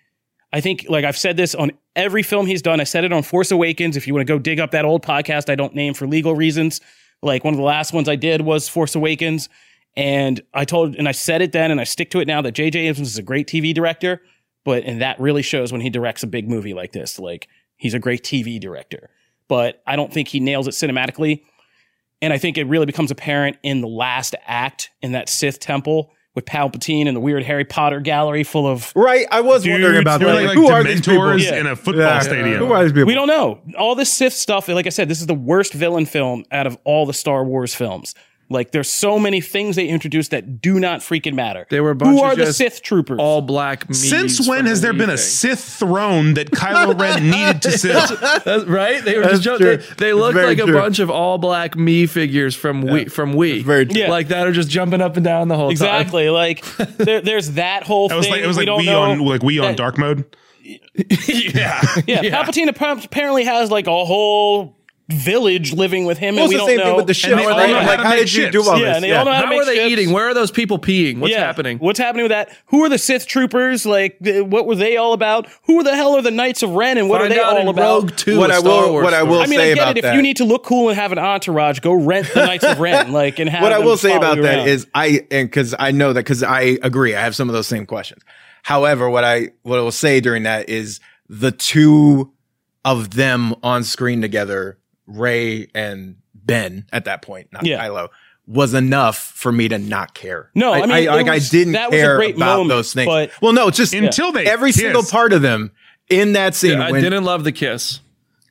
I 0.52 0.60
think, 0.60 0.86
like 0.88 1.04
I've 1.04 1.16
said 1.16 1.36
this 1.36 1.54
on 1.54 1.72
every 1.94 2.22
film 2.22 2.46
he's 2.46 2.62
done. 2.62 2.80
I 2.80 2.84
said 2.84 3.04
it 3.04 3.12
on 3.12 3.22
Force 3.22 3.50
Awakens. 3.50 3.96
If 3.96 4.06
you 4.06 4.14
want 4.14 4.26
to 4.26 4.32
go 4.32 4.38
dig 4.38 4.58
up 4.58 4.72
that 4.72 4.84
old 4.84 5.04
podcast 5.04 5.48
I 5.50 5.54
don't 5.54 5.74
name 5.74 5.94
for 5.94 6.06
legal 6.06 6.34
reasons, 6.34 6.80
like 7.22 7.44
one 7.44 7.54
of 7.54 7.58
the 7.58 7.64
last 7.64 7.92
ones 7.92 8.08
I 8.08 8.16
did 8.16 8.40
was 8.40 8.68
Force 8.68 8.94
Awakens. 8.94 9.48
And 9.96 10.40
I 10.54 10.64
told, 10.64 10.96
and 10.96 11.08
I 11.08 11.12
said 11.12 11.42
it 11.42 11.52
then, 11.52 11.70
and 11.70 11.80
I 11.80 11.84
stick 11.84 12.10
to 12.10 12.20
it 12.20 12.28
now 12.28 12.42
that 12.42 12.52
J.J. 12.52 12.78
Abrams 12.86 13.08
is 13.08 13.18
a 13.18 13.22
great 13.22 13.48
TV 13.48 13.74
director, 13.74 14.22
but, 14.64 14.84
and 14.84 15.00
that 15.00 15.20
really 15.20 15.42
shows 15.42 15.72
when 15.72 15.80
he 15.80 15.90
directs 15.90 16.22
a 16.22 16.28
big 16.28 16.48
movie 16.48 16.74
like 16.74 16.92
this. 16.92 17.18
Like, 17.18 17.48
he's 17.76 17.94
a 17.94 17.98
great 17.98 18.22
TV 18.22 18.60
director, 18.60 19.10
but 19.48 19.82
I 19.86 19.96
don't 19.96 20.12
think 20.12 20.28
he 20.28 20.38
nails 20.38 20.68
it 20.68 20.72
cinematically. 20.72 21.42
And 22.22 22.32
I 22.32 22.38
think 22.38 22.56
it 22.56 22.64
really 22.64 22.86
becomes 22.86 23.10
apparent 23.10 23.56
in 23.62 23.80
the 23.80 23.88
last 23.88 24.36
act 24.46 24.90
in 25.02 25.12
that 25.12 25.28
Sith 25.28 25.58
temple 25.58 26.12
with 26.34 26.44
Palpatine 26.44 27.06
and 27.08 27.16
the 27.16 27.20
weird 27.20 27.42
Harry 27.42 27.64
Potter 27.64 28.00
gallery 28.00 28.44
full 28.44 28.66
of. 28.66 28.92
Right. 28.94 29.26
I 29.30 29.40
was 29.40 29.66
wondering 29.66 29.98
about 30.00 30.20
that. 30.20 30.26
Like, 30.34 30.46
like, 30.46 30.54
who 30.56 30.68
are 30.68 30.84
these 30.84 31.00
people? 31.00 31.38
Yeah. 31.40 31.56
in 31.58 31.66
a 31.66 31.74
football 31.76 32.04
Yeah. 32.04 32.18
stadium." 32.20 32.58
Who 32.58 32.72
are 32.72 32.82
these 32.84 32.92
people? 32.92 33.06
We 33.06 33.14
don't 33.14 33.26
know. 33.28 33.58
All 33.76 33.94
this 33.94 34.12
Sith 34.12 34.32
stuff, 34.32 34.68
like 34.68 34.86
I 34.86 34.90
said, 34.90 35.08
this 35.08 35.20
is 35.20 35.26
the 35.26 35.34
worst 35.34 35.72
villain 35.72 36.06
film 36.06 36.44
out 36.52 36.66
of 36.66 36.78
all 36.84 37.04
the 37.06 37.12
Star 37.14 37.44
Wars 37.44 37.74
films. 37.74 38.14
Like, 38.52 38.72
there's 38.72 38.90
so 38.90 39.16
many 39.18 39.40
things 39.40 39.76
they 39.76 39.86
introduced 39.86 40.32
that 40.32 40.60
do 40.60 40.80
not 40.80 41.00
freaking 41.00 41.34
matter. 41.34 41.66
They 41.70 41.80
were 41.80 41.90
a 41.92 41.94
bunch 41.94 42.18
Who 42.18 42.24
of 42.24 42.32
are 42.32 42.36
the 42.36 42.52
Sith 42.52 42.82
troopers? 42.82 43.18
All 43.20 43.40
black. 43.42 43.84
Since 43.94 44.48
when 44.48 44.66
has 44.66 44.80
there 44.80 44.92
been 44.92 45.08
a. 45.08 45.16
Sith 45.16 45.60
throne 45.62 46.34
that 46.34 46.50
Kylo 46.50 46.98
Ren 46.98 47.30
needed 47.30 47.62
to 47.62 47.78
sit? 47.78 47.92
That's 48.44 48.64
right? 48.64 49.04
They 49.04 49.16
were 49.16 49.22
That's 49.22 49.34
just 49.40 49.44
jump- 49.44 49.60
true. 49.60 49.76
they, 49.76 50.06
they 50.06 50.12
look 50.12 50.34
very 50.34 50.48
like 50.56 50.58
a 50.58 50.66
bunch 50.72 50.98
of 50.98 51.10
all 51.10 51.38
black 51.38 51.76
me 51.76 52.06
figures 52.06 52.54
from 52.56 52.82
we 52.82 53.04
from 53.04 53.34
we. 53.34 53.62
very 53.62 53.86
true. 53.86 54.00
Yeah. 54.00 54.10
Like 54.10 54.28
that 54.28 54.46
are 54.48 54.52
just 54.52 54.68
jumping 54.68 55.00
up 55.00 55.16
and 55.16 55.24
down 55.24 55.46
the 55.48 55.56
whole 55.56 55.70
exactly. 55.70 56.28
Like, 56.28 56.64
there, 56.96 57.20
there's 57.20 57.52
that 57.52 57.84
whole 57.84 58.08
That 58.08 58.16
was 58.16 58.26
thing. 58.26 58.32
like 58.32 58.42
it 58.42 58.46
was 58.48 58.56
we 58.58 58.66
like 58.66 58.78
we 58.80 58.86
know. 58.86 59.02
on 59.02 59.18
like 59.20 59.42
we 59.44 59.58
on 59.60 59.66
that- 59.66 59.76
dark 59.76 59.96
mode. 59.96 60.18
time. 60.18 60.36
yeah. 61.28 61.80
Yeah, 62.06 62.22
Palpatine 62.44 62.68
apparently 62.68 63.44
has 63.44 63.70
like 63.70 63.86
a 63.86 64.04
whole 64.04 64.76
village 65.12 65.72
living 65.72 66.04
with 66.06 66.18
him, 66.18 66.30
and 66.34 66.42
What's 66.42 66.48
we 66.50 66.54
the 66.54 66.58
don't 66.58 66.68
same 66.68 66.76
know. 66.78 66.84
thing 66.84 66.96
with 66.96 67.06
the 67.06 67.14
ship? 67.14 67.36
they 67.36 67.44
all 67.44 67.50
right? 67.50 67.68
know 67.70 67.80
how 67.80 67.86
Like, 67.86 67.98
to 67.98 68.04
how 68.04 68.10
make 68.10 68.18
did 68.20 68.34
you 68.34 68.50
do 68.50 68.62
all 68.68 68.78
Yeah, 68.78 68.86
this? 68.86 68.94
and 68.96 69.04
they 69.04 69.12
all 69.12 69.24
know 69.24 69.32
how 69.32 69.40
to 69.40 69.46
How 69.46 69.50
make 69.52 69.62
are 69.62 69.64
they 69.66 69.74
ships. 69.76 69.92
eating? 69.92 70.10
Where 70.12 70.28
are 70.28 70.34
those 70.34 70.50
people 70.50 70.78
peeing? 70.78 71.18
What's 71.18 71.32
Yeah. 71.32 71.40
happening? 71.40 71.78
What's 71.78 71.98
happening 71.98 72.24
with 72.24 72.30
that? 72.30 72.50
Who 72.66 72.84
are 72.84 72.88
the 72.88 72.98
Sith 72.98 73.26
troopers? 73.26 73.86
Like, 73.86 74.16
what 74.20 74.66
were 74.66 74.74
they 74.74 74.96
all 74.96 75.12
about? 75.12 75.48
Who 75.64 75.82
the 75.82 75.94
hell 75.94 76.16
are 76.16 76.22
the 76.22 76.30
Knights 76.30 76.62
of 76.62 76.70
Ren, 76.70 76.98
and 76.98 77.08
what 77.08 77.20
Find 77.20 77.32
are 77.32 77.34
they 77.34 77.40
out 77.40 77.54
all 77.54 77.60
in 77.62 77.68
about? 77.68 78.02
Rogue 78.02 78.16
Two, 78.16 78.38
What 78.38 78.50
a 78.50 78.54
I 78.54 78.58
Star 78.58 78.82
will- 78.82 78.92
Wars 78.92 79.04
what 79.04 79.14
I 79.14 79.18
story. 79.18 79.30
will 79.30 79.40
I 79.42 79.46
mean, 79.46 79.58
say 79.58 79.72
I 79.72 79.74
get 79.74 79.82
about 79.82 79.98
it. 79.98 80.04
If 80.04 80.14
you 80.14 80.22
need 80.22 80.36
to 80.38 80.44
look 80.44 80.64
cool 80.64 80.88
and 80.88 80.98
have 80.98 81.12
an 81.12 81.18
entourage, 81.18 81.80
go 81.80 81.92
rent 81.92 82.28
the 82.34 82.46
Knights 82.46 82.64
of 82.64 82.78
Ren, 82.80 83.12
like, 83.12 83.38
and 83.38 83.48
have. 83.50 83.62
what 83.62 83.72
I 83.72 83.78
will 83.78 83.96
say 83.96 84.14
about 84.16 84.36
you 84.36 84.42
that 84.42 84.58
around. 84.60 84.68
is 84.68 84.86
I 84.94 85.26
and 85.30 85.48
because 85.48 85.74
I 85.78 85.90
know 85.90 86.12
that 86.12 86.20
because 86.20 86.42
I 86.42 86.78
agree, 86.82 87.14
I 87.14 87.20
have 87.20 87.34
some 87.36 87.48
of 87.48 87.54
those 87.54 87.66
same 87.66 87.86
questions. 87.86 88.22
However, 88.62 89.08
what 89.08 89.24
I 89.24 89.48
what 89.62 89.78
I 89.78 89.82
will 89.82 89.90
say 89.92 90.20
during 90.20 90.42
that 90.44 90.68
is 90.68 91.00
the 91.28 91.50
two 91.52 92.32
of 92.84 93.10
them 93.14 93.54
on 93.62 93.84
screen 93.84 94.20
together, 94.22 94.78
Rey 95.10 95.68
and 95.74 96.16
Ben, 96.34 96.86
at 96.92 97.04
that 97.04 97.22
point, 97.22 97.48
not 97.52 97.64
Yeah. 97.66 97.84
Kylo, 97.86 98.08
was 98.46 98.74
enough 98.74 99.16
for 99.18 99.52
me 99.52 99.68
to 99.68 99.78
not 99.78 100.14
care. 100.14 100.50
No, 100.54 100.72
I 100.72 100.80
mean, 100.86 100.90
it 100.90 101.06
like 101.10 101.26
was- 101.26 101.48
I 101.48 101.50
didn't 101.50 101.74
that 101.74 101.90
was 101.90 102.00
a 102.00 102.02
care 102.02 102.16
great 102.16 102.36
about 102.36 102.46
moment, 102.58 102.68
those 102.70 102.92
things. 102.92 103.06
but- 103.06 103.30
well, 103.40 103.52
no, 103.52 103.70
just 103.70 103.94
Until 103.94 104.32
they 104.32 104.44
every 104.46 104.72
single 104.72 105.02
part 105.04 105.32
of 105.32 105.42
them 105.42 105.72
in 106.08 106.32
that 106.32 106.54
scene. 106.54 106.80
I 106.80 106.90
when, 106.90 107.02
didn't 107.02 107.24
love 107.24 107.44
the 107.44 107.52
kiss. 107.52 108.00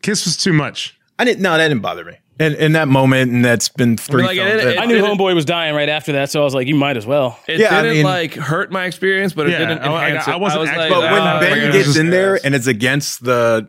Kiss 0.02 0.26
was 0.26 0.38
too 0.38 0.54
much. 0.54 0.96
I 1.18 1.26
didn't. 1.26 1.42
No, 1.42 1.58
that 1.58 1.68
didn't 1.68 1.82
bother 1.82 2.06
me. 2.06 2.14
And 2.42 2.56
in 2.56 2.72
that 2.72 2.88
moment, 2.88 3.34
and 3.34 3.44
that's 3.44 3.68
been 3.68 3.98
three 3.98 4.24
like, 4.24 4.38
it- 4.38 4.62
films. 4.62 4.64
it- 4.76 4.80
I 4.80 4.86
knew 4.86 4.96
didn't- 5.02 5.18
Homeboy 5.18 5.36
was 5.36 5.44
dying 5.44 5.76
right 5.76 5.90
after 5.90 6.14
that, 6.14 6.30
so 6.32 6.40
I 6.40 6.46
was 6.46 6.54
like, 6.56 6.68
you 6.68 6.76
might 6.76 6.96
as 6.96 7.06
well. 7.06 7.38
It 7.50 7.60
Yeah, 7.60 7.78
I 7.78 7.82
didn't 7.82 7.98
mean- 7.98 8.06
like 8.06 8.36
hurt 8.36 8.72
my 8.72 8.86
experience, 8.86 9.34
but 9.34 9.48
it 9.48 9.52
Yeah, 9.52 9.58
didn't 9.60 9.80
I- 9.80 10.16
I- 10.16 10.34
I 10.34 10.36
wasn't 10.38 10.62
was 10.62 10.70
like, 10.70 10.90
But 10.90 11.02
when 11.02 11.22
ah, 11.22 11.40
Ben 11.42 11.72
gets 11.74 11.98
in 11.98 12.10
there 12.12 12.40
and 12.42 12.56
it's 12.56 12.68
against 12.68 13.26
the 13.26 13.68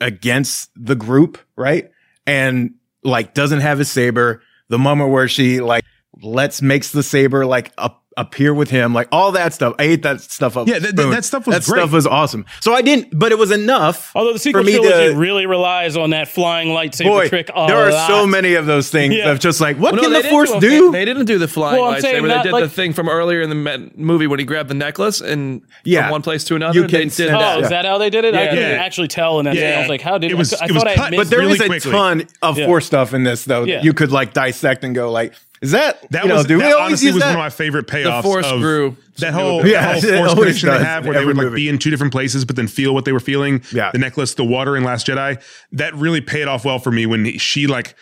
against 0.00 0.70
the 0.76 0.94
group, 0.96 1.38
right? 1.56 1.90
And 2.28 2.74
like 3.02 3.32
doesn't 3.32 3.60
have 3.60 3.78
his 3.78 3.90
saber, 3.90 4.42
the 4.68 4.78
moment 4.78 5.10
where 5.10 5.28
she 5.28 5.60
like 5.60 5.84
lets 6.22 6.60
makes 6.60 6.92
the 6.92 7.02
saber 7.02 7.46
like 7.46 7.72
up, 7.78 8.04
appear 8.20 8.52
with 8.52 8.70
him, 8.70 8.92
like 8.92 9.08
all 9.12 9.32
that 9.32 9.54
stuff. 9.54 9.74
I 9.78 9.84
ate 9.84 10.02
that 10.02 10.20
stuff 10.20 10.56
up. 10.56 10.66
Yeah, 10.68 10.78
that- 10.78 10.96
that- 10.96 11.02
spoon. 11.02 11.10
that 11.12 11.24
stuff 11.24 11.46
was 11.46 11.54
that 11.56 11.64
great. 11.70 11.80
stuff 11.80 11.92
was 11.92 12.06
awesome. 12.06 12.44
So 12.60 12.74
I 12.74 12.82
didn't, 12.82 13.18
but 13.18 13.32
it 13.32 13.38
was 13.38 13.50
enough. 13.50 14.10
Although 14.14 14.32
the 14.32 14.38
sequel 14.38 14.62
trilogy 14.64 14.88
to- 15.12 15.16
really 15.16 15.46
relies 15.46 15.96
on 15.96 16.10
that 16.10 16.28
flying 16.28 16.68
lightsaber 16.68 17.04
Boy, 17.04 17.28
trick. 17.28 17.50
A 17.54 17.66
there 17.68 17.76
are 17.76 17.90
lot. 17.92 18.08
so 18.08 18.26
many 18.26 18.54
of 18.54 18.66
those 18.66 18.90
things 18.90 19.14
Yeah. 19.14 19.30
of 19.30 19.38
just 19.40 19.60
like, 19.60 19.76
what 19.78 19.92
Well, 19.94 20.02
can 20.02 20.12
they 20.12 20.22
the 20.22 20.28
force 20.28 20.50
a- 20.50 20.60
do? 20.60 20.90
They 20.92 21.04
didn't 21.04 21.26
do 21.26 21.38
the 21.38 21.48
flying 21.48 21.80
Well, 21.80 21.90
I'm 21.92 22.00
saying 22.00 22.16
lightsaber. 22.22 22.28
They 22.28 22.34
not 22.34 22.42
did 22.44 22.52
like- 22.52 22.64
the 22.64 22.68
thing 22.70 22.92
from 22.92 23.08
earlier 23.08 23.40
in 23.40 23.48
the 23.48 23.54
me- 23.54 23.90
movie 23.96 24.26
when 24.26 24.38
he 24.38 24.44
grabbed 24.44 24.68
the 24.68 24.74
necklace 24.74 25.20
and 25.20 25.62
Yeah. 25.84 26.02
from 26.02 26.10
one 26.12 26.22
place 26.22 26.44
to 26.44 26.56
another. 26.56 26.74
You 26.74 26.82
they 26.82 26.88
can 26.88 27.00
did 27.08 27.12
send 27.12 27.30
Oh, 27.36 27.38
that. 27.38 27.58
Yeah. 27.58 27.64
is 27.64 27.70
that 27.70 27.84
how 27.84 27.98
they 27.98 28.10
did 28.10 28.24
it? 28.24 28.34
I 28.34 28.42
Yeah. 28.44 28.50
couldn't 28.50 28.64
actually 28.80 29.08
tell 29.08 29.38
and 29.38 29.46
that. 29.46 29.54
Yeah. 29.56 29.76
I 29.76 29.80
was 29.80 29.88
like, 29.88 30.00
how 30.02 30.18
did 30.18 30.30
It 30.30 30.34
was- 30.34 30.52
I, 30.54 30.64
I 30.64 30.66
was 30.66 30.76
thought 30.76 30.88
I 30.88 30.94
cut, 30.96 31.10
missed 31.12 31.18
but 31.20 31.30
there 31.30 31.38
really 31.40 31.52
is 31.54 31.84
a 31.86 31.90
ton 31.90 32.24
of 32.42 32.58
force 32.58 32.86
stuff 32.86 33.14
in 33.14 33.22
this 33.22 33.44
though 33.44 33.64
you 33.64 33.92
could 33.92 34.10
like 34.12 34.32
dissect 34.32 34.82
and 34.84 34.94
go 34.94 35.10
like, 35.10 35.32
is 35.60 35.72
that, 35.72 36.08
That 36.10 36.22
you 36.24 36.28
know, 36.28 36.36
was 36.36 36.46
do 36.46 36.56
we 36.56 36.62
that 36.62 36.72
always 36.74 36.86
honestly 36.86 37.06
use 37.06 37.14
was 37.14 37.22
that? 37.22 37.28
one 37.30 37.36
of 37.36 37.40
my 37.40 37.50
favorite 37.50 37.86
payoffs. 37.86 38.22
Force 38.22 38.46
of 38.46 38.60
grew. 38.60 38.96
That 39.18 39.34
whole, 39.34 39.66
Yeah, 39.66 39.92
that 39.98 40.02
whole 40.02 40.10
force 40.18 40.30
always 40.32 40.60
connection 40.60 40.68
they 40.68 40.78
have 40.84 41.04
in 41.04 41.10
where 41.10 41.18
they 41.20 41.26
would 41.26 41.36
like 41.36 41.44
movie. 41.46 41.56
be 41.56 41.68
in 41.68 41.78
two 41.78 41.90
different 41.90 42.12
places, 42.12 42.44
but 42.44 42.56
then 42.56 42.68
feel 42.68 42.94
what 42.94 43.04
they 43.04 43.12
were 43.12 43.20
feeling. 43.20 43.62
Yeah. 43.72 43.90
The 43.92 43.98
necklace, 43.98 44.34
the 44.34 44.44
water 44.44 44.76
in 44.76 44.84
Last 44.84 45.06
Jedi. 45.06 45.42
That 45.72 45.94
really 45.94 46.20
paid 46.20 46.46
off 46.48 46.64
well 46.64 46.78
for 46.78 46.90
me 46.92 47.06
when 47.06 47.24
he- 47.24 47.38
she 47.38 47.66
like 47.66 47.94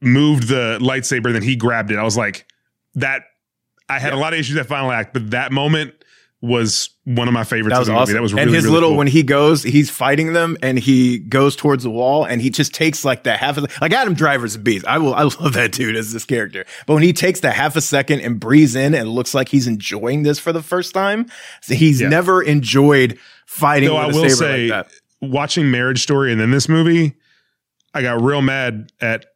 moved 0.00 0.48
the 0.48 0.78
lightsaber 0.80 1.26
and 1.26 1.34
then 1.34 1.42
he 1.42 1.56
grabbed 1.56 1.90
it. 1.90 1.98
I 1.98 2.02
was 2.04 2.16
like, 2.16 2.46
that. 2.94 3.22
I 3.90 3.98
had 3.98 4.12
a 4.12 4.16
lot 4.16 4.32
of 4.34 4.38
issues 4.38 4.56
that 4.56 4.66
final 4.66 4.90
act, 4.92 5.12
but 5.14 5.30
that 5.30 5.50
moment 5.50 5.94
was 6.40 6.90
one 7.04 7.26
of 7.26 7.34
my 7.34 7.42
favorites. 7.42 7.74
That 7.74 7.78
was 7.80 7.88
the 7.88 7.92
movie. 7.94 8.02
awesome. 8.02 8.14
That 8.14 8.22
was 8.22 8.32
really, 8.32 8.42
and 8.44 8.54
his 8.54 8.64
really 8.64 8.74
little 8.74 8.88
cool. 8.90 8.98
when 8.98 9.06
he 9.08 9.22
goes, 9.24 9.62
he's 9.64 9.90
fighting 9.90 10.34
them, 10.34 10.56
and 10.62 10.78
he 10.78 11.18
goes 11.18 11.56
towards 11.56 11.82
the 11.82 11.90
wall, 11.90 12.24
and 12.24 12.40
he 12.40 12.48
just 12.50 12.72
takes 12.72 13.04
like 13.04 13.24
the 13.24 13.36
half 13.36 13.56
of 13.56 13.64
the, 13.64 13.76
like 13.80 13.92
Adam 13.92 14.14
Driver's 14.14 14.54
a 14.54 14.58
beast. 14.60 14.86
I 14.86 14.98
will, 14.98 15.14
I 15.14 15.22
love 15.40 15.54
that 15.54 15.72
dude 15.72 15.96
as 15.96 16.12
this 16.12 16.24
character. 16.24 16.64
But 16.86 16.94
when 16.94 17.02
he 17.02 17.12
takes 17.12 17.40
the 17.40 17.50
half 17.50 17.74
a 17.74 17.80
second 17.80 18.20
and 18.20 18.38
breathes 18.38 18.76
in, 18.76 18.94
and 18.94 19.08
looks 19.08 19.34
like 19.34 19.48
he's 19.48 19.66
enjoying 19.66 20.22
this 20.22 20.38
for 20.38 20.52
the 20.52 20.62
first 20.62 20.94
time, 20.94 21.26
so 21.60 21.74
he's 21.74 22.00
Yeah. 22.00 22.08
never 22.08 22.40
enjoyed 22.42 23.18
fighting. 23.46 23.88
Though 23.88 24.06
with 24.06 24.14
I 24.16 24.18
a 24.18 24.22
will 24.22 24.30
saber 24.30 24.34
say, 24.36 24.68
like 24.68 24.86
that. 24.88 25.28
watching 25.28 25.70
Marriage 25.72 26.02
Story 26.02 26.30
and 26.30 26.40
then 26.40 26.52
this 26.52 26.68
movie, 26.68 27.14
I 27.94 28.02
got 28.02 28.22
real 28.22 28.42
mad 28.42 28.92
at 29.00 29.26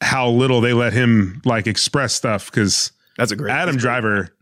how 0.00 0.28
little 0.30 0.60
they 0.60 0.72
let 0.72 0.92
him 0.94 1.42
like 1.44 1.68
express 1.68 2.12
stuff 2.14 2.50
because 2.50 2.90
that's 3.18 3.30
a 3.30 3.36
great 3.36 3.52
Adam. 3.52 3.76
Driver 3.76 4.34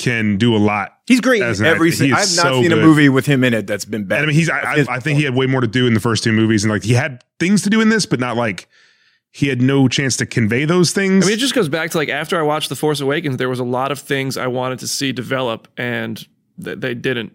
can 0.00 0.38
do 0.38 0.56
a 0.56 0.58
lot. 0.58 0.96
He's 1.06 1.20
great 1.20 1.42
as 1.42 1.60
every. 1.60 1.90
actor. 1.90 2.04
He 2.04 2.12
I've 2.12 2.18
not 2.18 2.26
so 2.26 2.62
seen 2.62 2.72
a 2.72 2.76
movie 2.76 3.10
with 3.10 3.26
him 3.26 3.44
in 3.44 3.52
it 3.52 3.66
that's 3.66 3.84
been 3.84 4.04
bad. 4.04 4.20
And 4.20 4.24
I 4.24 4.26
mean, 4.28 4.36
he's 4.36 4.48
I, 4.48 4.60
I, 4.60 4.84
I 4.88 4.98
think 5.00 5.18
he 5.18 5.24
had 5.24 5.34
way 5.34 5.46
more 5.46 5.60
to 5.60 5.66
do 5.66 5.86
in 5.86 5.92
the 5.94 6.00
first 6.00 6.24
two 6.24 6.32
movies, 6.32 6.64
and 6.64 6.72
like 6.72 6.82
he 6.82 6.94
had 6.94 7.22
things 7.38 7.62
to 7.62 7.70
do 7.70 7.80
in 7.80 7.90
this, 7.90 8.06
but 8.06 8.18
not 8.18 8.36
like 8.36 8.68
he 9.30 9.48
had 9.48 9.60
no 9.60 9.86
chance 9.88 10.16
to 10.16 10.26
convey 10.26 10.64
those 10.64 10.92
things. 10.92 11.24
I 11.24 11.28
mean, 11.28 11.36
it 11.36 11.40
just 11.40 11.54
goes 11.54 11.68
back 11.68 11.90
to 11.90 11.98
like 11.98 12.08
after 12.08 12.38
I 12.38 12.42
watched 12.42 12.70
The 12.70 12.76
Force 12.76 13.00
Awakens, 13.00 13.36
there 13.36 13.50
was 13.50 13.60
a 13.60 13.64
lot 13.64 13.92
of 13.92 13.98
things 13.98 14.36
I 14.36 14.46
wanted 14.46 14.78
to 14.80 14.88
see 14.88 15.12
develop, 15.12 15.68
and 15.76 16.16
th- 16.62 16.78
they 16.78 16.94
didn't. 16.94 17.32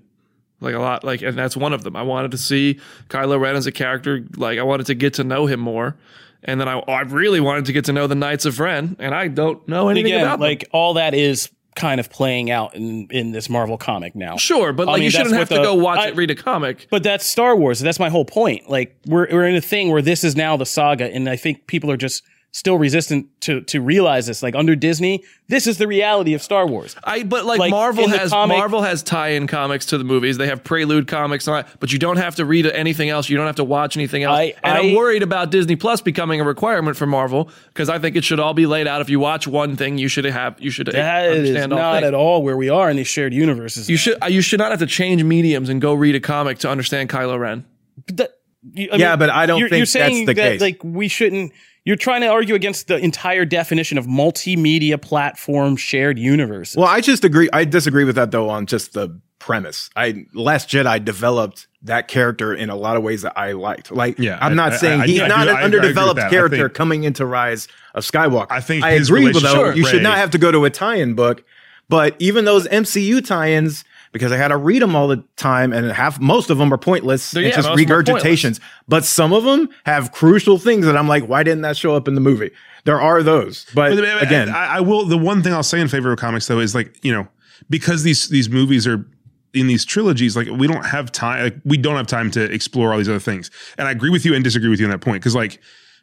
Like 0.62 0.74
a 0.74 0.80
lot, 0.80 1.04
like, 1.04 1.22
and 1.22 1.38
that's 1.38 1.56
one 1.58 1.74
of 1.74 1.84
them. 1.84 1.98
I 1.98 2.02
wanted 2.02 2.32
to 2.32 2.38
see 2.38 2.80
Kylo 3.10 3.40
Ren 3.40 3.58
as 3.58 3.68
a 3.68 3.74
character. 3.74 4.26
Like, 4.38 4.58
I 4.58 4.64
wanted 4.64 4.88
to 4.88 4.96
get 4.96 5.16
to 5.16 5.24
know 5.26 5.46
him 5.48 5.60
more, 5.60 5.98
and 6.44 6.60
then 6.62 6.70
I, 6.70 6.80
I 6.80 7.02
really 7.02 7.42
wanted 7.42 7.66
to 7.66 7.74
get 7.74 7.86
to 7.86 7.94
know 7.94 8.08
the 8.08 8.16
Knights 8.16 8.46
of 8.46 8.60
Ren, 8.62 8.96
and 8.98 9.14
I 9.14 9.28
don't 9.28 9.68
know 9.68 9.90
anything 9.90 10.14
Again, 10.14 10.22
about 10.22 10.40
them. 10.40 10.48
like 10.48 10.70
all 10.72 10.94
that 10.94 11.14
is 11.14 11.50
kind 11.76 12.00
of 12.00 12.10
playing 12.10 12.50
out 12.50 12.74
in 12.76 13.08
in 13.12 13.32
this 13.32 13.50
Marvel 13.50 13.78
comic 13.78 14.16
now. 14.16 14.38
Sure, 14.38 14.72
but 14.74 14.88
I 14.88 14.92
like 14.94 15.00
mean, 15.00 15.04
you 15.06 15.12
shouldn't 15.12 15.36
have 15.36 15.50
to 15.50 15.56
the- 15.56 15.62
go 15.64 15.74
watch 15.76 16.00
I- 16.00 16.08
it, 16.10 16.16
read 16.16 16.32
a 16.32 16.36
comic. 16.36 16.88
But 16.90 17.04
that's 17.04 17.26
Star 17.26 17.56
Wars. 17.56 17.80
That's 17.80 18.00
my 18.00 18.10
whole 18.10 18.26
point. 18.26 18.70
Like 18.70 18.96
we're 19.06 19.28
we're 19.32 19.46
in 19.48 19.56
a 19.56 19.62
thing 19.62 19.92
where 19.92 20.02
this 20.02 20.24
is 20.24 20.36
now 20.36 20.58
the 20.58 20.66
saga, 20.66 21.06
and 21.14 21.30
I 21.30 21.36
think 21.36 21.68
people 21.68 21.92
are 21.92 21.98
just 21.98 22.24
still 22.58 22.78
resistant 22.78 23.28
to 23.42 23.60
to 23.60 23.82
realize 23.82 24.28
this. 24.28 24.42
Like 24.42 24.56
under 24.56 24.78
Disney, 24.78 25.26
this 25.50 25.68
is 25.68 25.78
the 25.78 25.88
reality 25.88 26.34
of 26.34 26.42
Star 26.42 26.66
Wars. 26.66 26.96
I 27.04 27.24
but 27.24 27.44
like, 27.46 27.60
Like, 27.60 27.70
Marvel 27.72 28.08
has 28.08 28.30
comic- 28.32 28.58
Marvel 28.58 28.82
has 28.82 29.04
tie-in 29.04 29.46
comics 29.48 29.88
to 29.88 29.98
the 29.98 30.06
movies. 30.06 30.38
They 30.38 30.48
have 30.48 30.64
prelude 30.64 31.06
comics, 31.08 31.48
and 31.48 31.56
all 31.58 31.64
that, 31.64 31.80
but 31.82 31.92
you 31.92 32.00
don't 32.00 32.16
have 32.16 32.36
to 32.36 32.46
read 32.46 32.66
anything 32.68 33.10
else. 33.10 33.28
You 33.30 33.36
don't 33.36 33.46
have 33.46 33.58
to 33.58 33.66
watch 33.66 33.98
anything 33.98 34.24
else. 34.24 34.38
I- 34.40 34.54
and 34.64 34.78
I- 34.78 34.80
am 34.80 34.94
worried 34.96 35.22
about 35.22 35.52
Disney 35.52 35.76
Plus 35.76 36.00
becoming 36.00 36.40
a 36.40 36.46
requirement 36.46 36.96
for 36.96 37.06
Marvel 37.06 37.50
because 37.68 37.90
I 37.90 38.00
think 38.00 38.16
it 38.16 38.24
should 38.24 38.40
all 38.40 38.54
be 38.54 38.66
laid 38.66 38.88
out. 38.88 39.02
If 39.02 39.10
you 39.10 39.20
watch 39.20 39.48
one 39.48 39.76
thing, 39.76 39.98
you 39.98 40.08
should 40.08 40.24
have 40.24 40.56
you 40.60 40.72
should 40.72 40.88
That 40.88 41.26
is 41.34 41.40
understand 41.50 41.74
all 41.74 41.80
not 41.80 41.94
things. 41.96 42.08
at 42.08 42.14
all 42.14 42.42
where 42.42 42.56
we 42.56 42.70
are 42.70 42.90
in 42.90 42.96
these 42.96 43.08
shared 43.08 43.34
universes. 43.34 43.90
You 43.90 43.98
should 43.98 44.16
you 44.30 44.40
should 44.42 44.60
not 44.60 44.72
have 44.72 44.80
to 44.80 44.88
change 44.88 45.22
mediums 45.26 45.68
and 45.68 45.82
go 45.82 45.94
read 45.94 46.16
a 46.16 46.22
comic 46.22 46.60
to 46.60 46.70
understand 46.70 47.10
Kylo 47.10 47.38
Ren. 47.38 47.66
But 48.08 48.18
that- 48.18 48.32
you- 48.74 48.90
I 48.94 48.96
Yeah, 48.96 49.18
but 49.18 49.30
I 49.30 49.46
don't 49.46 49.60
you're, 49.60 49.68
think 49.68 49.80
you're 49.80 49.86
saying 49.86 50.26
that's 50.26 50.38
the 50.38 50.42
that, 50.42 50.52
case. 50.54 50.62
Like 50.62 50.80
we 50.86 51.10
shouldn't. 51.10 51.52
You're 51.86 51.96
trying 51.96 52.22
to 52.22 52.28
argue 52.28 52.56
against 52.56 52.88
the 52.88 52.98
entire 52.98 53.46
definition 53.46 53.98
of 54.00 54.08
multimedia 54.08 55.00
platform 55.00 55.76
shared 55.78 56.18
universe. 56.18 56.76
Well, 56.76 56.88
I 56.88 57.00
just 57.00 57.24
agree. 57.24 57.48
I 57.54 57.64
disagree 57.64 58.04
with 58.06 58.16
that 58.16 58.32
though 58.32 58.50
on 58.50 58.66
just 58.66 58.94
the 58.94 59.20
premise. 59.38 59.92
I 59.96 60.26
Last 60.34 60.68
Jedi 60.68 61.06
developed 61.06 61.68
that 61.84 62.08
character 62.08 62.56
in 62.56 62.72
a 62.72 62.76
lot 62.76 62.98
of 62.98 63.04
ways 63.04 63.22
that 63.22 63.38
I 63.38 63.52
liked. 63.52 63.92
Like, 63.92 64.18
Yeah, 64.18 64.40
I'm 64.42 64.56
not 64.56 64.74
I- 64.74 64.78
saying 64.78 65.02
I- 65.02 65.06
he's 65.08 65.22
I 65.22 65.28
not 65.28 65.44
do- 65.44 65.50
an 65.52 65.56
I- 65.56 65.60
I 65.60 65.66
agree 65.66 65.66
with 65.66 65.76
underdeveloped. 65.86 66.20
I 66.20 66.30
character 66.30 66.58
think- 66.70 66.74
coming 66.74 67.04
into 67.04 67.24
Rise 67.28 67.68
of 67.94 68.04
Skywalker. 68.04 68.48
I 68.50 68.62
think 68.62 68.84
I 68.84 68.92
agree 68.92 69.26
with 69.26 69.36
relationship 69.36 69.52
though. 69.56 69.70
You 69.74 69.86
should 69.86 70.02
not 70.02 70.18
have 70.18 70.32
to 70.32 70.40
go 70.40 70.52
to 70.52 70.66
a 70.66 70.72
tie-in 70.72 71.14
book, 71.14 71.44
but 71.88 72.16
even 72.18 72.46
those 72.46 72.68
MCU 72.70 73.22
tie-ins. 73.22 73.84
Because 74.16 74.32
I 74.32 74.38
had 74.38 74.48
to 74.48 74.56
read 74.58 74.82
them 74.82 74.96
all 74.96 75.10
the 75.10 75.22
time, 75.36 75.74
and 75.74 75.92
half 75.92 76.22
most 76.22 76.50
of 76.50 76.58
them 76.58 76.74
are 76.74 76.78
pointless 76.78 77.32
They're- 77.32 77.44
and 77.44 77.50
yeah, 77.50 77.56
just 77.58 77.68
most 77.68 77.82
of 77.82 77.86
them 77.86 77.98
are 77.98 78.02
regurgitations. 78.04 78.62
But 78.88 79.04
some 79.04 79.34
of 79.34 79.44
them 79.44 79.68
have 79.86 80.14
crucial 80.14 80.58
things 80.58 80.86
that 80.86 80.96
I'm 80.96 81.10
like, 81.10 81.26
why 81.26 81.44
didn't 81.44 81.64
that 81.64 81.76
show 81.76 81.96
up 81.96 82.08
in 82.08 82.16
the 82.16 82.22
movie? 82.22 82.52
There 82.86 83.02
are 83.02 83.22
those, 83.24 83.66
but, 83.76 83.94
But 83.94 84.06
I- 84.06 84.22
again, 84.22 84.48
I, 84.50 84.78
I 84.78 84.80
will. 84.80 85.04
The 85.04 85.18
one 85.18 85.44
thing 85.44 85.52
I'll 85.52 85.64
say 85.64 85.82
in 85.82 85.90
favor 85.90 86.14
of 86.14 86.18
comics 86.18 86.48
though 86.48 86.60
is 86.60 86.74
like 86.74 86.98
you 87.04 87.12
know 87.12 87.28
because 87.70 88.04
these 88.04 88.30
these 88.30 88.50
movies 88.50 88.88
are 88.88 89.06
in 89.54 89.68
these 89.68 89.84
trilogies, 89.84 90.38
like 90.38 90.48
we 90.48 90.66
don't 90.66 90.86
have 90.86 91.12
time. 91.12 91.44
Like 91.44 91.58
we 91.66 91.76
don't 91.76 91.98
have 91.98 92.08
time 92.08 92.32
to 92.32 92.42
explore 92.44 92.94
all 92.94 92.98
these 92.98 93.10
other 93.10 93.20
things. 93.20 93.52
And 93.78 93.86
I 93.86 93.92
agree 93.92 94.12
with 94.12 94.24
you 94.26 94.34
and 94.34 94.44
disagree 94.46 94.70
with 94.70 94.80
you 94.80 94.86
on 94.86 94.92
that 94.92 95.02
point 95.02 95.22
because 95.22 95.36
like 95.36 95.60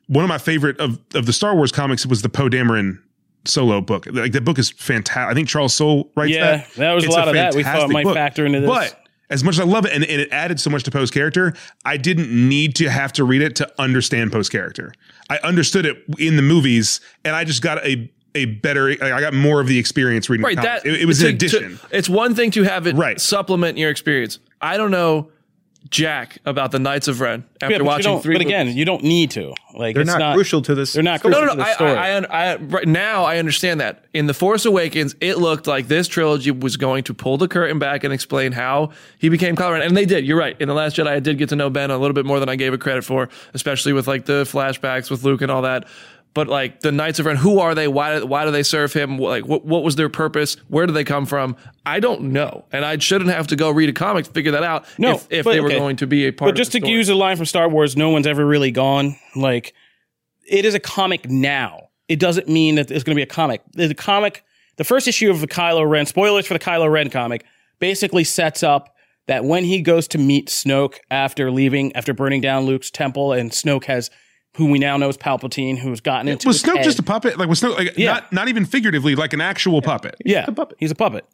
one 0.08 0.22
of 0.22 0.28
my 0.28 0.36
favorite 0.38 0.78
of 0.80 0.98
of 1.14 1.24
the 1.24 1.32
Star 1.32 1.54
Wars 1.54 1.72
comics 1.72 2.04
was 2.04 2.20
the 2.20 2.28
Poe 2.28 2.50
Dameron 2.50 2.98
solo 3.44 3.80
book. 3.80 4.06
Like 4.10 4.32
the 4.32 4.40
book 4.40 4.58
is 4.58 4.70
fantastic. 4.70 5.30
I 5.30 5.34
think 5.34 5.48
Charles 5.48 5.74
Soule 5.74 6.10
writes 6.16 6.32
Yeah, 6.34 6.56
that. 6.58 6.70
that 6.74 6.92
was 6.92 7.04
a 7.04 7.06
It's 7.08 7.16
lot 7.16 7.28
of 7.28 7.34
that 7.34 7.54
we 7.54 7.62
thought 7.62 7.90
might 7.90 8.06
factor 8.12 8.46
into 8.46 8.60
this. 8.60 8.68
But 8.68 8.98
as 9.30 9.42
much 9.42 9.54
as 9.54 9.60
I 9.60 9.64
love 9.64 9.84
it 9.86 9.92
and, 9.92 10.04
and 10.04 10.20
it 10.20 10.28
added 10.30 10.60
so 10.60 10.68
much 10.70 10.82
to 10.84 10.90
Poe's 10.90 11.10
character, 11.10 11.54
I 11.84 11.96
didn't 11.96 12.30
need 12.30 12.74
to 12.76 12.90
have 12.90 13.12
to 13.14 13.24
read 13.24 13.42
it 13.42 13.56
to 13.56 13.72
understand 13.80 14.30
Poe's 14.32 14.48
character. 14.48 14.92
I 15.30 15.38
understood 15.42 15.86
it 15.86 16.04
in 16.18 16.36
the 16.36 16.42
movies, 16.42 17.00
and 17.24 17.34
I 17.34 17.44
just 17.44 17.62
got 17.62 17.84
a 17.86 18.10
a 18.34 18.46
better. 18.46 18.88
like, 18.90 19.02
I 19.02 19.20
got 19.20 19.34
more 19.34 19.60
of 19.60 19.66
the 19.66 19.78
experience 19.78 20.30
reading. 20.30 20.44
Right, 20.44 20.56
that 20.56 20.86
it, 20.86 21.02
it 21.02 21.04
was 21.06 21.20
an 21.22 21.28
addition. 21.34 21.78
to- 21.78 21.86
it's 21.90 22.08
one 22.08 22.34
thing 22.34 22.50
to 22.52 22.62
have 22.62 22.86
it 22.86 22.94
Right. 22.96 23.20
supplement 23.20 23.76
your 23.78 23.90
experience. 23.90 24.38
I 24.60 24.76
don't 24.76 24.90
know 24.90 25.30
jack 25.90 26.38
about 26.46 26.70
the 26.70 26.78
Knights 26.78 27.08
of 27.08 27.20
Ren 27.20 27.44
after 27.60 27.76
Yeah, 27.76 27.82
watching 27.82 28.20
three. 28.20 28.34
but 28.34 28.40
again, 28.40 28.66
movies. 28.66 28.76
you 28.78 28.84
don't 28.84 29.02
need 29.02 29.30
to. 29.32 29.54
Like 29.74 29.94
they're 29.94 30.02
it's 30.02 30.10
not, 30.10 30.18
not 30.18 30.34
crucial 30.34 30.62
to 30.62 30.74
this. 30.74 30.92
They're 30.92 31.02
not 31.02 31.20
crucial 31.20 31.40
no, 31.42 31.48
to 31.48 31.56
no, 31.56 31.62
the 31.62 31.68
I, 31.68 31.74
story. 31.74 31.90
I, 31.92 32.18
I, 32.18 32.52
I, 32.52 32.56
right 32.56 32.88
now 32.88 33.24
I 33.24 33.38
understand 33.38 33.80
that. 33.80 34.04
In 34.14 34.26
the 34.26 34.34
Force 34.34 34.64
Awakens, 34.64 35.14
it 35.20 35.38
looked 35.38 35.66
like 35.66 35.88
this 35.88 36.08
trilogy 36.08 36.50
was 36.50 36.76
going 36.76 37.04
to 37.04 37.14
pull 37.14 37.36
the 37.38 37.48
curtain 37.48 37.78
back 37.78 38.04
and 38.04 38.12
explain 38.12 38.52
how 38.52 38.90
he 39.18 39.28
became 39.28 39.56
Kylo 39.56 39.72
Ren, 39.72 39.82
and 39.82 39.96
they 39.96 40.04
did. 40.04 40.26
You're 40.26 40.38
right. 40.38 40.56
In 40.60 40.68
the 40.68 40.74
Last 40.74 40.96
Jedi, 40.96 41.08
I 41.08 41.20
did 41.20 41.38
get 41.38 41.48
to 41.50 41.56
know 41.56 41.70
Ben 41.70 41.90
a 41.90 41.98
little 41.98 42.14
bit 42.14 42.26
more 42.26 42.40
than 42.40 42.48
I 42.48 42.56
gave 42.56 42.72
it 42.74 42.80
credit 42.80 43.04
for, 43.04 43.28
especially 43.54 43.92
with 43.92 44.06
like 44.06 44.26
the 44.26 44.44
flashbacks 44.44 45.10
with 45.10 45.24
Luke 45.24 45.42
and 45.42 45.50
all 45.50 45.62
that. 45.62 45.86
But 46.34 46.48
like 46.48 46.80
the 46.80 46.92
Knights 46.92 47.18
of 47.18 47.26
Ren, 47.26 47.36
who 47.36 47.58
are 47.58 47.74
they? 47.74 47.88
Why 47.88 48.22
why 48.22 48.44
do 48.44 48.50
they 48.50 48.62
serve 48.62 48.92
him? 48.92 49.18
Like 49.18 49.46
what 49.46 49.64
what 49.66 49.82
was 49.82 49.96
their 49.96 50.08
purpose? 50.08 50.56
Where 50.68 50.86
do 50.86 50.92
they 50.92 51.04
come 51.04 51.26
from? 51.26 51.56
I 51.84 52.00
don't 52.00 52.32
know, 52.32 52.64
and 52.72 52.84
I 52.84 52.96
shouldn't 52.98 53.30
have 53.30 53.48
to 53.48 53.56
go 53.56 53.70
read 53.70 53.90
a 53.90 53.92
comic 53.92 54.24
to 54.24 54.30
figure 54.30 54.52
that 54.52 54.62
out. 54.62 54.86
No, 54.98 55.16
if, 55.16 55.26
if 55.30 55.44
but 55.44 55.52
they 55.52 55.60
were 55.60 55.68
okay. 55.68 55.78
going 55.78 55.96
to 55.96 56.06
be 56.06 56.26
a 56.26 56.32
part. 56.32 56.48
Of 56.48 56.52
it. 56.52 56.52
But 56.52 56.56
just 56.56 56.72
to 56.72 56.78
story. 56.78 56.92
use 56.92 57.08
a 57.10 57.14
line 57.14 57.36
from 57.36 57.46
Star 57.46 57.68
Wars, 57.68 57.96
no 57.96 58.08
one's 58.08 58.26
ever 58.26 58.46
really 58.46 58.70
gone. 58.70 59.16
Like, 59.36 59.74
it 60.48 60.64
is 60.64 60.74
a 60.74 60.80
comic 60.80 61.28
now. 61.28 61.88
It 62.08 62.18
doesn't 62.18 62.48
mean 62.48 62.76
that 62.76 62.90
it's 62.90 63.04
going 63.04 63.14
to 63.14 63.18
be 63.18 63.22
a 63.22 63.26
comic. 63.26 63.62
The 63.72 63.94
comic, 63.94 64.44
the 64.76 64.84
first 64.84 65.06
issue 65.06 65.30
of 65.30 65.40
the 65.40 65.48
Kylo 65.48 65.88
Ren, 65.88 66.06
spoilers 66.06 66.46
for 66.46 66.54
the 66.54 66.60
Kylo 66.60 66.90
Ren 66.90 67.10
comic, 67.10 67.44
basically 67.78 68.24
sets 68.24 68.62
up 68.62 68.94
that 69.26 69.44
when 69.44 69.64
he 69.64 69.82
goes 69.82 70.08
to 70.08 70.18
meet 70.18 70.48
Snoke 70.48 70.96
after 71.10 71.50
leaving, 71.50 71.94
after 71.94 72.14
burning 72.14 72.40
down 72.40 72.66
Luke's 72.66 72.90
temple, 72.90 73.32
and 73.32 73.50
Snoke 73.50 73.84
has, 73.84 74.10
who 74.56 74.70
we 74.70 74.78
now 74.78 74.96
know 74.96 75.08
is 75.08 75.16
Palpatine, 75.16 75.78
who's 75.78 76.00
gotten 76.00 76.28
into 76.28 76.46
was 76.46 76.60
his 76.60 76.70
Snoke 76.70 76.76
head. 76.76 76.84
just 76.84 76.98
a 76.98 77.02
puppet? 77.02 77.38
Like 77.38 77.48
was 77.48 77.60
Snoke 77.60 77.76
like 77.76 77.96
Yeah. 77.96 78.12
not 78.14 78.32
not 78.32 78.48
even 78.48 78.64
figuratively, 78.66 79.14
like 79.14 79.32
an 79.32 79.40
actual 79.40 79.80
puppet? 79.82 80.16
yeah, 80.24 80.40
he's 80.78 80.90
a 80.90 80.94
puppet. 80.94 81.24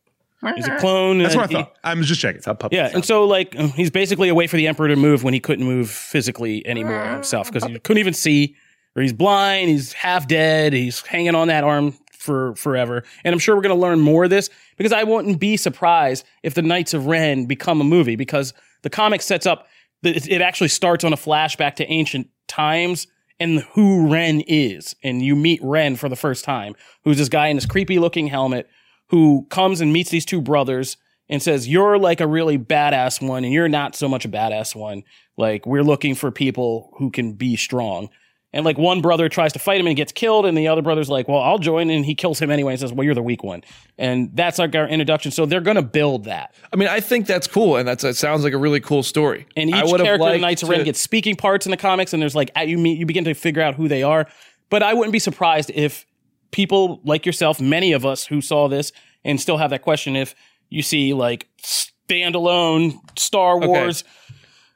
He's 0.54 0.68
a 0.68 0.76
clone. 0.78 1.18
That's 1.18 1.34
and 1.34 1.40
what 1.42 1.50
I 1.50 1.52
he- 1.58 1.64
thought. 1.64 1.74
I'm 1.82 2.02
just 2.04 2.20
checking. 2.20 2.38
It's 2.38 2.46
a 2.46 2.54
puppet. 2.54 2.76
Yeah, 2.76 2.90
and 2.94 3.04
so 3.04 3.24
like 3.24 3.54
he's 3.54 3.90
basically 3.90 4.28
a 4.28 4.34
way 4.36 4.46
for 4.46 4.56
the 4.56 4.68
emperor 4.68 4.86
to 4.88 4.94
move 4.96 5.24
when 5.24 5.34
he 5.34 5.40
couldn't 5.40 5.64
move 5.66 5.90
physically 5.90 6.64
anymore 6.66 7.04
himself 7.10 7.50
because 7.52 7.64
he 7.68 7.76
couldn't 7.80 7.98
even 7.98 8.14
see, 8.14 8.54
or 8.94 9.02
he's 9.02 9.12
blind, 9.12 9.68
he's 9.68 9.92
half 9.94 10.28
dead, 10.28 10.72
he's 10.72 11.00
hanging 11.00 11.34
on 11.34 11.48
that 11.48 11.64
arm 11.64 11.92
for 12.12 12.54
forever. 12.54 13.02
And 13.24 13.32
I'm 13.32 13.40
sure 13.40 13.56
we're 13.56 13.62
going 13.62 13.74
to 13.74 13.80
learn 13.80 13.98
more 13.98 14.24
of 14.24 14.30
this 14.30 14.48
because 14.76 14.92
I 14.92 15.02
wouldn't 15.02 15.40
be 15.40 15.56
surprised 15.56 16.24
if 16.44 16.54
the 16.54 16.62
Knights 16.62 16.94
of 16.94 17.06
Ren 17.06 17.46
become 17.46 17.80
a 17.80 17.84
movie 17.84 18.14
because 18.16 18.54
the 18.82 18.90
comic 18.90 19.22
sets 19.22 19.44
up 19.44 19.66
that 20.02 20.16
it 20.16 20.28
it 20.30 20.40
actually 20.40 20.68
starts 20.68 21.02
on 21.02 21.12
a 21.12 21.16
flashback 21.16 21.74
to 21.76 21.86
ancient 21.90 22.28
times 22.48 23.06
and 23.40 23.60
who 23.74 24.08
Ren 24.12 24.40
is, 24.46 24.96
and 25.02 25.22
you 25.22 25.36
meet 25.36 25.60
Ren 25.62 25.96
for 25.96 26.08
the 26.08 26.16
first 26.16 26.44
time, 26.44 26.74
who's 27.04 27.18
this 27.18 27.28
guy 27.28 27.48
in 27.48 27.56
this 27.56 27.66
creepy 27.66 27.98
looking 27.98 28.26
helmet 28.26 28.68
who 29.10 29.46
comes 29.48 29.80
and 29.80 29.92
meets 29.92 30.10
these 30.10 30.24
two 30.24 30.40
brothers 30.40 30.96
and 31.28 31.42
says, 31.42 31.68
You're 31.68 31.98
like 31.98 32.20
a 32.20 32.26
really 32.26 32.58
badass 32.58 33.26
one, 33.26 33.44
and 33.44 33.52
you're 33.52 33.68
not 33.68 33.94
so 33.94 34.08
much 34.08 34.24
a 34.24 34.28
badass 34.28 34.74
one. 34.74 35.04
Like, 35.36 35.66
we're 35.66 35.84
looking 35.84 36.14
for 36.14 36.30
people 36.30 36.92
who 36.98 37.10
can 37.10 37.34
be 37.34 37.56
strong. 37.56 38.08
And 38.52 38.64
like 38.64 38.78
one 38.78 39.02
brother 39.02 39.28
tries 39.28 39.52
to 39.52 39.58
fight 39.58 39.78
him 39.78 39.86
and 39.86 39.96
gets 39.96 40.10
killed, 40.10 40.46
and 40.46 40.56
the 40.56 40.68
other 40.68 40.80
brother's 40.80 41.10
like, 41.10 41.28
Well, 41.28 41.40
I'll 41.40 41.58
join. 41.58 41.90
And 41.90 42.04
he 42.04 42.14
kills 42.14 42.40
him 42.40 42.50
anyway 42.50 42.72
and 42.72 42.80
says, 42.80 42.92
Well, 42.92 43.04
you're 43.04 43.14
the 43.14 43.22
weak 43.22 43.44
one. 43.44 43.62
And 43.98 44.30
that's 44.34 44.58
like 44.58 44.74
our 44.74 44.88
introduction. 44.88 45.32
So 45.32 45.44
they're 45.44 45.60
going 45.60 45.76
to 45.76 45.82
build 45.82 46.24
that. 46.24 46.54
I 46.72 46.76
mean, 46.76 46.88
I 46.88 47.00
think 47.00 47.26
that's 47.26 47.46
cool, 47.46 47.76
and 47.76 47.86
that's 47.86 48.02
that 48.02 48.16
sounds 48.16 48.44
like 48.44 48.54
a 48.54 48.58
really 48.58 48.80
cool 48.80 49.02
story. 49.02 49.46
And 49.54 49.74
I 49.74 49.82
each 49.82 49.90
have 49.90 50.00
character 50.00 50.12
in 50.12 50.32
liked 50.32 50.40
Knights 50.40 50.62
of 50.62 50.70
Ren 50.70 50.84
gets 50.84 51.00
speaking 51.00 51.36
parts 51.36 51.66
in 51.66 51.70
the 51.70 51.76
comics, 51.76 52.14
and 52.14 52.22
there's 52.22 52.34
like 52.34 52.50
you 52.64 52.78
meet, 52.78 52.98
you 52.98 53.04
begin 53.04 53.24
to 53.24 53.34
figure 53.34 53.62
out 53.62 53.74
who 53.74 53.86
they 53.86 54.02
are. 54.02 54.26
But 54.70 54.82
I 54.82 54.94
wouldn't 54.94 55.12
be 55.12 55.18
surprised 55.18 55.70
if 55.74 56.06
people 56.50 57.00
like 57.04 57.26
yourself, 57.26 57.60
many 57.60 57.92
of 57.92 58.06
us 58.06 58.24
who 58.24 58.40
saw 58.40 58.68
this 58.68 58.92
and 59.24 59.38
still 59.38 59.58
have 59.58 59.70
that 59.70 59.82
question, 59.82 60.16
if 60.16 60.34
you 60.70 60.82
see 60.82 61.12
like 61.12 61.48
standalone 61.62 62.98
Star 63.18 63.58
Wars. 63.58 64.04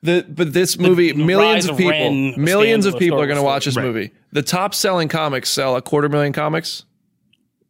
The, 0.03 0.27
but 0.29 0.53
this 0.53 0.79
movie, 0.79 1.13
the 1.13 1.25
millions 1.25 1.65
of 1.67 1.73
of 1.73 1.77
people, 1.79 1.93
Ren 1.93 2.35
millions 2.37 2.87
of 2.87 2.99
people 2.99 3.21
are 3.21 3.27
going 3.27 3.37
to 3.37 3.43
watch 3.43 3.67
this 3.67 3.77
Right. 3.77 3.85
movie. 3.87 4.11
The 4.33 4.43
top 4.43 4.75
selling 4.75 5.09
comics 5.09 5.49
sell 5.49 5.77
a 5.77 5.83
quarter 5.83 6.09
million 6.09 6.33
comics. 6.33 6.85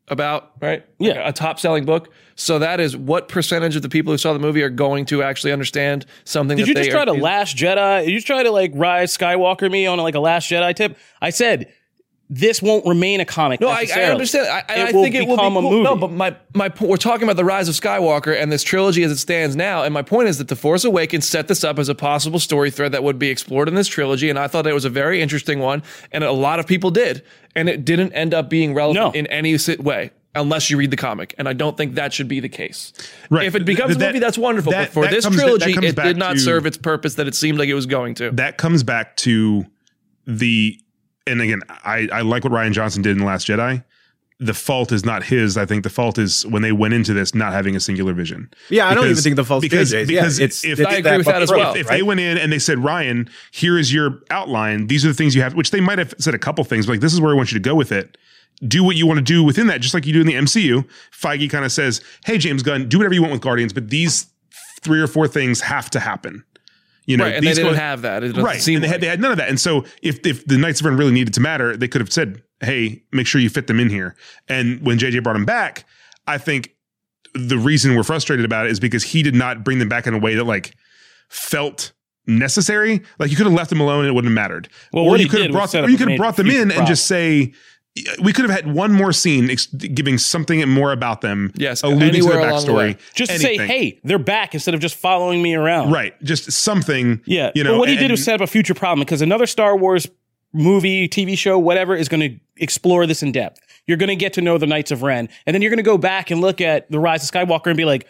About 0.09 0.51
right, 0.61 0.85
Yeah. 0.99 1.20
Like 1.20 1.28
a 1.28 1.33
top 1.33 1.61
selling 1.61 1.85
book. 1.85 2.12
So 2.35 2.59
that 2.59 2.80
is 2.80 2.97
what 2.97 3.28
percentage 3.28 3.76
of 3.76 3.83
the 3.83 3.89
people 3.89 4.12
who 4.12 4.18
saw 4.18 4.33
the 4.33 4.39
movie 4.41 4.62
are 4.62 4.68
going 4.68 5.05
to 5.07 5.22
actually 5.22 5.53
understand 5.53 6.07
something. 6.24 6.57
Did 6.57 6.64
that 6.64 6.68
you 6.68 6.74
they 6.74 6.80
just 6.83 6.91
try 6.91 7.03
are, 7.03 7.07
to 7.07 7.12
Last 7.12 7.57
Jedi? 7.57 8.05
Did 8.05 8.11
you 8.11 8.20
try 8.20 8.43
to 8.43 8.51
like 8.51 8.72
rise 8.74 9.16
Skywalker 9.16 9.70
me 9.70 9.87
on 9.87 9.99
like 9.99 10.14
a 10.14 10.20
Last 10.20 10.51
Jedi 10.51 10.74
tip? 10.74 10.99
I 11.22 11.30
said 11.30 11.72
this 12.35 12.62
won't 12.62 12.87
remain 12.87 13.20
a 13.20 13.26
comic. 13.26 13.61
No, 13.61 13.68
I, 13.68 13.87
I 13.95 14.05
understand. 14.05 14.47
I, 14.49 14.64
I, 14.66 14.74
It 14.78 14.89
I 14.89 14.93
will 14.93 15.03
think 15.03 15.14
it 15.14 15.28
will 15.28 15.37
become 15.37 15.53
be 15.53 15.59
a 15.59 15.62
movie. 15.62 15.83
No, 15.83 15.97
but 15.97 16.11
my 16.12 16.35
my 16.55 16.70
po- 16.70 16.87
we're 16.87 16.97
talking 16.97 17.24
about 17.24 17.37
the 17.37 17.45
rise 17.45 17.68
of 17.68 17.74
Skywalker 17.74 18.35
and 18.35 18.51
this 18.51 18.62
trilogy 18.62 19.03
as 19.03 19.12
it 19.12 19.18
stands 19.18 19.55
now. 19.55 19.83
And 19.83 19.93
my 19.93 20.01
point 20.01 20.28
is 20.28 20.39
that 20.39 20.49
the 20.49 20.57
Force 20.57 20.85
Awakens 20.85 21.28
set 21.28 21.47
this 21.47 21.62
up 21.62 21.78
as 21.78 21.91
a 21.91 21.95
possible 21.95 22.39
story 22.39 22.70
thread 22.70 22.93
that 22.93 23.05
would 23.05 23.18
be 23.18 23.28
explored 23.28 23.68
in 23.68 23.74
this 23.74 23.87
trilogy. 23.87 24.30
And 24.30 24.39
I 24.39 24.47
thought 24.47 24.66
it 24.66 24.72
was 24.72 24.87
a 24.87 24.91
very 24.91 25.20
interesting 25.20 25.59
one, 25.59 25.83
and 26.11 26.24
a 26.24 26.33
lot 26.33 26.59
of 26.59 26.66
people 26.66 26.91
did. 26.91 27.22
And 27.55 27.68
it 27.68 27.85
didn't 27.85 28.14
end 28.14 28.33
up 28.33 28.49
being 28.49 28.72
relevant 28.72 29.14
No. 29.14 29.18
in 29.18 29.26
any 29.26 29.59
way. 29.78 30.11
Unless 30.35 30.70
you 30.70 30.78
read 30.78 30.91
the 30.91 30.97
comic, 30.97 31.35
and 31.37 31.47
I 31.47 31.53
don't 31.53 31.76
think 31.76 31.97
that 31.97 32.14
should 32.14 32.28
be 32.28 32.41
the 32.41 32.49
case. 32.49 32.95
Right. 33.28 33.45
If 33.45 33.55
it 33.55 33.66
becomes 33.66 33.97
Th- 33.97 34.03
a 34.03 34.07
movie, 34.09 34.18
that's 34.18 34.39
wonderful. 34.39 34.72
that- 34.72 34.95
but 34.95 34.95
for 34.95 35.07
this 35.07 35.26
comes- 35.26 35.37
that 35.37 35.43
trilogy, 35.43 35.72
it 35.87 35.95
did 35.97 36.16
not 36.16 36.33
to- 36.37 36.41
serve 36.41 36.64
its 36.64 36.78
purpose 36.78 37.16
that 37.16 37.28
it 37.28 37.35
seemed 37.35 37.59
like 37.59 37.68
it 37.68 37.74
was 37.74 37.85
going 37.85 38.14
to. 38.14 38.30
that 38.30 38.57
comes 38.57 38.83
back 38.83 39.14
to 39.18 39.66
the 40.26 40.78
and 41.26 41.40
again, 41.40 41.60
I 41.68 42.08
I 42.12 42.20
like 42.22 42.44
what 42.44 42.52
Rian 42.52 42.72
Johnson 42.72 43.02
did 43.02 43.12
in 43.12 43.18
the 43.18 43.24
Last 43.24 43.46
Jedi. 43.46 43.84
The 44.40 44.54
fault 44.54 44.90
is 44.90 45.04
not 45.04 45.22
his. 45.22 45.56
I 45.56 45.66
think 45.66 45.84
the 45.84 45.90
fault 45.90 46.18
is 46.18 46.44
when 46.46 46.62
they 46.62 46.72
went 46.72 46.94
into 46.94 47.12
this 47.12 47.32
not 47.32 47.52
having 47.52 47.76
a 47.76 47.80
singular 47.80 48.12
vision. 48.12 48.50
Yeah, 48.70 48.88
I 48.88 48.94
don't 48.94 49.08
even 49.08 49.22
think 49.22 49.36
the 49.36 49.44
fault 49.44 49.62
because 49.62 49.92
JJ's. 49.92 50.08
because 50.08 50.38
yeah, 50.40 50.44
it's, 50.46 50.64
if 50.64 50.84
I 50.84 50.96
agree 50.96 51.18
with 51.18 51.26
that 51.26 51.42
as 51.42 51.50
well. 51.50 51.74
If, 51.74 51.82
if 51.82 51.88
they 51.88 52.02
went 52.02 52.18
in 52.18 52.38
and 52.38 52.52
they 52.52 52.58
said, 52.58 52.80
Ryan, 52.80 53.28
here 53.52 53.78
is 53.78 53.92
your 53.94 54.20
outline. 54.30 54.88
These 54.88 55.04
are 55.04 55.08
the 55.08 55.14
things 55.14 55.36
you 55.36 55.42
have, 55.42 55.54
which 55.54 55.70
they 55.70 55.80
might 55.80 55.98
have 55.98 56.12
said 56.18 56.34
a 56.34 56.38
couple 56.38 56.64
things, 56.64 56.86
but 56.86 56.94
like 56.94 57.00
this 57.00 57.12
is 57.12 57.20
where 57.20 57.32
I 57.32 57.36
want 57.36 57.52
you 57.52 57.58
to 57.58 57.62
go 57.62 57.76
with 57.76 57.92
it. 57.92 58.18
Do 58.66 58.82
what 58.82 58.96
you 58.96 59.06
want 59.06 59.18
to 59.18 59.24
do 59.24 59.44
within 59.44 59.68
that, 59.68 59.80
just 59.80 59.94
like 59.94 60.06
you 60.06 60.12
do 60.12 60.20
in 60.20 60.26
the 60.26 60.34
MCU. 60.34 60.88
Feige 61.12 61.48
kind 61.48 61.64
of 61.64 61.70
says, 61.70 62.00
"Hey, 62.24 62.36
James 62.36 62.64
Gunn, 62.64 62.88
do 62.88 62.98
whatever 62.98 63.14
you 63.14 63.22
want 63.22 63.32
with 63.32 63.42
Guardians, 63.42 63.72
but 63.72 63.90
these 63.90 64.26
three 64.80 65.00
or 65.00 65.06
four 65.06 65.28
things 65.28 65.60
have 65.60 65.88
to 65.90 66.00
happen." 66.00 66.44
You 67.05 67.16
know, 67.16 67.24
right, 67.24 67.34
and 67.34 67.44
they 67.44 67.50
these 67.50 67.57
didn't 67.57 67.74
have 67.74 68.03
that. 68.03 68.22
It 68.22 68.36
right. 68.36 68.61
seem 68.61 68.76
And 68.76 68.84
they 68.84 68.88
had, 68.88 68.94
like. 68.94 69.00
they 69.00 69.07
had 69.09 69.20
none 69.20 69.32
of 69.32 69.38
that. 69.38 69.48
And 69.48 69.61
so 69.61 69.84
if 70.03 70.24
if 70.24 70.44
the 70.46 70.57
Knights 70.57 70.80
of 70.80 70.86
Ren 70.86 70.96
really 70.96 71.12
needed 71.12 71.34
to 71.34 71.40
matter, 71.40 71.76
they 71.76 71.88
could 71.88 72.00
have 72.00 72.12
said, 72.12 72.42
"Hey, 72.61 73.03
make 73.12 73.26
sure 73.26 73.40
you 73.40 73.50
fit 73.50 73.66
them 73.66 73.80
in 73.80 73.90
here." 73.90 74.14
And 74.48 74.80
when 74.82 74.98
JJ 74.98 75.22
brought 75.22 75.36
him 75.36 75.44
back, 75.44 75.84
I 76.26 76.38
think 76.38 76.74
the 77.34 77.59
reason 77.59 77.96
we're 77.96 78.03
frustrated 78.03 78.44
about 78.44 78.66
it 78.66 78.72
is 78.72 78.78
because 78.78 79.03
he 79.03 79.22
did 79.22 79.34
not 79.34 79.64
bring 79.64 79.78
them 79.78 79.88
back 79.88 80.07
in 80.07 80.14
a 80.14 80.18
way 80.18 80.34
that 80.36 80.44
like 80.44 80.74
felt 81.28 81.92
necessary. 82.26 83.03
Like 83.18 83.30
you 83.30 83.36
could 83.36 83.46
have 83.46 83.55
left 83.55 83.70
them 83.70 83.80
alone 83.80 84.00
and 84.00 84.09
it 84.09 84.12
wouldn't 84.12 84.30
have 84.30 84.34
mattered. 84.34 84.68
Well, 84.92 85.05
or 85.05 85.16
you 85.16 85.28
could 85.28 85.42
have 85.42 85.53
brought 85.53 85.72
them, 85.72 85.84
or 85.84 85.88
you 85.88 85.96
could 85.96 86.11
have 86.11 86.18
brought 86.18 86.36
them 86.36 86.50
in 86.50 86.70
and 86.70 86.86
just 86.86 87.07
say. 87.07 87.53
We 88.22 88.32
could 88.32 88.49
have 88.49 88.64
had 88.64 88.72
one 88.74 88.90
more 88.93 89.12
scene 89.12 89.51
ex- 89.51 89.66
giving 89.66 90.16
something 90.16 90.66
more 90.66 90.93
about 90.93 91.20
them. 91.20 91.53
Yes, 91.57 91.82
alluding 91.82 92.22
to 92.22 92.28
their 92.28 92.38
along 92.38 92.64
the 92.64 92.72
backstory. 92.72 92.99
Just 93.14 93.32
to 93.32 93.38
say, 93.38 93.59
hey, 93.59 94.01
they're 94.03 94.18
back 94.18 94.55
instead 94.55 94.72
of 94.72 94.80
just 94.80 94.95
following 94.95 95.43
me 95.43 95.55
around. 95.55 95.90
right, 95.93 96.14
just 96.22 96.51
something. 96.53 97.20
Yeah. 97.26 97.51
you 97.55 97.62
know. 97.62 97.74
but 97.74 97.78
what 97.80 97.88
he 97.88 97.97
and- 97.97 98.03
did 98.03 98.11
was 98.11 98.24
set 98.24 98.36
up 98.36 98.40
a 98.40 98.47
future 98.47 98.72
problem 98.74 99.01
because 99.01 99.20
another 99.20 99.47
Star 99.47 99.76
Wars 99.76 100.07
movie, 100.55 101.07
TV 101.07 101.36
show, 101.36 101.59
whatever, 101.59 101.95
is 101.95 102.09
going 102.09 102.20
to 102.20 102.38
explore 102.57 103.07
this 103.07 103.22
in 103.22 103.30
depth. 103.32 103.61
You're 103.86 103.99
going 103.99 104.09
to 104.09 104.16
get 104.16 104.32
to 104.34 104.40
know 104.40 104.57
the 104.59 104.66
Knights 104.66 104.90
of 104.90 105.03
Ren, 105.03 105.28
and 105.47 105.53
then 105.55 105.61
you're 105.61 105.70
going 105.70 105.76
to 105.78 105.82
go 105.82 105.99
back 105.99 106.30
and 106.30 106.40
look 106.40 106.61
at 106.61 106.90
the 106.90 106.99
Rise 106.99 107.22
of 107.24 107.30
Skywalker 107.30 107.66
and 107.66 107.76
be 107.76 107.84
like, 107.84 108.07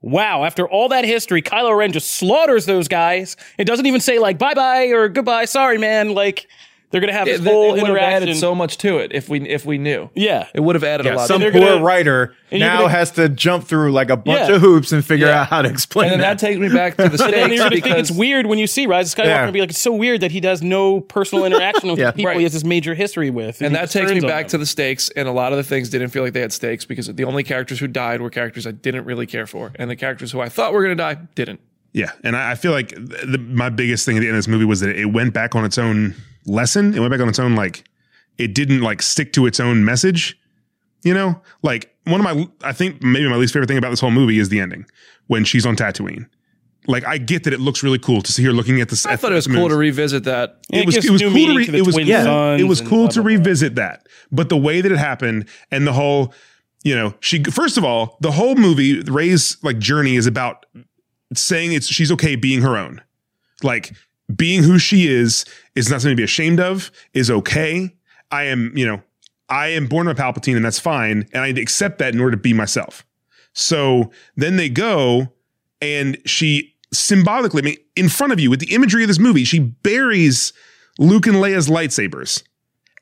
"Wow!" 0.00 0.44
After 0.44 0.66
all 0.66 0.88
that 0.88 1.04
history, 1.04 1.42
Kylo 1.42 1.76
Ren 1.76 1.92
just 1.92 2.12
slaughters 2.12 2.64
those 2.66 2.88
guys. 2.88 3.36
It 3.58 3.64
doesn't 3.64 3.84
even 3.86 4.00
say 4.00 4.18
like 4.18 4.38
"bye 4.38 4.54
bye" 4.54 4.86
or 4.86 5.08
"goodbye," 5.08 5.46
"sorry, 5.46 5.76
man." 5.76 6.14
Like 6.14 6.46
they're 6.92 7.00
going 7.00 7.12
to 7.12 7.18
have 7.18 7.26
this 7.26 7.40
It, 7.40 7.44
whole 7.46 7.64
it 7.64 7.70
would 7.72 7.80
have 7.80 7.88
interaction. 7.88 8.22
added 8.28 8.36
so 8.36 8.54
much 8.54 8.78
to 8.78 8.98
it 8.98 9.12
if 9.12 9.28
we 9.28 9.40
if 9.48 9.66
we 9.66 9.78
knew. 9.78 10.08
yeah. 10.14 10.46
It 10.54 10.60
would 10.60 10.76
have 10.76 10.84
added 10.84 11.06
Yeah, 11.06 11.14
a 11.14 11.16
lot. 11.16 11.26
some 11.28 11.40
poor 11.40 11.50
gonna- 11.50 11.82
writer 11.82 12.34
now 12.52 12.78
gonna- 12.82 12.90
has 12.90 13.10
to 13.12 13.28
jump 13.30 13.64
through 13.64 13.90
like 13.92 14.10
a 14.10 14.16
bunch 14.16 14.48
Yeah. 14.48 14.56
of 14.56 14.60
hoops 14.60 14.92
and 14.92 15.04
figure 15.04 15.26
Yeah. 15.26 15.40
out 15.40 15.46
how 15.48 15.62
to 15.62 15.68
explain 15.68 16.12
and 16.12 16.12
then 16.12 16.20
that. 16.20 16.38
that 16.38 16.46
takes 16.46 16.60
me 16.60 16.68
back 16.68 16.96
to 16.98 17.04
the 17.04 17.04
And 17.10 17.18
then 17.18 17.28
stakes 17.28 17.34
you're 17.34 17.58
going 17.58 17.70
to 17.70 17.74
think 17.76 17.84
because 17.84 18.10
it's 18.10 18.16
weird 18.16 18.46
when 18.46 18.58
you 18.58 18.66
see 18.66 18.86
Rise 18.86 19.12
of 19.12 19.18
Skywalker 19.18 19.26
Yeah. 19.26 19.44
and 19.44 19.52
be 19.52 19.60
like, 19.60 19.70
it's 19.70 19.80
so 19.80 19.92
weird 19.92 20.20
that 20.20 20.30
he 20.30 20.40
does 20.40 20.62
no 20.62 21.00
personal 21.00 21.44
interaction 21.46 21.90
with 21.90 21.98
Yeah. 21.98 22.06
the 22.10 22.12
people 22.12 22.28
Right. 22.28 22.36
he 22.36 22.42
has 22.44 22.52
this 22.52 22.64
major 22.64 22.94
history 22.94 23.30
with. 23.30 23.60
and 23.62 23.72
he 23.72 23.76
that 23.78 23.90
takes 23.90 24.12
me 24.12 24.20
back 24.20 24.44
them. 24.44 24.50
to 24.50 24.58
the 24.58 24.66
stakes 24.66 25.08
and 25.16 25.26
a 25.26 25.32
lot 25.32 25.52
of 25.52 25.56
the 25.56 25.64
things 25.64 25.88
didn't 25.88 26.10
feel 26.10 26.22
like 26.22 26.34
they 26.34 26.40
had 26.40 26.52
stakes 26.52 26.84
because 26.84 27.06
the 27.06 27.24
only 27.24 27.42
characters 27.42 27.78
who 27.78 27.86
died 27.88 28.20
were 28.20 28.30
characters 28.30 28.66
I 28.66 28.72
didn't 28.72 29.04
really 29.06 29.26
care 29.26 29.46
for 29.46 29.72
and 29.76 29.88
the 29.90 29.96
characters 29.96 30.30
who 30.32 30.40
I 30.40 30.48
thought 30.50 30.72
were 30.74 30.82
going 30.82 30.96
to 30.96 31.02
die 31.02 31.16
didn't. 31.34 31.60
Yeah, 31.94 32.10
and 32.24 32.34
I, 32.36 32.52
I 32.52 32.54
feel 32.54 32.72
like 32.72 32.88
the, 32.90 33.38
my 33.38 33.68
biggest 33.68 34.06
thing 34.06 34.16
at 34.16 34.20
the 34.20 34.26
end 34.26 34.34
of 34.36 34.38
this 34.38 34.48
movie 34.48 34.64
was 34.64 34.80
that 34.80 34.96
it 34.96 35.06
went 35.12 35.34
back 35.34 35.54
on 35.54 35.64
its 35.66 35.76
own 35.76 36.14
lesson. 36.46 36.94
It 36.94 37.00
went 37.00 37.10
back 37.10 37.20
on 37.20 37.28
its 37.28 37.38
own 37.38 37.54
like 37.54 37.84
it 38.38 38.54
didn't 38.54 38.80
like 38.80 39.02
stick 39.02 39.32
to 39.34 39.46
its 39.46 39.60
own 39.60 39.84
message. 39.84 40.38
You 41.02 41.14
know, 41.14 41.40
like 41.62 41.94
one 42.04 42.24
of 42.24 42.24
my 42.24 42.48
I 42.62 42.72
think 42.72 43.02
maybe 43.02 43.28
my 43.28 43.36
least 43.36 43.52
favorite 43.52 43.66
thing 43.66 43.78
about 43.78 43.90
this 43.90 44.00
whole 44.00 44.10
movie 44.10 44.38
is 44.38 44.48
the 44.48 44.60
ending 44.60 44.86
when 45.26 45.44
she's 45.44 45.66
on 45.66 45.76
Tatooine. 45.76 46.28
Like 46.86 47.06
I 47.06 47.18
get 47.18 47.44
that 47.44 47.52
it 47.52 47.60
looks 47.60 47.82
really 47.82 47.98
cool 47.98 48.22
to 48.22 48.32
see 48.32 48.42
her 48.44 48.52
looking 48.52 48.80
at 48.80 48.88
the. 48.88 49.06
I 49.08 49.16
thought 49.16 49.32
it 49.32 49.36
was 49.36 49.46
cool 49.46 49.68
to 49.68 49.76
revisit 49.76 50.24
that. 50.24 50.58
It 50.72 50.84
was 50.84 50.96
it 50.96 51.10
was 51.10 51.22
cool 51.22 51.30
to 51.30 51.56
re- 51.56 51.66
to 51.66 51.76
it 51.76 51.86
was 51.86 51.96
yeah, 51.98 52.56
it 52.56 52.64
was 52.64 52.80
cool 52.80 53.08
to 53.08 53.22
revisit 53.22 53.76
that. 53.76 54.08
But 54.32 54.48
the 54.48 54.56
way 54.56 54.80
that 54.80 54.90
it 54.90 54.98
happened 54.98 55.48
and 55.70 55.86
the 55.86 55.92
whole, 55.92 56.34
you 56.82 56.96
know, 56.96 57.14
she 57.20 57.44
first 57.44 57.78
of 57.78 57.84
all, 57.84 58.16
the 58.20 58.32
whole 58.32 58.56
movie, 58.56 59.00
Rey's 59.02 59.58
like 59.62 59.78
journey 59.78 60.16
is 60.16 60.26
about 60.26 60.66
saying 61.34 61.72
it's 61.72 61.86
she's 61.86 62.10
okay 62.12 62.34
being 62.34 62.62
her 62.62 62.76
own. 62.76 63.00
Like 63.62 63.94
being 64.36 64.62
who 64.62 64.78
she 64.78 65.08
is 65.08 65.44
is 65.74 65.90
not 65.90 66.00
something 66.00 66.16
to 66.16 66.20
be 66.20 66.24
ashamed 66.24 66.60
of, 66.60 66.90
is 67.14 67.30
okay. 67.30 67.94
I 68.30 68.44
am, 68.44 68.72
you 68.76 68.86
know, 68.86 69.02
I 69.48 69.68
am 69.68 69.86
born 69.86 70.08
a 70.08 70.14
Palpatine 70.14 70.56
and 70.56 70.64
that's 70.64 70.78
fine. 70.78 71.28
And 71.32 71.42
I 71.42 71.48
accept 71.48 71.98
that 71.98 72.14
in 72.14 72.20
order 72.20 72.36
to 72.36 72.42
be 72.42 72.52
myself. 72.52 73.04
So 73.52 74.10
then 74.36 74.56
they 74.56 74.68
go 74.68 75.32
and 75.80 76.18
she 76.24 76.74
symbolically, 76.92 77.62
I 77.62 77.64
mean, 77.64 77.76
in 77.96 78.08
front 78.08 78.32
of 78.32 78.40
you 78.40 78.50
with 78.50 78.60
the 78.60 78.72
imagery 78.74 79.02
of 79.02 79.08
this 79.08 79.18
movie, 79.18 79.44
she 79.44 79.58
buries 79.58 80.52
Luke 80.98 81.26
and 81.26 81.36
Leia's 81.36 81.68
lightsabers 81.68 82.42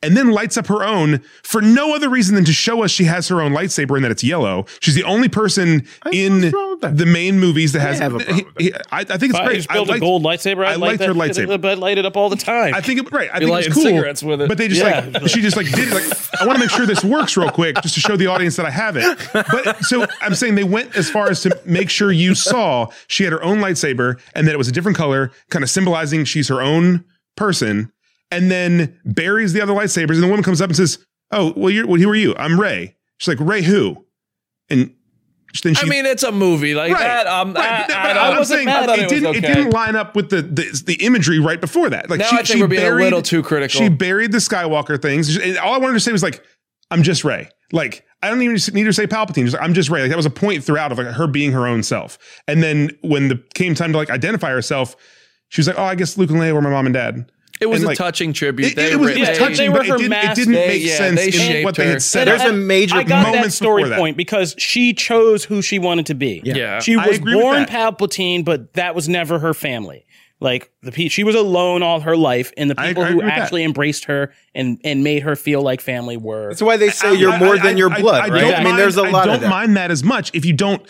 and 0.02 0.16
then 0.16 0.30
lights 0.30 0.56
up 0.56 0.66
her 0.68 0.82
own 0.82 1.22
for 1.42 1.60
no 1.60 1.94
other 1.94 2.08
reason 2.08 2.34
than 2.34 2.44
to 2.44 2.52
show 2.52 2.82
us 2.82 2.90
she 2.90 3.04
has 3.04 3.28
her 3.28 3.40
own 3.40 3.52
lightsaber 3.52 3.96
and 3.96 4.04
that 4.04 4.10
it's 4.10 4.24
yellow. 4.24 4.64
She's 4.80 4.94
the 4.94 5.04
only 5.04 5.28
person 5.28 5.86
in 6.12 6.42
what's 6.42 6.54
wrong 6.54 6.69
with 6.82 6.90
that? 6.90 6.96
the 6.96 7.06
main 7.06 7.38
movies 7.38 7.72
that 7.72 7.80
has. 7.80 7.98
have 7.98 8.14
a 8.14 8.18
problem 8.18 8.46
with 8.56 8.66
he- 8.66 8.74
I, 8.90 9.00
I 9.00 9.04
think 9.04 9.22
it's 9.22 9.34
If 9.34 9.36
I 9.36 9.44
great. 9.46 9.56
just 9.56 9.70
I 9.70 9.74
built 9.74 9.90
a 9.90 9.98
gold 10.00 10.22
lightsaber. 10.22 10.64
I 10.64 10.72
I'd 10.72 10.78
like 10.80 11.00
liked 11.00 11.02
her 11.04 11.14
lightsaber. 11.14 11.60
But 11.60 11.78
light 11.78 11.98
it 11.98 12.06
up 12.06 12.16
all 12.16 12.28
the 12.28 12.36
time. 12.36 12.74
I 12.74 12.80
think 12.80 13.00
it, 13.00 13.12
right. 13.12 13.28
I 13.32 13.38
Be 13.38 13.46
think 13.46 13.66
it's 13.66 13.74
cool. 13.74 13.82
cigarettes 13.84 14.22
with 14.22 14.40
it. 14.42 14.48
But 14.48 14.58
they 14.58 14.68
just 14.68 14.80
Yeah. 14.82 15.08
like 15.20 15.28
she 15.28 15.40
just 15.42 15.56
like 15.56 15.70
did 15.70 15.88
it. 15.88 15.94
Like 15.94 16.40
I 16.40 16.46
want 16.46 16.56
to 16.58 16.60
make 16.64 16.70
sure 16.70 16.86
this 16.86 17.04
works 17.04 17.36
real 17.36 17.50
quick, 17.50 17.76
just 17.82 17.94
to 17.94 18.00
show 18.00 18.16
the 18.16 18.26
audience 18.26 18.56
that 18.56 18.66
I 18.66 18.70
have 18.70 18.96
it. 18.96 19.18
But 19.32 19.84
so 19.84 20.06
I'm 20.20 20.34
saying 20.34 20.54
they 20.54 20.64
went 20.64 20.96
as 20.96 21.10
far 21.10 21.30
as 21.30 21.42
to 21.42 21.60
make 21.64 21.90
sure 21.90 22.10
you 22.12 22.34
saw 22.34 22.88
she 23.08 23.24
had 23.24 23.32
her 23.32 23.42
own 23.42 23.58
lightsaber 23.58 24.20
and 24.34 24.46
that 24.46 24.52
it 24.52 24.58
was 24.58 24.68
a 24.68 24.72
different 24.72 24.96
color, 24.96 25.30
kind 25.50 25.62
of 25.62 25.70
symbolizing 25.70 26.24
she's 26.24 26.48
her 26.48 26.60
own 26.62 27.04
person. 27.36 27.92
And 28.32 28.50
then 28.50 28.96
buries 29.04 29.52
the 29.52 29.60
other 29.60 29.72
lightsabers, 29.72 30.14
and 30.14 30.22
the 30.22 30.28
woman 30.28 30.44
comes 30.44 30.60
up 30.60 30.70
and 30.70 30.76
says, 30.76 31.04
"Oh, 31.32 31.52
well, 31.56 31.68
you're 31.70 31.84
well, 31.86 32.00
who 32.00 32.08
are 32.10 32.14
you? 32.14 32.32
I'm 32.38 32.60
Rey." 32.60 32.94
She's 33.18 33.26
like, 33.26 33.40
"Rey 33.40 33.62
who?" 33.62 34.06
And 34.68 34.80
then 34.80 34.94
she 35.52 35.74
I 35.76 35.84
mean, 35.84 36.06
it's 36.06 36.22
a 36.22 36.30
movie 36.32 36.74
like 36.74 36.92
Right. 36.92 37.00
that. 37.02 37.26
Um, 37.26 37.54
Right, 37.54 37.64
I, 37.64 37.86
but, 37.86 37.96
I 37.96 38.02
but 38.02 38.12
don't- 38.14 38.24
I'm 38.32 38.38
wasn't 38.38 38.56
saying 38.58 38.66
mad. 38.66 38.88
I 38.88 38.94
it, 38.94 39.00
it 39.00 39.08
didn't. 39.08 39.34
It 39.34 39.44
okay. 39.44 39.54
didn't 39.54 39.70
line 39.72 39.96
up 39.96 40.14
with 40.16 40.30
the, 40.30 40.42
the 40.42 40.82
the 40.86 40.94
imagery 41.04 41.38
right 41.38 41.60
before 41.60 41.90
that. 41.90 42.08
Like 42.10 42.20
Now 42.20 42.26
she, 42.26 42.34
I 42.34 42.38
think 42.38 42.46
she 42.48 42.60
we're 42.62 42.68
being 42.68 42.82
a 42.82 42.86
buried, 42.86 43.04
little 43.04 43.22
too 43.22 43.42
critical. 43.42 43.78
She 43.80 43.88
buried 43.88 44.32
the 44.32 44.38
Skywalker 44.38 45.00
things. 45.00 45.36
And 45.36 45.58
all 45.58 45.74
I 45.74 45.78
wanted 45.78 45.94
to 45.94 46.00
say 46.00 46.12
was 46.12 46.22
like, 46.22 46.42
"I'm 46.90 47.02
just 47.02 47.24
Rey." 47.24 47.48
Like 47.72 48.04
I 48.22 48.28
don't 48.28 48.42
even 48.42 48.58
need 48.74 48.84
to 48.84 48.92
say 48.92 49.06
Palpatine. 49.06 49.44
Just 49.44 49.54
like, 49.54 49.62
I'm 49.62 49.74
just 49.74 49.90
Rey. 49.90 50.02
Like 50.02 50.10
that 50.10 50.16
was 50.16 50.26
a 50.26 50.30
point 50.30 50.62
throughout 50.64 50.92
of 50.92 50.98
like 50.98 51.06
her 51.08 51.26
being 51.26 51.52
her 51.52 51.66
own 51.66 51.82
self. 51.82 52.18
And 52.46 52.62
then 52.62 52.90
when 53.02 53.28
the 53.28 53.42
came 53.54 53.74
time 53.74 53.92
to 53.92 53.98
like 53.98 54.10
identify 54.10 54.50
herself, 54.50 54.94
she 55.48 55.60
was 55.60 55.66
like, 55.68 55.78
"Oh, 55.78 55.84
I 55.84 55.94
guess 55.94 56.16
Luke 56.18 56.30
and 56.30 56.38
Leia 56.38 56.52
were 56.52 56.62
my 56.62 56.70
mom 56.70 56.86
and 56.86 56.94
dad." 56.94 57.30
It 57.60 57.66
was 57.68 57.80
And, 57.80 57.84
a 57.84 57.88
like, 57.88 57.98
touching 57.98 58.32
tribute. 58.32 58.72
It, 58.72 58.76
They 58.76 58.92
it 58.92 58.96
was, 58.98 59.10
were- 59.10 59.16
it 59.16 59.18
was 59.20 59.28
they- 59.28 59.34
touching, 59.36 59.56
they 59.56 59.68
were 59.68 59.78
but 59.78 59.86
it 59.86 59.98
didn't, 59.98 60.12
it 60.12 60.34
didn't 60.34 60.54
They- 60.54 60.66
make 60.68 60.82
yeah, 60.82 60.96
sense 60.96 61.20
in 61.26 61.32
shaped 61.32 61.64
what 61.66 61.74
they 61.74 61.88
had 61.88 62.00
said. 62.02 62.26
There's 62.26 62.40
a 62.40 62.52
major 62.54 62.96
I 62.96 63.02
got 63.02 63.24
that 63.24 63.32
moments 63.34 63.56
story 63.56 63.84
that. 63.88 63.98
point 63.98 64.16
because 64.16 64.54
she 64.56 64.94
chose 64.94 65.44
who 65.44 65.60
she 65.60 65.78
wanted 65.78 66.06
to 66.06 66.14
be. 66.14 66.40
Yeah. 66.44 66.80
she 66.80 66.96
was 66.96 67.18
born. 67.18 67.66
Palpatine, 67.66 68.44
but 68.46 68.72
that 68.74 68.94
was 68.94 69.08
never 69.10 69.38
her 69.40 69.52
family. 69.52 70.06
Like 70.42 70.70
the 70.82 71.08
she 71.10 71.22
was 71.22 71.34
alone 71.34 71.82
all 71.82 72.00
her 72.00 72.16
life, 72.16 72.50
and 72.56 72.70
the 72.70 72.74
people 72.74 73.02
I 73.02 73.08
who 73.08 73.12
agree 73.12 73.16
with 73.16 73.26
that. 73.26 73.38
actually 73.40 73.62
embraced 73.62 74.06
her 74.06 74.32
and 74.54 74.80
and 74.84 75.04
made 75.04 75.22
her 75.22 75.36
feel 75.36 75.60
like 75.60 75.82
family 75.82 76.16
were. 76.16 76.48
That's 76.48 76.62
why 76.62 76.78
they 76.78 76.88
say 76.88 77.08
I- 77.08 77.12
you're 77.12 77.32
I- 77.32 77.38
more 77.38 77.56
I- 77.56 77.62
than 77.62 77.76
your 77.76 77.92
I- 77.92 78.00
blood, 78.00 78.22
I, 78.24 78.32
right? 78.32 78.40
don't 78.40 78.54
I 78.54 78.56
mean, 78.60 78.64
mind- 78.68 78.78
there's 78.78 78.96
a 78.96 79.02
lot 79.02 79.24
I 79.24 79.26
don't 79.26 79.34
of 79.34 79.40
that. 79.42 79.50
mind 79.50 79.76
that 79.76 79.90
as 79.90 80.02
much 80.02 80.30
if 80.32 80.46
you 80.46 80.54
don't 80.54 80.80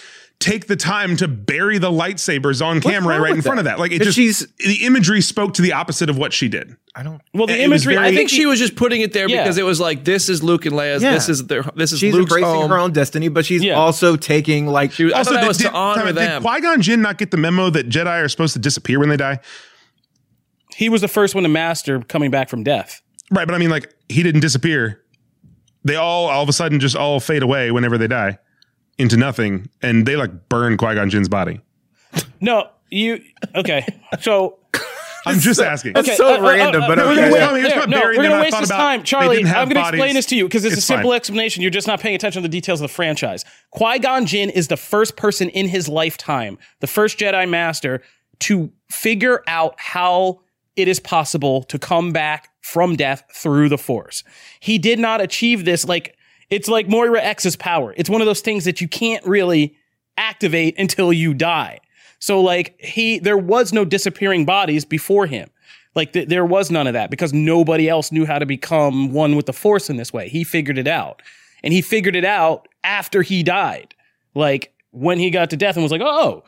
take 0.41 0.66
the 0.68 0.74
time 0.76 1.16
to 1.18 1.28
bury 1.28 1.76
the 1.76 1.91
lightsabers 1.91 2.64
on 2.64 2.80
camera 2.80 3.20
right 3.20 3.34
in 3.34 3.43
front 3.43 3.57
that? 3.57 3.61
of 3.61 3.64
that. 3.66 3.78
Like 3.78 3.93
it 3.93 3.99
'Cause 3.99 4.14
just 4.14 4.16
she's- 4.16 4.47
the 4.59 4.86
imagery 4.86 5.20
spoke 5.20 5.53
to 5.55 5.62
the 5.62 5.74
opposite 5.74 6.09
of 6.09 6.16
what 6.16 6.32
she 6.32 6.49
did. 6.49 6.74
I 6.97 7.03
don't. 7.03 7.20
well, 7.34 7.47
the 7.47 7.53
it 7.55 7.61
imagery. 7.61 7.95
very- 7.95 8.09
I 8.09 8.14
think 8.14 8.30
she 8.30 8.47
was 8.47 8.59
just 8.59 8.74
putting 8.74 9.03
it 9.03 9.12
there 9.12 9.28
Yeah. 9.28 9.43
because 9.43 9.59
it 9.59 9.64
was 9.66 9.78
like 9.80 10.05
this 10.05 10.30
is 10.30 10.43
Luke 10.43 10.64
and 10.64 10.74
Leia's. 10.74 11.03
Yeah. 11.03 11.12
This 11.12 11.28
is 11.28 11.47
their. 11.47 11.62
This 11.76 11.93
is 11.93 11.99
She's 11.99 12.14
Luke's 12.14 12.32
embracing 12.32 12.49
home. 12.62 12.70
her 12.70 12.78
own 12.78 12.93
destiny, 12.93 13.28
but 13.28 13.45
she's 13.45 13.62
Yeah. 13.62 13.74
also 13.74 14.16
taking 14.16 14.66
like 14.66 14.93
She 14.93 15.05
was- 15.05 15.12
I 15.12 15.22
thought 15.24 15.34
that 15.34 15.47
was 15.47 15.59
to 15.59 15.70
honor 15.72 16.07
did 16.07 16.16
them. 16.16 16.43
Qui 16.43 16.61
Gon 16.62 16.80
Jinn 16.80 17.03
not 17.03 17.18
get 17.18 17.30
the 17.30 17.36
memo 17.36 17.68
that 17.70 17.91
Jedi 17.91 18.24
are 18.24 18.28
supposed 18.28 18.55
to 18.55 18.59
disappear 18.59 18.99
when 18.99 19.11
they 19.11 19.16
die? 19.18 19.38
he 20.76 20.88
was 20.88 21.03
the 21.03 21.09
first 21.09 21.34
one 21.34 21.43
to 21.43 21.49
master 21.51 22.01
coming 22.01 22.30
back 22.30 22.49
from 22.49 22.62
death. 22.64 23.03
Right, 23.30 23.47
but 23.47 23.55
I 23.55 23.59
mean, 23.59 23.68
like 23.70 23.93
he 24.09 24.22
didn't 24.22 24.41
disappear. 24.41 25.03
They 25.84 25.97
all 25.97 26.26
all 26.28 26.43
of 26.43 26.49
a 26.49 26.53
sudden 26.55 26.80
just 26.80 26.97
all 26.97 27.20
fade 27.20 27.43
away 27.43 27.70
whenever 27.70 27.99
they 27.99 28.09
die 28.09 28.38
into 29.01 29.16
nothing, 29.16 29.68
and 29.82 30.07
they 30.07 30.16
like 30.16 30.48
burn 30.48 30.76
Qui 30.76 30.94
Gon 30.94 31.11
Jinn's 31.11 31.28
body. 31.28 31.61
No, 32.40 32.68
you 32.90 33.22
okay? 33.55 33.86
So 34.20 34.59
I'm 35.26 35.38
just 35.38 35.61
asking. 35.61 35.96
okay, 35.96 36.14
so 36.14 36.26
uh, 36.26 36.36
uh, 36.36 36.38
uh, 36.38 36.48
random, 36.48 36.82
but 36.86 36.96
no, 36.96 37.11
okay. 37.11 37.20
no, 37.20 37.26
yeah. 37.26 37.32
wait, 37.32 37.42
I 37.42 37.53
mean, 37.55 37.62
There, 37.62 37.86
no, 37.86 38.01
we're 38.01 38.14
gonna 38.16 38.40
waste 38.40 38.59
this 38.59 38.70
about 38.70 38.78
time, 38.78 39.03
Charlie. 39.03 39.44
I'm 39.44 39.68
gonna 39.68 39.80
explain 39.80 40.14
this 40.14 40.26
to 40.26 40.36
you 40.36 40.44
because 40.44 40.64
it's, 40.64 40.76
a 40.76 40.80
simple 40.80 41.11
fine. 41.11 41.16
explanation. 41.16 41.62
You're 41.62 41.70
just 41.70 41.86
not 41.86 42.01
paying 42.01 42.14
attention 42.14 42.42
to 42.42 42.48
the 42.48 42.53
details 42.53 42.80
of 42.80 42.88
the 42.88 42.94
franchise. 42.94 43.44
Qui 43.70 43.98
Gon 43.98 44.26
Jinn 44.26 44.51
is 44.51 44.68
the 44.68 44.76
first 44.76 45.16
person 45.16 45.48
in 45.51 45.68
his 45.68 45.88
lifetime, 45.88 46.59
the 46.80 46.86
first 46.86 47.18
Jedi 47.18 47.48
Master, 47.48 48.03
to 48.40 48.72
figure 48.90 49.42
out 49.46 49.74
how 49.78 50.40
it 50.76 50.88
is 50.88 51.01
possible 51.01 51.62
to 51.64 51.78
come 51.78 52.12
back 52.12 52.51
from 52.62 52.96
death 52.96 53.24
through 53.32 53.68
the 53.68 53.78
Force. 53.78 54.24
He 54.61 54.78
did 54.78 54.98
not 54.98 55.20
achieve 55.20 55.64
this 55.64 55.84
like 55.84 56.16
it's 56.51 56.68
like 56.68 56.88
Moira 56.88 57.22
X's 57.22 57.57
power. 57.57 57.94
It's 57.96 58.11
one 58.11 58.20
of 58.20 58.26
those 58.26 58.40
things 58.40 58.64
that 58.64 58.80
you 58.80 58.88
can't 58.88 59.24
really 59.24 59.76
activate 60.16 60.78
until 60.78 61.12
you 61.12 61.32
die. 61.32 61.80
So 62.18 62.40
like 62.40 62.78
he 62.80 63.18
there 63.18 63.38
was 63.38 63.72
no 63.72 63.84
disappearing 63.84 64.44
bodies 64.44 64.84
before 64.84 65.26
him. 65.26 65.48
Like 65.94 66.12
th- 66.12 66.28
there 66.28 66.44
was 66.44 66.70
none 66.70 66.86
of 66.86 66.92
that 66.92 67.11
because 67.11 67.32
nobody 67.32 67.88
else 67.88 68.12
knew 68.12 68.26
how 68.26 68.38
to 68.38 68.46
become 68.46 69.12
one 69.12 69.34
with 69.34 69.46
the 69.46 69.53
Force 69.53 69.90
in 69.90 69.96
this 69.96 70.12
way. 70.12 70.28
He 70.28 70.44
figured 70.44 70.78
it 70.78 70.86
out, 70.86 71.22
and 71.64 71.72
he 71.72 71.82
figured 71.82 72.14
it 72.14 72.24
out 72.24 72.68
after 72.84 73.22
he 73.22 73.42
died. 73.42 73.94
Like 74.34 74.72
when 74.92 75.18
he 75.18 75.30
got 75.30 75.51
to 75.51 75.57
death 75.57 75.76
and 75.76 75.82
was 75.82 75.92
like, 75.92 76.03
oh. 76.03 76.44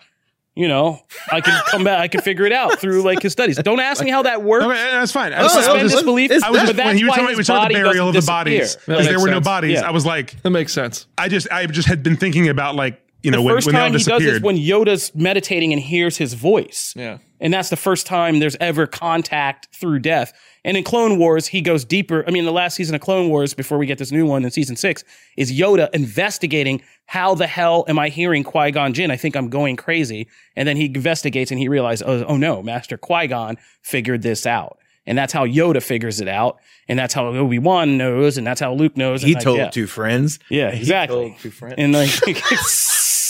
You 0.54 0.68
know, 0.68 1.00
I 1.30 1.40
can 1.40 1.62
come 1.70 1.82
back. 1.82 2.00
I 2.00 2.08
can 2.08 2.20
figure 2.20 2.44
it 2.44 2.52
out 2.52 2.78
through 2.78 3.02
like 3.02 3.22
his 3.22 3.32
studies. 3.32 3.56
Don't 3.56 3.80
ask 3.80 4.04
me 4.04 4.10
how 4.10 4.22
that 4.24 4.42
works. 4.42 4.66
Okay, 4.66 4.74
that's 4.74 5.10
fine. 5.10 5.32
I 5.32 5.38
I 5.38 5.42
was, 5.44 5.54
I 5.56 5.72
was 5.72 5.82
just, 5.82 5.94
disbelief. 5.94 6.30
it's 6.30 6.44
I 6.44 6.50
was 6.50 6.60
just 6.60 6.76
but 6.76 6.76
when 6.76 6.86
that's 6.88 6.98
he 6.98 7.04
was 7.04 7.10
why 7.10 7.16
talking 7.16 7.28
his 7.30 7.38
we 7.38 7.44
started 7.44 7.62
body 7.62 7.74
the 7.76 7.80
burial 7.80 8.08
of 8.08 8.14
the 8.14 8.22
bodies 8.22 8.76
because 8.76 9.06
there 9.06 9.14
makes 9.14 9.22
were 9.22 9.30
no 9.30 9.40
bodies. 9.40 9.72
Yeah. 9.80 9.88
I 9.88 9.92
was 9.92 10.04
like, 10.04 10.40
That 10.42 10.50
makes 10.50 10.74
sense. 10.74 11.06
I 11.16 11.28
just 11.28 11.50
I 11.50 11.64
just 11.66 11.88
had 11.88 12.02
been 12.02 12.16
thinking 12.16 12.50
about 12.50 12.74
like 12.74 13.01
you 13.22 13.30
know 13.30 13.38
the 13.38 13.42
when, 13.42 13.54
first 13.54 13.66
when 13.66 13.74
they 13.74 13.80
all 13.80 13.86
time 13.86 13.92
he 13.92 13.98
does 13.98 14.06
disappeared. 14.06 14.36
is 14.36 14.42
when 14.42 14.56
Yoda's 14.56 15.14
meditating 15.14 15.72
and 15.72 15.80
hears 15.80 16.16
his 16.16 16.34
voice. 16.34 16.92
Yeah. 16.96 17.18
And 17.40 17.52
that's 17.52 17.70
the 17.70 17.76
first 17.76 18.06
time 18.06 18.38
there's 18.38 18.56
ever 18.60 18.86
contact 18.86 19.68
through 19.74 19.98
death. 19.98 20.32
And 20.64 20.76
in 20.76 20.84
Clone 20.84 21.18
Wars, 21.18 21.48
he 21.48 21.60
goes 21.60 21.84
deeper. 21.84 22.24
I 22.24 22.30
mean, 22.30 22.44
the 22.44 22.52
last 22.52 22.76
season 22.76 22.94
of 22.94 23.00
Clone 23.00 23.28
Wars, 23.30 23.52
before 23.52 23.78
we 23.78 23.86
get 23.86 23.98
this 23.98 24.12
new 24.12 24.24
one 24.26 24.44
in 24.44 24.50
season 24.52 24.76
six, 24.76 25.02
is 25.36 25.50
Yoda 25.50 25.88
investigating 25.92 26.82
how 27.06 27.34
the 27.34 27.48
hell 27.48 27.84
am 27.88 27.98
I 27.98 28.10
hearing 28.10 28.44
Qui 28.44 28.70
Gon 28.70 28.92
Jinn? 28.92 29.10
I 29.10 29.16
think 29.16 29.34
I'm 29.34 29.50
going 29.50 29.74
crazy. 29.74 30.28
And 30.54 30.68
then 30.68 30.76
he 30.76 30.84
investigates 30.86 31.50
and 31.50 31.58
he 31.58 31.68
realizes, 31.68 32.04
oh, 32.06 32.24
oh 32.28 32.36
no, 32.36 32.62
Master 32.62 32.96
Qui 32.96 33.26
Gon 33.26 33.58
figured 33.82 34.22
this 34.22 34.46
out. 34.46 34.78
And 35.04 35.18
that's 35.18 35.32
how 35.32 35.44
Yoda 35.44 35.82
figures 35.82 36.20
it 36.20 36.28
out. 36.28 36.60
And 36.86 36.96
that's 36.96 37.12
how 37.12 37.26
Obi 37.26 37.58
Wan 37.58 37.98
knows. 37.98 38.38
And 38.38 38.46
that's 38.46 38.60
how 38.60 38.72
Luke 38.72 38.96
knows. 38.96 39.22
He 39.22 39.30
and 39.32 39.34
like, 39.34 39.44
told 39.44 39.58
yeah. 39.58 39.70
two 39.70 39.88
friends. 39.88 40.38
Yeah, 40.48 40.70
He 40.70 40.78
exactly. 40.78 41.30
told 41.30 41.38
two 41.40 41.50
friends. 41.50 41.74
And 41.76 41.92
like, 41.92 42.10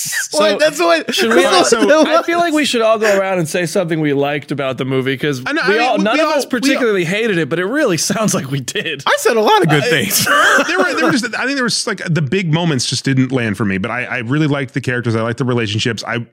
What? 0.32 0.58
That's 0.58 0.78
what. 0.80 1.14
Should 1.14 1.30
we 1.30 1.42
that's 1.42 1.72
all, 1.72 1.86
what- 1.86 2.08
I 2.08 2.22
feel 2.22 2.38
like 2.38 2.52
we 2.54 2.64
should 2.64 2.80
all 2.82 2.98
go 2.98 3.18
around 3.18 3.38
and 3.38 3.48
say 3.48 3.66
something 3.66 4.00
we 4.00 4.12
liked 4.12 4.50
about 4.50 4.78
the 4.78 4.84
movie 4.84 5.12
because 5.14 5.40
we 5.40 5.46
I 5.48 5.52
mean, 5.68 5.80
all, 5.80 5.98
none 5.98 6.14
we 6.14 6.20
of 6.20 6.28
all- 6.28 6.34
us 6.34 6.44
we 6.44 6.50
particularly 6.50 7.04
hated 7.04 7.38
it, 7.38 7.48
but 7.48 7.58
it 7.58 7.66
really 7.66 7.96
sounds 8.12 8.34
like 8.34 8.50
we 8.50 8.60
did. 8.60 9.02
I 9.06 9.14
said 9.18 9.36
a 9.36 9.40
lot 9.40 9.62
of 9.62 9.68
good 9.68 9.84
things. 9.84 10.24
there 10.66 10.78
were 10.78 10.94
there 10.94 11.04
were 11.06 11.12
just 11.12 11.26
I 11.36 11.44
think 11.44 11.56
there 11.56 11.64
was 11.64 11.86
like 11.86 11.98
the 12.08 12.22
big 12.22 12.52
moments 12.52 12.86
just 12.86 13.04
didn't 13.04 13.30
land 13.32 13.56
for 13.56 13.64
me, 13.64 13.78
but 13.78 13.90
I, 13.90 14.04
I 14.04 14.18
really 14.18 14.46
liked 14.46 14.74
the 14.74 14.80
characters. 14.80 15.14
I 15.14 15.22
liked 15.22 15.38
the 15.38 15.44
relationships. 15.44 16.02
I 16.06 16.26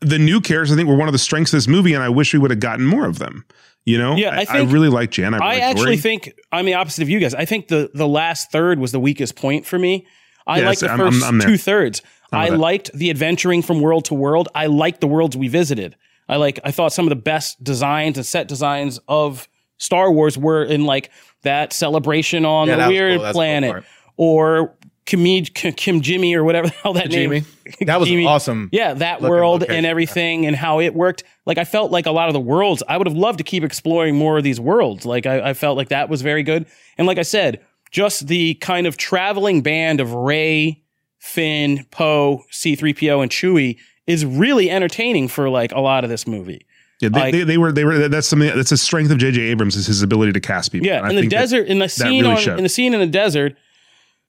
the 0.00 0.18
new 0.18 0.40
characters 0.40 0.72
I 0.72 0.76
think 0.76 0.88
were 0.88 0.96
one 0.96 1.08
of 1.08 1.12
the 1.12 1.18
strengths 1.18 1.52
of 1.52 1.58
this 1.58 1.68
movie, 1.68 1.94
and 1.94 2.02
I 2.02 2.08
wish 2.08 2.32
we 2.32 2.38
would 2.38 2.50
have 2.50 2.60
gotten 2.60 2.84
more 2.86 3.06
of 3.06 3.18
them. 3.18 3.44
You 3.86 3.98
know, 3.98 4.16
Yeah, 4.16 4.30
I 4.30 4.46
think- 4.46 4.72
really 4.72 4.88
like 4.88 5.10
Jan. 5.10 5.34
I, 5.34 5.36
really 5.38 5.50
I 5.50 5.64
actually 5.66 5.84
Dory. 5.84 5.96
think 5.98 6.32
I'm 6.50 6.64
the 6.64 6.74
opposite 6.74 7.02
of 7.02 7.10
you 7.10 7.20
guys. 7.20 7.34
I 7.34 7.44
think 7.44 7.68
the 7.68 7.90
the 7.92 8.08
last 8.08 8.50
third 8.50 8.78
was 8.78 8.92
the 8.92 9.00
weakest 9.00 9.36
point 9.36 9.66
for 9.66 9.78
me. 9.78 10.06
I 10.46 10.58
Yes, 10.60 10.66
liked 10.66 10.80
the 10.80 10.90
I'm- 10.90 10.98
1st 11.12 11.22
I'm- 11.22 11.34
I'm 11.34 11.40
two 11.40 11.56
thirds. 11.58 12.02
I 12.34 12.48
liked 12.50 12.92
the 12.92 13.10
adventuring 13.10 13.62
from 13.62 13.80
world 13.80 14.04
to 14.06 14.14
world. 14.14 14.48
I 14.54 14.66
liked 14.66 15.00
the 15.00 15.06
worlds 15.06 15.36
we 15.36 15.48
visited. 15.48 15.96
I 16.28 16.36
like. 16.36 16.58
I 16.64 16.70
thought 16.70 16.92
some 16.92 17.04
of 17.06 17.10
the 17.10 17.16
best 17.16 17.62
designs 17.62 18.16
and 18.16 18.26
set 18.26 18.48
designs 18.48 18.98
of 19.08 19.48
Star 19.78 20.10
Wars 20.10 20.38
were 20.38 20.64
in 20.64 20.84
like 20.84 21.10
that 21.42 21.72
celebration 21.72 22.44
on 22.44 22.68
Yeah, 22.68 22.86
the 22.86 22.88
weird 22.88 23.16
cool. 23.16 23.22
The 23.22 23.26
cool 23.28 23.32
planet, 23.34 23.84
or 24.16 24.74
Kim, 25.06 25.20
Kijimi 25.20 26.34
or 26.34 26.44
whatever 26.44 26.68
the 26.68 26.74
hell 26.74 26.94
that 26.94 27.10
name. 27.10 27.44
That 27.82 28.00
was 28.00 28.08
Jimmy- 28.08 28.26
awesome. 28.26 28.70
Yeah, 28.72 28.94
that 28.94 29.20
world 29.20 29.60
location, 29.60 29.76
and 29.76 29.86
everything 29.86 30.46
and 30.46 30.56
how 30.56 30.80
it 30.80 30.94
worked. 30.94 31.24
Like 31.44 31.58
I 31.58 31.64
felt 31.64 31.90
like 31.90 32.06
a 32.06 32.10
lot 32.10 32.28
of 32.28 32.32
the 32.32 32.40
worlds, 32.40 32.82
I 32.88 32.96
would 32.96 33.06
have 33.06 33.16
loved 33.16 33.38
to 33.38 33.44
keep 33.44 33.64
exploring 33.64 34.16
more 34.16 34.38
of 34.38 34.44
these 34.44 34.60
worlds. 34.60 35.04
Like 35.04 35.26
I, 35.26 35.50
I 35.50 35.54
felt 35.54 35.76
like 35.76 35.88
that 35.90 36.08
was 36.08 36.22
very 36.22 36.42
good. 36.42 36.66
And 36.96 37.06
like 37.06 37.18
I 37.18 37.22
said, 37.22 37.60
just 37.90 38.28
the 38.28 38.54
kind 38.54 38.86
of 38.86 38.96
traveling 38.96 39.60
band 39.60 40.00
of 40.00 40.14
Rey, 40.14 40.82
Finn, 41.24 41.86
Poe, 41.90 42.44
C3PO, 42.52 43.22
and 43.22 43.30
Chewie 43.30 43.78
is 44.06 44.26
really 44.26 44.70
entertaining 44.70 45.26
for 45.28 45.48
like 45.48 45.72
a 45.72 45.80
lot 45.80 46.04
of 46.04 46.10
this 46.10 46.26
movie. 46.26 46.66
Yeah, 47.00 47.08
they, 47.08 47.20
Like- 47.20 47.32
they, 47.32 47.44
they 47.44 47.58
were 47.58 47.72
they 47.72 47.84
were 47.84 48.08
that's 48.08 48.28
something 48.28 48.54
that's 48.54 48.72
a 48.72 48.76
strength 48.76 49.10
of 49.10 49.16
J.J. 49.18 49.40
Abrams 49.40 49.74
is 49.74 49.86
his 49.86 50.02
ability 50.02 50.32
to 50.32 50.40
cast 50.40 50.70
people. 50.70 50.86
Yeah, 50.86 50.98
And 50.98 51.06
I 51.06 51.10
in 51.10 51.16
the 51.16 51.20
think 51.22 51.32
that- 51.32 51.40
desert, 51.40 51.66
in 51.66 51.78
the 51.78 51.88
scene 51.88 52.24
really 52.24 52.48
on, 52.50 52.58
in 52.58 52.62
the 52.62 52.68
scene 52.68 52.92
in 52.92 53.00
the 53.00 53.06
desert, 53.06 53.56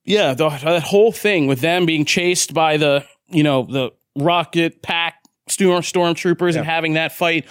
yeah, 0.05 0.33
the, 0.33 0.49
that 0.49 0.83
whole 0.83 1.11
thing 1.11 1.47
with 1.47 1.59
them 1.61 1.85
being 1.85 2.05
chased 2.05 2.53
by 2.53 2.77
the 2.77 3.05
you 3.27 3.43
know 3.43 3.63
the 3.63 3.91
rocket 4.15 4.81
pack 4.81 5.15
storm 5.49 5.81
stormtroopers 5.81 6.55
and 6.55 6.65
having 6.65 6.93
that 6.93 7.11
fight, 7.11 7.45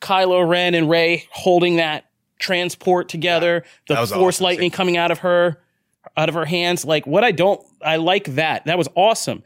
Kylo 0.00 0.46
Ren 0.46 0.74
and 0.74 0.90
Rey 0.90 1.24
holding 1.30 1.76
that 1.76 2.06
transport 2.40 3.08
together, 3.08 3.62
the 3.86 3.94
force 3.94 4.12
awesome, 4.36 4.44
lightning 4.44 4.70
coming 4.72 4.96
out 4.96 5.12
of 5.12 5.20
her 5.20 5.61
out 6.16 6.28
of 6.28 6.34
her 6.34 6.44
hands. 6.44 6.84
Like 6.84 7.06
what 7.06 7.24
I 7.24 7.32
don't, 7.32 7.64
I 7.84 7.96
like 7.96 8.34
that. 8.34 8.64
That 8.66 8.78
was 8.78 8.88
awesome. 8.94 9.42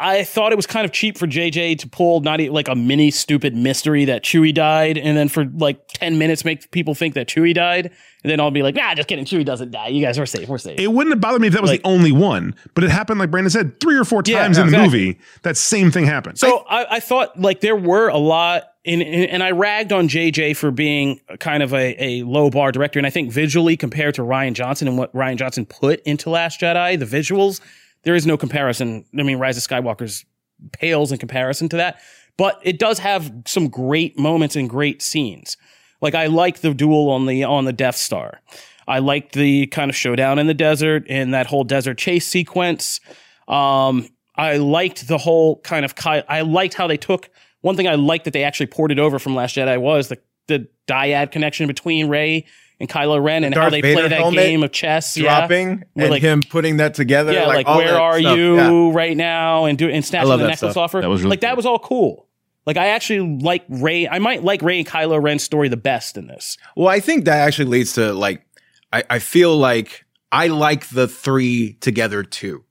I 0.00 0.22
thought 0.22 0.52
it 0.52 0.56
was 0.56 0.66
kind 0.66 0.84
of 0.84 0.92
cheap 0.92 1.18
for 1.18 1.26
JJ 1.26 1.78
to 1.80 1.88
pull 1.88 2.20
not 2.20 2.38
like 2.40 2.68
a 2.68 2.76
mini 2.76 3.10
stupid 3.10 3.56
mystery 3.56 4.04
that 4.04 4.22
Chewie 4.22 4.54
died, 4.54 4.96
and 4.96 5.16
then 5.16 5.28
for 5.28 5.44
like 5.46 5.88
ten 5.88 6.18
minutes 6.18 6.44
make 6.44 6.70
people 6.70 6.94
think 6.94 7.14
that 7.14 7.26
Chewie 7.26 7.52
died, 7.54 7.86
and 8.22 8.30
then 8.30 8.38
I'll 8.38 8.52
be 8.52 8.62
like, 8.62 8.76
nah, 8.76 8.94
just 8.94 9.08
kidding, 9.08 9.24
Chewie 9.24 9.44
doesn't 9.44 9.72
die. 9.72 9.88
You 9.88 10.00
guys 10.00 10.16
are 10.18 10.26
safe. 10.26 10.48
We're 10.48 10.58
safe. 10.58 10.78
It 10.78 10.92
wouldn't 10.92 11.12
have 11.14 11.20
bothered 11.20 11.40
me 11.40 11.48
if 11.48 11.52
that 11.54 11.62
was 11.62 11.72
Like- 11.72 11.82
the 11.82 11.88
only 11.88 12.12
one, 12.12 12.54
but 12.74 12.84
it 12.84 12.90
happened, 12.90 13.18
like 13.18 13.30
Brandon 13.32 13.50
said, 13.50 13.80
three 13.80 13.96
or 13.98 14.04
four 14.04 14.22
Yeah, 14.24 14.42
times 14.42 14.56
in 14.58 14.70
the 14.70 14.78
movie. 14.78 15.18
That 15.42 15.56
same 15.56 15.90
thing 15.90 16.04
happened. 16.04 16.38
So 16.38 16.64
I, 16.70 16.96
I 16.96 17.00
thought 17.00 17.38
like 17.40 17.60
there 17.60 17.74
were 17.76 18.06
a 18.08 18.18
lot, 18.18 18.64
in, 18.84 19.02
in, 19.02 19.28
and 19.30 19.42
I 19.42 19.50
ragged 19.50 19.92
on 19.92 20.08
JJ 20.08 20.56
for 20.56 20.70
being 20.70 21.20
kind 21.40 21.62
of 21.62 21.74
a, 21.74 21.96
a 22.02 22.22
low 22.22 22.50
bar 22.50 22.70
director, 22.70 23.00
and 23.00 23.06
I 23.06 23.10
think 23.10 23.32
visually 23.32 23.76
compared 23.76 24.14
to 24.14 24.22
Rian 24.22 24.52
Johnson 24.52 24.86
and 24.86 24.96
what 24.96 25.12
Rian 25.12 25.36
Johnson 25.36 25.66
put 25.66 26.00
into 26.02 26.30
Last 26.30 26.60
Jedi, 26.60 26.96
the 26.98 27.04
visuals, 27.04 27.60
there 28.08 28.14
is 28.14 28.26
no 28.26 28.38
comparison. 28.38 29.04
I 29.18 29.22
mean, 29.22 29.38
Rise 29.38 29.58
of 29.58 29.62
Skywalker's 29.62 30.24
pales 30.72 31.12
in 31.12 31.18
comparison 31.18 31.68
to 31.68 31.76
that, 31.76 32.00
but 32.38 32.58
it 32.62 32.78
does 32.78 32.98
have 33.00 33.30
some 33.44 33.68
great 33.68 34.18
moments 34.18 34.56
and 34.56 34.66
great 34.66 35.02
scenes. 35.02 35.58
Like 36.00 36.14
I 36.14 36.24
like 36.24 36.60
the 36.60 36.72
duel 36.72 37.10
on 37.10 37.26
the 37.26 37.44
on 37.44 37.66
the 37.66 37.72
Death 37.74 37.96
Star. 37.96 38.40
I 38.86 39.00
liked 39.00 39.34
the 39.34 39.66
kind 39.66 39.90
of 39.90 39.96
showdown 39.96 40.38
in 40.38 40.46
the 40.46 40.54
desert 40.54 41.04
and 41.10 41.34
that 41.34 41.48
whole 41.48 41.64
desert 41.64 41.98
chase 41.98 42.26
sequence. 42.26 43.00
Um, 43.46 44.08
I 44.36 44.56
liked 44.56 45.06
the 45.06 45.18
whole 45.18 45.60
kind 45.60 45.84
of 45.84 45.94
Ky- 45.94 46.24
I 46.30 46.40
liked 46.40 46.72
how 46.72 46.86
they 46.86 46.96
took 46.96 47.28
one 47.60 47.76
thing 47.76 47.88
I 47.88 47.96
liked 47.96 48.24
that 48.24 48.32
they 48.32 48.42
actually 48.42 48.68
ported 48.68 48.98
over 48.98 49.18
from 49.18 49.34
Last 49.34 49.54
Jedi 49.54 49.78
was 49.78 50.08
the 50.08 50.18
the 50.46 50.66
dyad 50.86 51.30
connection 51.30 51.66
between 51.66 52.08
Rey 52.08 52.46
and 52.80 52.88
Kylo 52.88 53.22
Ren 53.22 53.44
and 53.44 53.54
how 53.54 53.70
they 53.70 53.80
Vader 53.80 54.00
play 54.00 54.08
that 54.08 54.32
game 54.32 54.62
of 54.62 54.70
chess. 54.72 55.16
yeah. 55.16 55.22
dropping 55.40 55.78
With, 55.94 56.04
and 56.04 56.10
like- 56.10 56.22
him 56.22 56.42
putting 56.48 56.76
that 56.78 56.94
together. 56.94 57.32
Yeah, 57.32 57.46
like, 57.46 57.66
all 57.66 57.78
where 57.78 57.88
that 57.92 58.00
are 58.00 58.20
stuff. 58.20 58.36
you 58.36 58.56
Yeah. 58.56 58.90
right 58.94 59.16
now, 59.16 59.64
and 59.64 59.76
do 59.76 59.88
and 59.88 60.04
snatching 60.04 60.28
the 60.30 60.36
necklace 60.38 60.58
stuff. 60.58 60.76
off 60.76 60.92
her. 60.92 61.00
That 61.00 61.08
was 61.08 61.22
really 61.22 61.30
like 61.30 61.40
that 61.40 61.56
was 61.56 61.66
all 61.66 61.78
cool. 61.78 62.26
Like 62.66 62.76
I 62.76 62.88
actually 62.88 63.38
like 63.40 63.64
Rey. 63.68 64.06
I 64.06 64.18
might 64.18 64.44
like 64.44 64.60
Rey 64.62 64.78
and 64.78 64.86
Kylo 64.86 65.22
Ren's 65.22 65.42
story 65.42 65.68
the 65.68 65.76
best 65.78 66.16
in 66.18 66.26
this. 66.26 66.58
Well, 66.76 66.88
I 66.88 67.00
think 67.00 67.24
that 67.24 67.38
actually 67.38 67.64
leads 67.70 67.94
to 67.94 68.12
like, 68.12 68.44
I, 68.92 69.04
I 69.08 69.18
feel 69.20 69.56
like 69.56 70.04
I 70.30 70.48
like 70.48 70.88
the 70.90 71.08
three 71.08 71.74
together 71.80 72.22
too. 72.22 72.64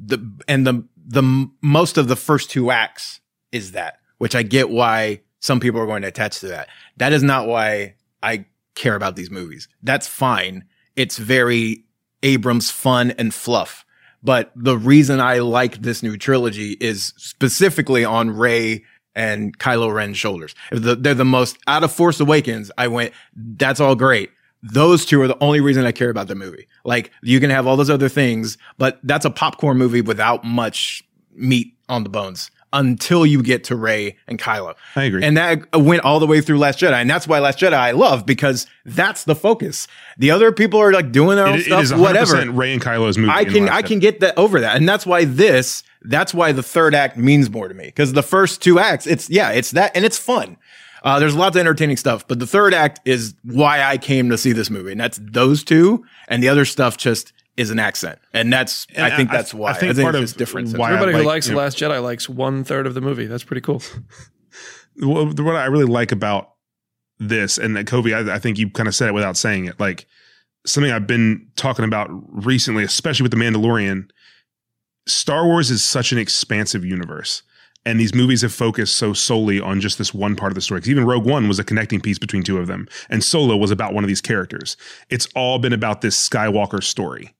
The 0.00 0.24
and 0.48 0.66
the 0.66 0.84
the 1.04 1.48
most 1.60 1.98
of 1.98 2.06
the 2.08 2.14
first 2.16 2.50
two 2.50 2.70
acts 2.70 3.20
is 3.50 3.72
that, 3.72 3.98
which 4.18 4.36
I 4.36 4.42
get 4.44 4.70
why 4.70 5.22
some 5.40 5.58
people 5.58 5.80
are 5.80 5.86
going 5.86 6.02
to 6.02 6.08
attach 6.08 6.38
to 6.40 6.48
that. 6.48 6.68
That 6.98 7.12
is 7.12 7.24
not 7.24 7.48
why 7.48 7.96
I 8.22 8.44
care 8.74 8.94
about 8.94 9.16
these 9.16 9.30
movies. 9.30 9.68
That's 9.82 10.06
fine. 10.06 10.64
It's 10.96 11.18
very 11.18 11.84
Abrams 12.22 12.70
fun 12.70 13.12
and 13.12 13.32
fluff. 13.32 13.84
But 14.22 14.52
the 14.54 14.78
reason 14.78 15.20
I 15.20 15.40
like 15.40 15.82
this 15.82 16.02
new 16.02 16.16
trilogy 16.16 16.72
is 16.80 17.12
specifically 17.16 18.04
on 18.04 18.30
Rey 18.30 18.84
and 19.14 19.58
Kylo 19.58 19.92
Ren's 19.92 20.16
shoulders. 20.16 20.54
The- 20.70 20.94
they're 20.94 21.14
the 21.14 21.24
most 21.24 21.58
out 21.66 21.82
of 21.84 21.92
Force 21.92 22.20
Awakens. 22.20 22.70
I 22.78 22.88
went, 22.88 23.12
that's 23.34 23.80
all 23.80 23.94
great. 23.96 24.30
Those 24.62 25.04
two 25.04 25.20
are 25.20 25.26
the 25.28 25.42
only 25.42 25.60
reason 25.60 25.84
I 25.84 25.92
care 25.92 26.08
about 26.10 26.28
the 26.28 26.36
movie. 26.36 26.68
Like 26.84 27.10
you 27.22 27.40
can 27.40 27.50
have 27.50 27.66
all 27.66 27.76
those 27.76 27.90
other 27.90 28.08
things, 28.08 28.56
but 28.78 29.00
that's 29.02 29.24
a 29.24 29.30
popcorn 29.30 29.76
movie 29.76 30.02
without 30.02 30.44
much 30.44 31.02
meat 31.34 31.76
on 31.88 32.04
the 32.04 32.08
bones 32.08 32.50
until 32.72 33.26
you 33.26 33.42
get 33.42 33.64
to 33.64 33.76
Rey 33.76 34.16
and 34.26 34.38
Kylo. 34.38 34.74
I 34.96 35.04
agree. 35.04 35.22
And 35.22 35.36
that 35.36 35.74
went 35.74 36.02
all 36.02 36.20
the 36.20 36.26
way 36.26 36.40
through 36.40 36.58
Last 36.58 36.78
Jedi. 36.78 36.92
And 36.92 37.08
that's 37.08 37.28
why 37.28 37.38
Last 37.38 37.58
Jedi 37.58 37.74
I 37.74 37.90
love 37.90 38.24
because 38.24 38.66
that's 38.84 39.24
the 39.24 39.34
focus. 39.34 39.86
The 40.18 40.30
other 40.30 40.52
people 40.52 40.80
are 40.80 40.92
like 40.92 41.12
doing 41.12 41.36
their 41.36 41.46
own 41.46 41.54
it, 41.54 41.60
it 41.60 41.64
stuff, 41.66 41.82
is 41.82 41.92
100% 41.92 42.00
whatever. 42.00 42.50
Rey 42.50 42.72
and 42.72 42.82
Kylo's 42.82 43.18
movie. 43.18 43.32
I 43.32 43.44
can 43.44 43.68
I 43.68 43.82
can 43.82 43.98
get 43.98 44.20
that 44.20 44.36
over 44.38 44.60
that, 44.60 44.76
and 44.76 44.88
that's 44.88 45.06
why 45.06 45.24
this. 45.24 45.82
That's 46.04 46.34
why 46.34 46.50
the 46.50 46.64
third 46.64 46.96
act 46.96 47.16
means 47.16 47.48
more 47.48 47.68
to 47.68 47.74
me 47.74 47.84
because 47.84 48.12
the 48.12 48.24
first 48.24 48.60
two 48.60 48.80
acts, 48.80 49.06
it's 49.06 49.30
yeah, 49.30 49.50
it's 49.50 49.70
that, 49.72 49.92
and 49.94 50.04
it's 50.04 50.18
fun. 50.18 50.56
Uh, 51.04 51.18
there's 51.18 51.34
lots 51.34 51.56
of 51.56 51.60
entertaining 51.60 51.96
stuff, 51.96 52.26
but 52.26 52.38
the 52.38 52.46
third 52.46 52.74
act 52.74 53.00
is 53.04 53.34
why 53.42 53.82
I 53.82 53.98
came 53.98 54.30
to 54.30 54.38
see 54.38 54.52
this 54.52 54.70
movie, 54.70 54.92
and 54.92 55.00
that's 55.00 55.18
those 55.22 55.64
two, 55.64 56.04
and 56.28 56.42
the 56.42 56.48
other 56.48 56.64
stuff 56.64 56.96
just 56.96 57.32
is 57.56 57.70
an 57.70 57.78
accent, 57.78 58.18
and 58.32 58.52
that's 58.52 58.86
And 58.94 59.04
I 59.04 59.14
think 59.16 59.30
I- 59.30 59.36
that's 59.36 59.52
I 59.54 59.56
why. 59.56 59.72
think 59.74 59.98
part 59.98 60.14
of 60.14 60.22
it's 60.22 60.32
different. 60.32 60.76
why 60.76 60.88
Everybody 60.92 61.12
like- 61.12 61.22
who 61.22 61.28
likes 61.28 61.46
you 61.46 61.50
The 61.50 61.56
know- 61.56 61.62
Last 61.64 61.78
Jedi 61.78 62.02
likes 62.02 62.28
one 62.28 62.64
third 62.64 62.86
of 62.86 62.94
the 62.94 63.00
movie. 63.00 63.26
That's 63.26 63.44
pretty 63.44 63.60
cool. 63.60 63.82
what, 64.96 65.38
what 65.40 65.56
I 65.56 65.66
really 65.66 65.84
like 65.84 66.12
about 66.12 66.50
this, 67.18 67.58
and 67.58 67.76
that 67.76 67.86
Kofi, 67.86 68.14
I, 68.14 68.34
I 68.34 68.38
think 68.38 68.58
you 68.58 68.70
kind 68.70 68.88
of 68.88 68.94
said 68.94 69.08
it 69.08 69.12
without 69.14 69.36
saying 69.36 69.66
it, 69.66 69.78
like 69.78 70.06
something 70.66 70.90
I've 70.92 71.06
been 71.06 71.46
talking 71.56 71.84
about 71.84 72.08
recently, 72.44 72.84
especially 72.84 73.24
with 73.24 73.32
the 73.32 73.36
Mandalorian. 73.38 74.08
Star 75.06 75.44
Wars 75.46 75.70
is 75.70 75.82
such 75.82 76.12
an 76.12 76.18
expansive 76.18 76.84
universe, 76.84 77.42
And 77.84 77.98
these 77.98 78.14
movies 78.14 78.42
have 78.42 78.52
focused 78.52 78.96
so 78.96 79.12
solely 79.12 79.58
on 79.60 79.80
just 79.80 79.98
this 79.98 80.14
one 80.14 80.36
part 80.36 80.52
of 80.52 80.54
the 80.54 80.60
story. 80.60 80.78
Because 80.78 80.90
even 80.90 81.04
Rogue 81.04 81.24
One 81.26 81.48
was 81.48 81.58
a 81.58 81.64
connecting 81.64 82.00
piece 82.00 82.16
between 82.18 82.44
two 82.44 82.58
of 82.58 82.68
them, 82.68 82.86
and 83.10 83.24
Solo 83.24 83.56
was 83.56 83.72
about 83.72 83.92
one 83.92 84.04
of 84.04 84.08
these 84.08 84.20
characters. 84.20 84.76
It's 85.10 85.26
all 85.34 85.58
been 85.58 85.72
about 85.72 86.00
this 86.00 86.16
Skywalker 86.28 86.80
story. 86.80 87.34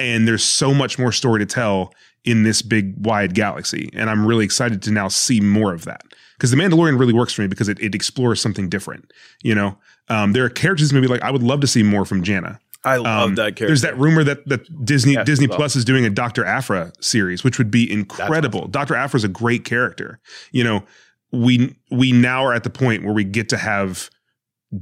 And 0.00 0.26
there's 0.26 0.44
so 0.44 0.72
much 0.74 0.98
more 0.98 1.12
story 1.12 1.40
to 1.40 1.46
tell 1.46 1.92
in 2.24 2.42
this 2.42 2.62
big 2.62 2.94
wide 3.04 3.34
galaxy. 3.34 3.90
And 3.94 4.10
I'm 4.10 4.26
really 4.26 4.44
excited 4.44 4.82
to 4.82 4.90
now 4.90 5.08
see 5.08 5.40
more 5.40 5.72
of 5.72 5.84
that. 5.84 6.02
Because 6.36 6.50
The 6.50 6.56
Mandalorian 6.56 6.98
really 6.98 7.12
works 7.12 7.32
for 7.34 7.42
me 7.42 7.48
because 7.48 7.68
it, 7.68 7.78
it 7.80 7.94
explores 7.94 8.40
something 8.40 8.68
different. 8.68 9.12
You 9.42 9.54
know, 9.54 9.78
um, 10.08 10.32
there 10.32 10.44
are 10.44 10.48
characters 10.48 10.92
movie 10.92 11.06
like 11.06 11.22
I 11.22 11.30
would 11.30 11.42
love 11.42 11.60
to 11.60 11.66
see 11.66 11.82
more 11.82 12.04
from 12.04 12.22
Jannah. 12.22 12.58
I 12.82 12.96
love 12.96 13.28
Um, 13.28 13.34
that 13.34 13.56
character. 13.56 13.66
There's 13.66 13.82
that 13.82 13.98
rumor 13.98 14.24
that 14.24 14.46
that 14.48 14.84
Disney 14.84 15.16
Disney. 15.24 15.48
Plus 15.48 15.76
is 15.76 15.84
doing 15.84 16.06
a 16.06 16.10
Dr. 16.10 16.44
Aphra 16.46 16.92
series, 17.00 17.44
which 17.44 17.58
would 17.58 17.70
be 17.70 17.90
incredible. 17.90 18.68
Dr. 18.68 18.94
Aphra 18.94 19.18
is 19.18 19.24
a 19.24 19.28
great 19.28 19.66
character. 19.66 20.18
You 20.50 20.64
know, 20.64 20.84
we 21.30 21.76
we 21.90 22.10
now 22.12 22.44
are 22.46 22.54
at 22.54 22.64
the 22.64 22.70
point 22.70 23.04
where 23.04 23.12
we 23.12 23.22
get 23.24 23.50
to 23.50 23.58
have 23.58 24.08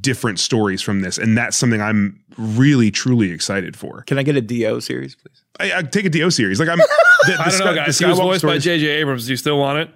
different 0.00 0.38
stories 0.38 0.82
from 0.82 1.00
this, 1.00 1.16
and 1.18 1.36
that's 1.36 1.56
something 1.56 1.80
I'm 1.80 2.20
really 2.36 2.90
truly 2.90 3.30
excited 3.32 3.76
for. 3.76 4.02
Can 4.02 4.18
I 4.18 4.22
get 4.22 4.36
a 4.36 4.40
D-O 4.40 4.80
series, 4.80 5.14
please? 5.14 5.42
I, 5.58 5.78
I 5.78 5.82
take 5.82 6.04
a 6.04 6.10
D-O 6.10 6.28
series, 6.30 6.60
like 6.60 6.68
I'm. 6.68 6.78
The, 7.26 7.32
the 7.32 7.40
I 7.42 7.48
don't 7.50 7.58
know, 7.58 7.66
the 7.70 7.74
guys. 7.74 7.98
He 7.98 8.04
was 8.06 8.16
Skywalker 8.16 8.22
voiced 8.22 8.42
by 8.44 8.48
stories- 8.58 8.64
J.J. 8.64 8.86
Abrams. 8.86 9.26
Do 9.26 9.32
you 9.32 9.36
still 9.36 9.58
want 9.58 9.78
it? 9.80 9.90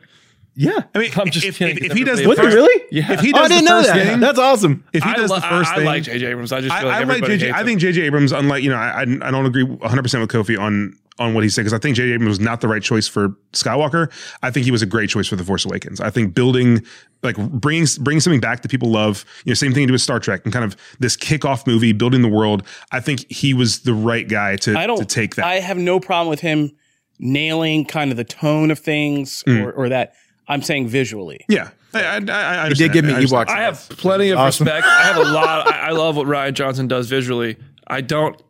Yeah. 0.57 0.81
I 0.93 0.99
mean, 0.99 1.13
I'm 1.17 1.31
just 1.31 1.47
if, 1.47 1.57
kidding. 1.57 1.77
if, 1.77 1.85
if 1.85 1.97
he 1.97 2.03
does 2.03 2.19
the 2.19 2.25
first, 2.35 2.41
really? 2.55 2.85
Yeah. 2.91 3.13
if 3.13 3.21
he 3.21 3.33
Oh, 3.33 3.39
I 3.39 3.47
didn't 3.49 3.65
the 3.65 3.71
know 3.71 3.83
that. 3.85 3.95
thing, 4.07 4.19
That's 4.21 4.41
awesome. 4.41 4.85
if 4.93 5.05
he 5.05 5.09
I, 5.09 5.15
does 5.15 5.31
lo- 5.31 5.37
the 5.37 5.43
first 5.43 5.71
I, 5.71 5.77
thing, 5.77 5.87
I 5.87 5.91
like 5.91 6.03
J.J. 6.03 6.27
Abrams. 6.27 6.53
I 6.53 6.61
just 6.63 6.77
feel 6.77 6.89
I, 6.89 6.91
like 6.91 6.95
I 6.97 6.99
like 7.05 7.23
everybody 7.23 7.35
JJ. 7.39 7.41
hates 7.43 7.55
I 7.55 7.61
him. 7.61 7.67
think 7.67 7.81
JJ 7.81 8.03
Abrams, 8.03 8.33
unlike 8.33 8.65
you 8.65 8.71
know, 8.71 8.77
I, 8.77 9.03
I 9.03 9.31
don't 9.31 9.47
agree 9.47 9.63
100 9.63 10.03
percent 10.03 10.21
with 10.21 10.31
Kofi 10.31 10.59
on 10.59 10.99
on 11.19 11.35
what 11.35 11.45
he 11.45 11.51
said 11.51 11.63
because 11.63 11.75
I 11.75 11.79
think 11.79 11.97
JJ 11.97 12.15
Abrams 12.15 12.29
was 12.29 12.41
not 12.41 12.61
the 12.63 12.69
right 12.69 12.83
choice 12.83 13.07
for 13.07 13.37
Skywalker. 13.53 14.11
I 14.43 14.51
think 14.51 14.65
he 14.65 14.71
was 14.71 14.81
a 14.83 14.87
great 14.87 15.11
choice 15.11 15.29
for 15.29 15.37
the 15.37 15.45
Force 15.45 15.65
Awakens. 15.65 16.01
I 16.01 16.09
think 16.11 16.35
building 16.35 16.83
like 17.23 17.37
bringing 17.37 17.87
bringing 18.01 18.21
something 18.21 18.41
back 18.41 18.63
that 18.63 18.71
people 18.71 18.91
love. 18.91 19.25
You 19.45 19.51
know, 19.51 19.55
same 19.55 19.73
thing 19.75 19.83
to 19.83 19.87
do 19.89 19.93
with 19.93 20.01
Star 20.01 20.19
Trek 20.19 20.41
and 20.45 20.53
kind 20.53 20.65
of 20.65 20.75
this 21.01 21.17
kickoff 21.17 21.67
movie, 21.67 21.93
building 21.93 22.23
the 22.23 22.29
world. 22.29 22.63
I 22.93 23.01
think 23.01 23.31
he 23.31 23.53
was 23.55 23.81
the 23.81 23.93
right 23.95 24.27
guy 24.29 24.57
to 24.57 24.77
I 24.79 24.87
don't 24.87 24.99
to 24.99 25.05
take 25.05 25.35
that. 25.37 25.45
I 25.45 25.57
have 25.61 25.77
no 25.77 26.01
problem 26.01 26.29
with 26.31 26.41
him 26.41 26.73
nailing 27.19 27.85
kind 27.85 28.11
of 28.11 28.17
the 28.17 28.25
tone 28.25 28.71
of 28.71 28.79
things 28.79 29.43
Mm. 29.47 29.65
or, 29.67 29.73
or 29.73 29.89
that. 29.91 30.15
I'm 30.49 30.61
saying 30.63 30.89
visually. 30.89 31.45
yeah, 31.49 31.71
I, 31.95 32.01
I, 32.03 32.17
I, 32.29 32.65
I 32.65 32.69
He 32.69 32.75
did 32.75 32.93
give 32.93 33.05
me 33.05 33.15
I. 33.15 33.23
Ewoks. 33.23 33.49
I 33.49 33.61
have 33.63 33.87
plenty 33.91 34.31
of 34.31 34.39
Awesome. 34.39 34.67
respect. 34.67 34.87
I 34.87 35.03
have 35.05 35.17
a 35.17 35.31
lot. 35.31 35.73
I, 35.73 35.89
I 35.89 35.91
love 35.91 36.17
what 36.17 36.27
Rian 36.27 36.53
Johnson 36.55 36.89
does 36.89 37.09
visually. 37.09 37.57
I 37.87 38.01
don't 38.01 38.41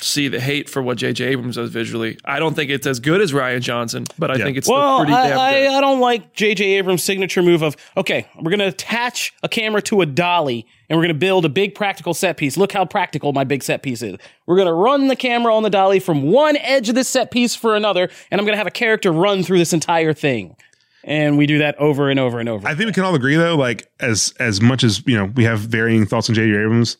see 0.00 0.28
the 0.28 0.38
hate 0.40 0.68
for 0.68 0.82
what 0.82 0.98
J.J. 0.98 1.24
Abrams 1.24 1.56
does 1.56 1.70
visually. 1.70 2.18
I 2.24 2.38
don't 2.38 2.54
think 2.54 2.70
it's 2.70 2.86
as 2.86 3.00
good 3.00 3.20
as 3.22 3.32
Rian 3.32 3.60
Johnson, 3.62 4.04
but 4.18 4.30
I 4.30 4.36
Yeah. 4.36 4.44
think 4.44 4.58
it's 4.58 4.68
Well, 4.68 4.98
still 4.98 5.06
pretty 5.06 5.12
I, 5.18 5.28
damn 5.28 5.38
I, 5.38 5.52
good. 5.52 5.68
I 5.70 5.80
don't 5.80 6.00
like 6.00 6.34
J.J. 6.34 6.64
Abrams' 6.78 7.02
signature 7.02 7.42
move 7.42 7.62
of, 7.62 7.76
okay, 7.96 8.26
we're 8.36 8.50
going 8.50 8.58
to 8.60 8.66
attach 8.68 9.32
a 9.42 9.48
camera 9.48 9.80
to 9.82 10.02
a 10.02 10.06
dolly 10.06 10.66
and 10.90 10.96
we're 10.98 11.02
going 11.02 11.14
to 11.14 11.18
build 11.18 11.44
a 11.46 11.48
big 11.48 11.74
practical 11.74 12.12
set 12.14 12.36
piece. 12.36 12.56
Look 12.56 12.72
how 12.72 12.84
practical 12.84 13.32
my 13.32 13.44
big 13.44 13.62
set 13.62 13.82
piece 13.82 14.02
is. 14.02 14.16
We're 14.46 14.56
going 14.56 14.68
to 14.68 14.74
run 14.74 15.08
the 15.08 15.16
camera 15.16 15.54
on 15.54 15.62
the 15.62 15.70
dolly 15.70 15.98
from 15.98 16.22
one 16.30 16.56
edge 16.58 16.88
of 16.88 16.94
this 16.94 17.08
set 17.08 17.30
piece 17.30 17.54
for 17.56 17.74
another, 17.74 18.10
and 18.30 18.38
I'm 18.40 18.44
going 18.44 18.52
to 18.54 18.58
have 18.58 18.66
a 18.66 18.70
character 18.72 19.10
run 19.12 19.42
through 19.42 19.58
this 19.58 19.72
entire 19.72 20.12
thing. 20.12 20.56
And 21.04 21.38
we 21.38 21.46
do 21.46 21.58
that 21.58 21.76
over 21.78 22.10
and 22.10 22.18
over 22.18 22.40
and 22.40 22.48
over. 22.48 22.66
I 22.66 22.74
think 22.74 22.86
we 22.88 22.92
can 22.92 23.04
all 23.04 23.14
agree 23.14 23.36
though, 23.36 23.54
like 23.56 23.88
as 24.00 24.34
as 24.40 24.60
much 24.60 24.82
as 24.82 25.06
you 25.06 25.16
know, 25.16 25.26
we 25.26 25.44
have 25.44 25.60
varying 25.60 26.04
thoughts 26.04 26.28
on 26.28 26.34
J.J. 26.34 26.50
Abrams. 26.50 26.96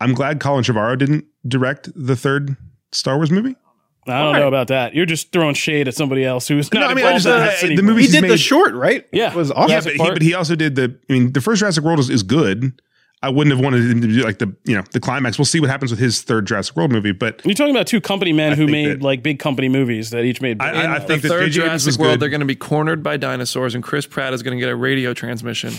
I'm 0.00 0.14
glad 0.14 0.40
Colin 0.40 0.64
Trevorrow 0.64 0.96
didn't 0.98 1.24
direct 1.46 1.88
the 1.94 2.16
third 2.16 2.56
Star 2.92 3.16
Wars 3.16 3.30
movie. 3.30 3.56
I 4.06 4.22
don't 4.22 4.32
know 4.36 4.48
about 4.48 4.68
that. 4.68 4.94
You're 4.94 5.04
just 5.04 5.32
throwing 5.32 5.54
shade 5.54 5.86
at 5.86 5.94
somebody 5.94 6.24
else 6.24 6.48
who's 6.48 6.72
not 6.72 6.80
No, 6.80 6.86
I 6.86 6.94
mean, 6.94 7.04
I 7.04 7.12
just- 7.12 7.26
uh, 7.26 7.40
this 7.44 7.60
the 7.60 7.82
movie- 7.82 8.02
He 8.06 8.08
did 8.08 8.22
made- 8.22 8.30
the 8.30 8.38
short, 8.38 8.72
right? 8.74 9.06
Yeah. 9.12 9.30
It 9.32 9.36
was 9.36 9.50
awesome. 9.50 9.70
Yeah, 9.70 9.80
but 9.82 9.92
he, 9.92 9.98
but 9.98 10.22
he 10.22 10.34
also 10.34 10.54
did 10.56 10.76
the. 10.76 10.98
I 11.10 11.12
mean, 11.12 11.32
the 11.32 11.42
first 11.42 11.58
Jurassic 11.60 11.84
World 11.84 11.98
is, 11.98 12.08
is 12.08 12.22
good. 12.22 12.80
I 13.20 13.28
wouldn't 13.30 13.54
have 13.54 13.62
wanted 13.62 13.82
him 13.90 14.00
to 14.00 14.06
do 14.06 14.22
like 14.22 14.38
the 14.38 14.54
you 14.64 14.74
know 14.76 14.82
the 14.92 15.00
climax. 15.00 15.36
We'll 15.38 15.44
see 15.44 15.58
what 15.60 15.68
happens 15.68 15.90
with 15.90 16.00
his 16.00 16.22
third 16.22 16.46
Jurassic 16.46 16.74
World 16.76 16.90
movie. 16.92 17.12
But 17.12 17.42
You're 17.44 17.52
talking 17.54 17.74
about 17.74 17.86
two 17.88 18.00
company 18.00 18.32
men 18.32 18.56
who 18.56 18.66
made 18.68 18.88
that- 18.88 19.02
like 19.02 19.22
big 19.22 19.40
company 19.40 19.68
movies 19.68 20.08
that 20.10 20.24
each 20.24 20.40
made. 20.40 20.62
I, 20.62 20.70
big- 20.72 20.80
I, 20.80 20.94
I 20.94 20.98
the 21.00 21.06
think 21.06 21.22
that 21.22 21.28
third 21.28 21.50
J.J. 21.50 21.60
Jurassic 21.66 21.98
World, 21.98 22.12
good. 22.14 22.20
they're 22.20 22.28
going 22.30 22.40
to 22.40 22.46
be 22.46 22.54
cornered 22.56 23.02
by 23.02 23.16
dinosaurs, 23.18 23.74
and 23.74 23.84
Chris 23.84 24.06
Pratt 24.06 24.32
is 24.32 24.42
going 24.42 24.56
to 24.56 24.60
get 24.60 24.70
a 24.70 24.76
radio 24.76 25.12
transmission, 25.12 25.74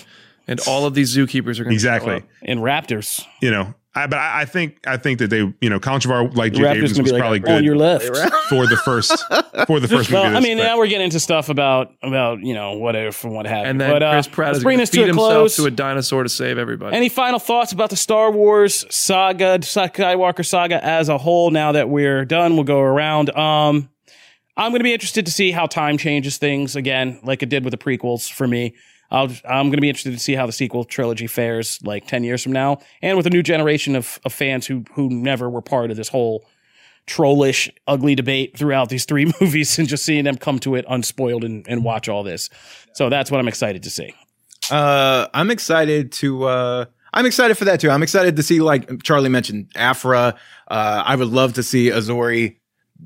and 0.47 0.59
all 0.67 0.85
of 0.85 0.93
these 0.93 1.15
zookeepers 1.17 1.59
are 1.59 1.63
going 1.63 1.69
to 1.69 1.73
exactly. 1.73 2.21
and 2.43 2.59
Raptors. 2.59 3.23
You 3.41 3.49
know, 3.51 3.73
I, 3.95 4.05
but 4.05 4.19
I, 4.19 4.41
I 4.41 4.45
think 4.45 4.77
I 4.85 4.97
think 4.97 5.17
that 5.19 5.29
they 5.31 5.51
you 5.61 5.69
know 5.69 5.79
Colin 5.79 5.99
Trevorrow 5.99 6.35
like 6.35 6.53
The 6.53 6.59
J.J. 6.59 6.69
Raptors 6.69 6.75
Abrams 6.75 6.99
was 6.99 7.11
be 7.11 7.11
like 7.11 7.21
probably 7.21 7.39
on 7.39 7.43
good 7.45 7.65
your 7.65 7.75
left. 7.75 8.05
for 8.49 8.67
the 8.67 8.77
first 8.85 9.25
for 9.67 9.79
the 9.79 9.87
first 9.89 10.11
movie. 10.11 10.13
Well, 10.13 10.37
I 10.37 10.39
mean, 10.41 10.57
but- 10.57 10.63
now 10.63 10.77
we're 10.77 10.87
getting 10.87 11.05
into 11.05 11.19
stuff 11.19 11.49
about 11.49 11.91
about 12.03 12.39
you 12.39 12.53
know 12.53 12.73
what 12.73 12.95
if 12.95 13.23
and 13.23 13.33
what 13.33 13.47
happened. 13.47 13.69
And 13.69 13.81
then 13.81 13.91
but, 13.91 14.03
uh, 14.03 14.11
Chris 14.13 14.27
Pratt 14.27 14.47
let's 14.49 14.57
is 14.59 14.63
bring 14.63 14.73
going 14.77 14.81
this 14.83 14.89
to 14.91 14.97
to 14.97 15.01
feed 15.01 15.03
a 15.05 15.07
himself 15.07 15.31
close. 15.31 15.55
to 15.55 15.65
a 15.65 15.71
dinosaur 15.71 16.21
to 16.23 16.29
save 16.29 16.59
everybody. 16.59 16.95
Any 16.95 17.09
final 17.09 17.39
thoughts 17.39 17.71
about 17.71 17.89
the 17.89 17.95
Star 17.95 18.31
Wars 18.31 18.85
saga, 18.93 19.57
Skywalker 19.59 20.45
saga 20.45 20.83
as 20.85 21.09
a 21.09 21.17
whole? 21.17 21.49
Now 21.49 21.71
that 21.71 21.89
we're 21.89 22.25
done, 22.25 22.53
we'll 22.55 22.65
go 22.65 22.79
around. 22.79 23.35
Um, 23.35 23.89
I'm 24.55 24.71
going 24.71 24.81
to 24.81 24.83
be 24.83 24.93
interested 24.93 25.25
to 25.25 25.31
see 25.31 25.51
how 25.51 25.65
time 25.67 25.97
changes 25.97 26.37
things 26.37 26.75
again, 26.75 27.19
like 27.23 27.41
it 27.41 27.49
did 27.49 27.63
with 27.63 27.71
the 27.71 27.77
prequels 27.77 28.29
for 28.31 28.45
me. 28.47 28.75
I'll, 29.11 29.29
I'm 29.47 29.67
going 29.67 29.77
to 29.77 29.81
be 29.81 29.89
interested 29.89 30.11
to 30.11 30.19
see 30.19 30.35
how 30.35 30.45
the 30.45 30.51
sequel 30.51 30.83
trilogy 30.83 31.27
fares 31.27 31.79
like 31.83 32.07
10 32.07 32.23
years 32.23 32.43
from 32.43 32.51
now, 32.51 32.79
and 33.01 33.17
with 33.17 33.25
a 33.25 33.31
new 33.31 33.43
generation 33.43 33.95
of, 33.95 34.19
of 34.25 34.33
fans 34.33 34.67
who 34.67 34.83
who 34.93 35.09
never 35.09 35.49
were 35.49 35.61
part 35.61 35.91
of 35.91 35.97
this 35.97 36.09
whole 36.09 36.45
trollish, 37.07 37.71
ugly 37.87 38.13
debate 38.13 38.55
throughout 38.57 38.89
these 38.89 39.05
three 39.05 39.31
movies, 39.41 39.77
and 39.79 39.87
just 39.87 40.05
seeing 40.05 40.23
them 40.23 40.37
come 40.37 40.59
to 40.59 40.75
it 40.75 40.85
unspoiled 40.87 41.43
and, 41.43 41.67
and 41.67 41.83
watch 41.83 42.07
all 42.07 42.23
this. 42.23 42.49
So 42.93 43.09
that's 43.09 43.31
what 43.31 43.39
I'm 43.39 43.47
excited 43.47 43.83
to 43.83 43.89
see. 43.89 44.13
Uh, 44.71 45.27
I'm 45.33 45.51
excited 45.51 46.11
to. 46.13 46.43
Uh, 46.45 46.85
I'm 47.11 47.25
excited 47.25 47.57
for 47.57 47.65
that 47.65 47.79
too. 47.79 47.89
I'm 47.89 48.03
excited 48.03 48.35
to 48.35 48.43
see, 48.43 48.61
like 48.61 49.01
Charlie 49.01 49.29
mentioned, 49.29 49.71
Aphra. 49.75 50.35
Uh, 50.67 51.03
I 51.05 51.15
would 51.15 51.29
love 51.29 51.53
to 51.53 51.63
see 51.63 51.89
a 51.89 51.97
Zorii 51.97 52.57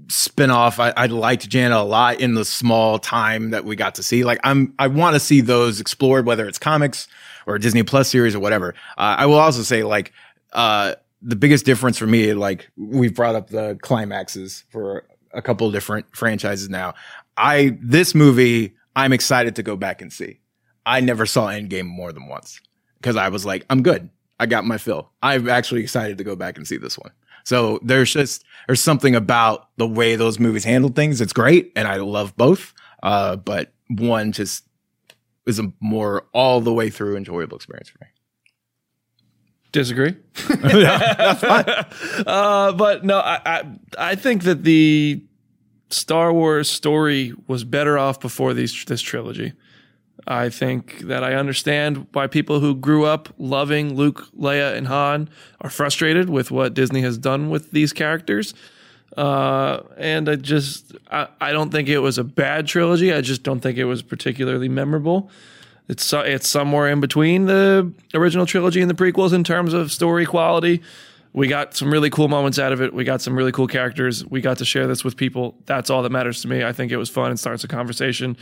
spinoff. 0.07 0.79
I, 0.79 0.93
I 0.95 1.05
liked 1.07 1.47
Jannah 1.49 1.77
a 1.77 1.83
lot 1.83 2.19
in 2.19 2.33
the 2.33 2.45
small 2.45 2.99
time 2.99 3.51
that 3.51 3.65
we 3.65 3.75
got 3.75 3.95
to 3.95 4.03
see. 4.03 4.23
Like, 4.23 4.39
I'm. 4.43 4.73
I 4.79 4.87
want 4.87 5.15
to 5.15 5.19
see 5.19 5.41
those 5.41 5.79
explored, 5.79 6.25
whether 6.25 6.47
it's 6.47 6.59
comics 6.59 7.07
or 7.45 7.57
Disney 7.57 7.83
Plus 7.83 8.09
series 8.09 8.35
or 8.35 8.39
whatever. 8.39 8.73
Uh, 8.97 9.15
I 9.19 9.25
will 9.25 9.39
also 9.39 9.61
say, 9.61 9.83
like, 9.83 10.11
uh, 10.53 10.95
the 11.23 11.35
biggest 11.35 11.65
difference 11.65 11.97
for 11.97 12.05
me, 12.05 12.33
like 12.33 12.69
we've 12.75 13.15
brought 13.15 13.35
up 13.35 13.49
the 13.49 13.77
climaxes 13.81 14.65
for 14.69 15.05
a 15.33 15.41
couple 15.41 15.69
different 15.71 16.05
franchises 16.15 16.69
now. 16.69 16.93
I 17.37 17.77
this 17.81 18.13
movie, 18.13 18.75
I'm 18.95 19.13
excited 19.13 19.55
to 19.55 19.63
go 19.63 19.75
back 19.75 20.01
and 20.01 20.11
see. 20.11 20.39
I 20.85 20.99
never 20.99 21.25
saw 21.25 21.47
Endgame 21.47 21.85
more 21.85 22.11
than 22.11 22.27
once 22.27 22.59
because 22.97 23.15
I 23.15 23.29
was 23.29 23.45
like, 23.45 23.65
I'm 23.69 23.81
good. 23.81 24.09
I 24.39 24.45
got 24.45 24.65
my 24.65 24.77
fill. 24.77 25.11
I'm 25.21 25.47
actually 25.47 25.81
excited 25.81 26.17
to 26.17 26.23
go 26.23 26.35
back 26.35 26.57
and 26.57 26.67
see 26.67 26.77
this 26.77 26.97
one. 26.97 27.11
So 27.43 27.79
there's 27.83 28.13
just 28.13 28.43
there's 28.67 28.81
something 28.81 29.15
about 29.15 29.69
the 29.77 29.87
way 29.87 30.15
those 30.15 30.39
movies 30.39 30.63
handle 30.63 30.89
things. 30.89 31.21
It's 31.21 31.33
great, 31.33 31.71
and 31.75 31.87
I 31.87 31.97
love 31.97 32.35
both. 32.37 32.73
Uh, 33.01 33.35
but 33.35 33.73
one 33.89 34.31
just 34.31 34.65
is 35.45 35.59
a 35.59 35.71
more 35.79 36.25
all 36.33 36.61
the 36.61 36.73
way 36.73 36.89
through 36.89 37.17
enjoyable 37.17 37.57
experience 37.57 37.89
for 37.89 37.99
me. 38.01 38.07
Disagree. 39.71 40.15
uh, 42.27 42.71
but 42.73 43.03
no, 43.03 43.17
I, 43.19 43.41
I 43.45 43.63
I 43.97 44.15
think 44.15 44.43
that 44.43 44.63
the 44.63 45.23
Star 45.89 46.31
Wars 46.31 46.69
story 46.69 47.33
was 47.47 47.63
better 47.63 47.97
off 47.97 48.19
before 48.19 48.53
these 48.53 48.85
this 48.85 49.01
trilogy. 49.01 49.53
I 50.27 50.49
think 50.49 50.99
that 50.99 51.23
I 51.23 51.35
understand 51.35 52.07
why 52.13 52.27
people 52.27 52.59
who 52.59 52.75
grew 52.75 53.05
up 53.05 53.29
loving 53.37 53.95
Luke, 53.95 54.27
Leia, 54.37 54.75
and 54.75 54.87
Han 54.87 55.29
are 55.61 55.69
frustrated 55.69 56.29
with 56.29 56.49
what 56.49 56.73
Disney 56.73 57.01
has 57.01 57.17
done 57.17 57.49
with 57.49 57.71
these 57.71 57.91
characters. 57.91 58.53
Uh, 59.17 59.81
and 59.97 60.29
I 60.29 60.35
just 60.35 60.95
I, 61.11 61.27
I 61.39 61.51
don't 61.51 61.71
think 61.71 61.89
it 61.89 61.99
was 61.99 62.17
a 62.17 62.23
bad 62.23 62.67
trilogy. 62.67 63.13
I 63.13 63.21
just 63.21 63.43
don't 63.43 63.59
think 63.59 63.77
it 63.77 63.85
was 63.85 64.01
particularly 64.01 64.69
memorable. 64.69 65.29
It's 65.89 66.13
it's 66.13 66.47
somewhere 66.47 66.87
in 66.87 66.99
between 67.01 67.45
the 67.45 67.91
original 68.13 68.45
trilogy 68.45 68.81
and 68.81 68.89
the 68.89 68.95
prequels 68.95 69.33
in 69.33 69.43
terms 69.43 69.73
of 69.73 69.91
story 69.91 70.25
quality. 70.25 70.81
We 71.33 71.47
got 71.47 71.75
some 71.75 71.91
really 71.91 72.11
cool 72.11 72.27
moments 72.27 72.59
out 72.59 72.71
of 72.71 72.81
it. 72.81 72.93
We 72.93 73.03
got 73.03 73.21
some 73.21 73.35
really 73.35 73.51
cool 73.51 73.67
characters. 73.67 74.23
We 74.25 74.39
got 74.39 74.59
to 74.59 74.65
share 74.65 74.85
this 74.85 75.03
with 75.03 75.17
people. 75.17 75.55
That's 75.65 75.89
all 75.89 76.03
that 76.03 76.11
matters 76.11 76.41
to 76.43 76.47
me. 76.47 76.63
I 76.63 76.71
think 76.73 76.91
it 76.91 76.97
was 76.97 77.09
fun 77.09 77.31
and 77.31 77.39
starts 77.39 77.63
a 77.63 77.67
conversation. 77.67 78.37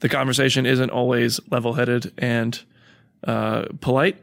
The 0.00 0.08
conversation 0.08 0.66
isn't 0.66 0.90
always 0.90 1.40
level-headed 1.50 2.12
and 2.18 2.60
uh, 3.26 3.66
polite 3.80 4.18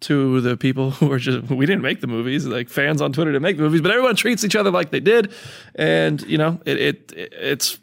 to 0.00 0.40
the 0.40 0.56
people 0.56 0.90
who 0.92 1.10
are 1.12 1.18
just 1.18 1.48
we 1.50 1.66
didn't 1.66 1.82
make 1.82 2.00
the 2.00 2.06
movies 2.06 2.46
like 2.46 2.68
fans 2.68 3.00
on 3.00 3.12
twitter 3.12 3.32
to 3.32 3.40
make 3.40 3.56
the 3.56 3.62
movies 3.62 3.80
but 3.80 3.90
everyone 3.90 4.16
treats 4.16 4.44
each 4.44 4.56
other 4.56 4.70
like 4.70 4.90
they 4.90 5.00
did. 5.00 5.32
And 5.74 6.22
you 6.22 6.38
know 6.38 6.60
it, 6.64 6.78
it 6.78 7.12
it's 7.16 7.78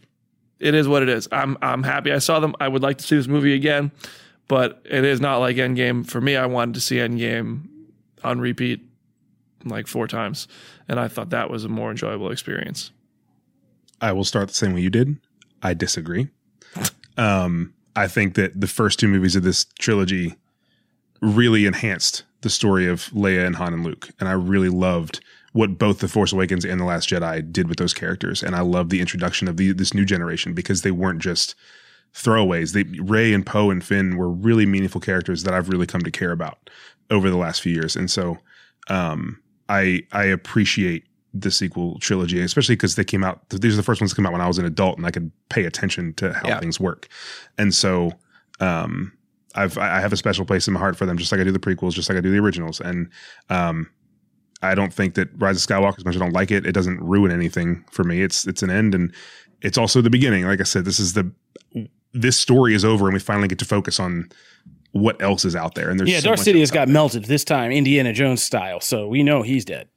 it 0.59 0.73
is 0.73 0.87
what 0.87 1.03
it 1.03 1.09
is. 1.09 1.27
I'm 1.31 1.57
i'm 1.61 1.83
happy 1.83 2.11
i 2.11 2.19
saw 2.19 2.39
them. 2.39 2.55
I 2.59 2.67
would 2.67 2.81
like 2.81 2.97
to 2.99 3.03
see 3.03 3.15
this 3.15 3.27
movie 3.27 3.53
again 3.53 3.91
but 4.47 4.81
it 4.85 5.05
is 5.05 5.21
not 5.21 5.37
like 5.37 5.57
endgame. 5.57 6.07
For 6.07 6.21
me 6.21 6.35
i 6.35 6.45
wanted 6.45 6.75
to 6.75 6.81
see 6.81 6.97
endgame 6.97 7.67
on 8.23 8.39
repeat 8.39 8.81
like 9.65 9.87
four 9.87 10.07
times 10.07 10.47
and 10.89 10.99
i 10.99 11.07
thought 11.07 11.29
that 11.29 11.49
was 11.49 11.63
a 11.65 11.69
more 11.69 11.91
enjoyable 11.91 12.31
experience. 12.31 12.91
I 14.01 14.11
will 14.11 14.25
start 14.25 14.49
the 14.49 14.53
same 14.53 14.73
way 14.73 14.81
you 14.81 14.89
did. 14.89 15.17
I 15.61 15.73
disagree. 15.73 16.27
Um, 17.17 17.73
I 17.95 18.07
think 18.07 18.35
that 18.35 18.59
the 18.59 18.67
first 18.67 18.99
two 18.99 19.07
movies 19.07 19.35
of 19.35 19.43
this 19.43 19.65
trilogy 19.79 20.35
really 21.21 21.65
enhanced 21.65 22.23
the 22.41 22.49
story 22.49 22.87
of 22.87 23.05
Leia 23.11 23.45
and 23.45 23.55
Han 23.55 23.73
and 23.73 23.85
Luke, 23.85 24.09
and 24.19 24.27
I 24.27 24.33
really 24.33 24.69
loved 24.69 25.21
what 25.53 25.77
both 25.77 25.99
the 25.99 26.07
Force 26.07 26.33
Awakens 26.33 26.65
and 26.65 26.81
the 26.81 26.85
Last 26.85 27.07
Jedi 27.07 27.51
did 27.51 27.69
with 27.69 27.77
those 27.77 27.93
characters, 27.93 28.43
and 28.43 28.55
I 28.55 28.61
love 28.61 28.89
the 28.89 28.99
introduction 28.99 29.47
of 29.47 29.57
the, 29.57 29.71
this 29.71 29.93
new 29.93 30.03
generation 30.03 30.53
because 30.53 30.81
they 30.81 30.91
weren't 30.91 31.21
just 31.21 31.55
throwaways. 32.13 32.73
They 32.73 32.83
Rey 32.99 33.33
and 33.33 33.45
Poe 33.45 33.69
and 33.69 33.83
Finn 33.83 34.17
were 34.17 34.29
really 34.29 34.65
meaningful 34.65 35.01
characters 35.01 35.43
that 35.43 35.53
I've 35.53 35.69
really 35.69 35.87
come 35.87 36.01
to 36.01 36.11
care 36.11 36.31
about 36.31 36.69
over 37.09 37.29
the 37.29 37.37
last 37.37 37.61
few 37.61 37.73
years, 37.73 37.95
and 37.95 38.09
so 38.09 38.39
um, 38.89 39.39
I 39.69 40.03
I 40.11 40.25
appreciate 40.25 41.05
the 41.33 41.51
sequel 41.51 41.97
trilogy, 41.99 42.39
especially 42.41 42.75
because 42.75 42.95
they 42.95 43.03
came 43.03 43.23
out. 43.23 43.47
These 43.49 43.73
are 43.73 43.77
the 43.77 43.83
first 43.83 44.01
ones 44.01 44.11
that 44.11 44.15
came 44.15 44.25
out 44.25 44.31
when 44.31 44.41
I 44.41 44.47
was 44.47 44.57
an 44.57 44.65
adult 44.65 44.97
and 44.97 45.05
I 45.05 45.11
could 45.11 45.31
pay 45.49 45.65
attention 45.65 46.13
to 46.15 46.33
how 46.33 46.47
yeah. 46.47 46.59
things 46.59 46.79
work, 46.79 47.07
and 47.57 47.73
so 47.73 48.11
um, 48.59 49.11
I've 49.55 49.77
I 49.77 49.99
have 49.99 50.13
a 50.13 50.17
special 50.17 50.45
place 50.45 50.67
in 50.67 50.73
my 50.73 50.79
heart 50.79 50.95
for 50.95 51.05
them, 51.05 51.17
just 51.17 51.31
like 51.31 51.41
I 51.41 51.43
do 51.43 51.51
the 51.51 51.59
prequels, 51.59 51.93
just 51.93 52.09
like 52.09 52.17
I 52.17 52.21
do 52.21 52.31
the 52.31 52.39
originals, 52.39 52.79
and 52.79 53.09
um, 53.49 53.89
I 54.61 54.75
don't 54.75 54.93
think 54.93 55.15
that 55.15 55.29
Rise 55.37 55.63
of 55.63 55.67
Skywalker, 55.69 55.97
as 55.97 56.05
much 56.05 56.15
as 56.15 56.21
I 56.21 56.25
don't 56.25 56.33
like 56.33 56.51
it, 56.51 56.65
it 56.65 56.71
doesn't 56.71 57.01
ruin 57.01 57.31
anything 57.31 57.83
for 57.91 58.03
me. 58.03 58.21
It's 58.21 58.47
it's 58.47 58.63
an 58.63 58.69
end, 58.69 58.95
and 58.95 59.13
it's 59.61 59.77
also 59.77 60.01
the 60.01 60.09
beginning. 60.09 60.45
Like 60.45 60.61
I 60.61 60.63
said, 60.63 60.85
this 60.85 60.99
is 60.99 61.13
the 61.13 61.31
this 62.13 62.39
story 62.39 62.73
is 62.73 62.85
over, 62.85 63.05
and 63.05 63.13
we 63.13 63.19
finally 63.19 63.47
get 63.47 63.59
to 63.59 63.65
focus 63.65 63.99
on 63.99 64.29
what 64.91 65.21
else 65.21 65.43
is 65.43 65.55
out 65.55 65.75
there. 65.75 65.89
And 65.89 65.99
there's 65.99 66.09
yeah, 66.09 66.19
so 66.19 66.27
Darth 66.27 66.45
Sidious 66.45 66.71
got 66.71 66.87
melted 66.87 67.25
this 67.25 67.43
time, 67.43 67.71
Indiana 67.71 68.13
Jones 68.13 68.43
style. 68.43 68.79
So 68.79 69.07
we 69.07 69.23
know 69.23 69.41
he's 69.41 69.65
dead. 69.65 69.89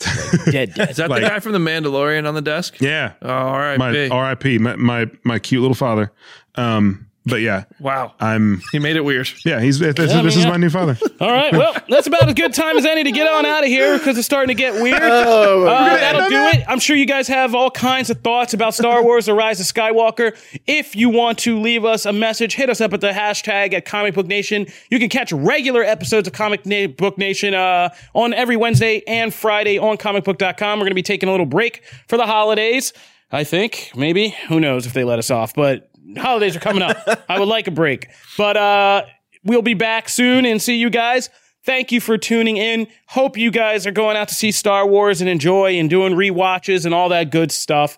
Like, 0.00 0.44
dead, 0.52 0.74
dead. 0.74 0.90
Is 0.90 0.96
that 0.96 1.08
like, 1.10 1.22
the 1.22 1.28
guy 1.28 1.40
from 1.40 1.52
the 1.52 1.58
Mandalorian 1.58 2.26
on 2.26 2.34
the 2.34 2.42
desk? 2.42 2.80
Yeah. 2.80 3.14
Oh, 3.22 3.28
all 3.28 3.58
right. 3.58 3.78
My 3.78 4.08
R.I.P. 4.08 4.58
My, 4.58 4.76
my 4.76 5.10
my 5.24 5.38
cute 5.38 5.62
little 5.62 5.74
father. 5.74 6.12
Um, 6.56 7.03
but 7.26 7.40
yeah, 7.40 7.64
wow, 7.80 8.12
I'm. 8.20 8.60
He 8.72 8.78
made 8.78 8.96
it 8.96 9.04
weird. 9.04 9.28
Yeah, 9.44 9.60
he's. 9.60 9.78
This, 9.78 9.94
yeah, 9.98 10.22
this 10.22 10.36
is 10.36 10.44
my 10.46 10.56
new 10.56 10.68
father. 10.70 10.98
All 11.20 11.30
right, 11.30 11.52
well, 11.52 11.74
that's 11.88 12.06
about 12.06 12.28
as 12.28 12.34
good 12.34 12.52
time 12.52 12.76
as 12.76 12.84
any 12.84 13.04
to 13.04 13.12
get 13.12 13.30
on 13.30 13.46
out 13.46 13.62
of 13.62 13.68
here 13.68 13.96
because 13.98 14.18
it's 14.18 14.26
starting 14.26 14.54
to 14.54 14.60
get 14.60 14.74
weird. 14.74 15.00
Oh, 15.02 15.66
uh, 15.66 15.96
that'll 15.96 16.28
do 16.28 16.58
it. 16.58 16.64
I'm 16.68 16.78
sure 16.78 16.96
you 16.96 17.06
guys 17.06 17.26
have 17.28 17.54
all 17.54 17.70
kinds 17.70 18.10
of 18.10 18.20
thoughts 18.20 18.52
about 18.52 18.74
Star 18.74 19.02
Wars: 19.02 19.26
The 19.26 19.34
Rise 19.34 19.58
of 19.58 19.66
Skywalker. 19.66 20.36
If 20.66 20.94
you 20.94 21.08
want 21.08 21.38
to 21.40 21.58
leave 21.58 21.84
us 21.84 22.04
a 22.04 22.12
message, 22.12 22.54
hit 22.54 22.68
us 22.68 22.80
up 22.80 22.92
at 22.92 23.00
the 23.00 23.10
hashtag 23.10 23.72
at 23.72 23.84
Comic 23.86 24.14
Book 24.14 24.26
Nation. 24.26 24.66
You 24.90 24.98
can 24.98 25.08
catch 25.08 25.32
regular 25.32 25.82
episodes 25.82 26.28
of 26.28 26.34
Comic 26.34 26.66
Na- 26.66 26.88
Book 26.88 27.16
Nation 27.16 27.54
uh, 27.54 27.88
on 28.14 28.34
every 28.34 28.56
Wednesday 28.56 29.02
and 29.06 29.32
Friday 29.32 29.78
on 29.78 29.96
ComicBook.com. 29.96 30.78
We're 30.78 30.84
going 30.84 30.90
to 30.90 30.94
be 30.94 31.02
taking 31.02 31.28
a 31.28 31.32
little 31.32 31.46
break 31.46 31.84
for 32.08 32.16
the 32.16 32.26
holidays. 32.26 32.92
I 33.32 33.44
think 33.44 33.90
maybe 33.96 34.36
who 34.48 34.60
knows 34.60 34.86
if 34.86 34.92
they 34.92 35.02
let 35.02 35.18
us 35.18 35.30
off, 35.30 35.54
but 35.54 35.90
holidays 36.16 36.56
are 36.56 36.60
coming 36.60 36.82
up. 36.82 36.96
I 37.28 37.38
would 37.38 37.48
like 37.48 37.66
a 37.66 37.70
break. 37.70 38.08
But 38.36 38.56
uh, 38.56 39.04
we'll 39.44 39.62
be 39.62 39.74
back 39.74 40.08
soon 40.08 40.44
and 40.44 40.60
see 40.60 40.76
you 40.76 40.90
guys. 40.90 41.30
Thank 41.64 41.92
you 41.92 42.00
for 42.00 42.18
tuning 42.18 42.58
in. 42.58 42.86
Hope 43.06 43.38
you 43.38 43.50
guys 43.50 43.86
are 43.86 43.90
going 43.90 44.16
out 44.16 44.28
to 44.28 44.34
see 44.34 44.50
Star 44.50 44.86
Wars 44.86 45.20
and 45.20 45.30
enjoy 45.30 45.78
and 45.78 45.88
doing 45.88 46.14
re-watches 46.14 46.84
and 46.84 46.94
all 46.94 47.08
that 47.08 47.30
good 47.30 47.50
stuff. 47.50 47.96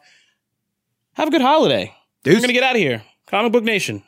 Have 1.15 1.29
a 1.29 1.31
good 1.31 1.41
holiday. 1.41 1.93
Deuce. 2.23 2.35
We're 2.35 2.41
going 2.41 2.49
to 2.49 2.55
get 2.55 2.63
out 2.63 2.77
of 2.77 2.81
here. 2.81 3.03
Comic 3.27 3.53
Book 3.53 3.65
Nation. 3.65 4.05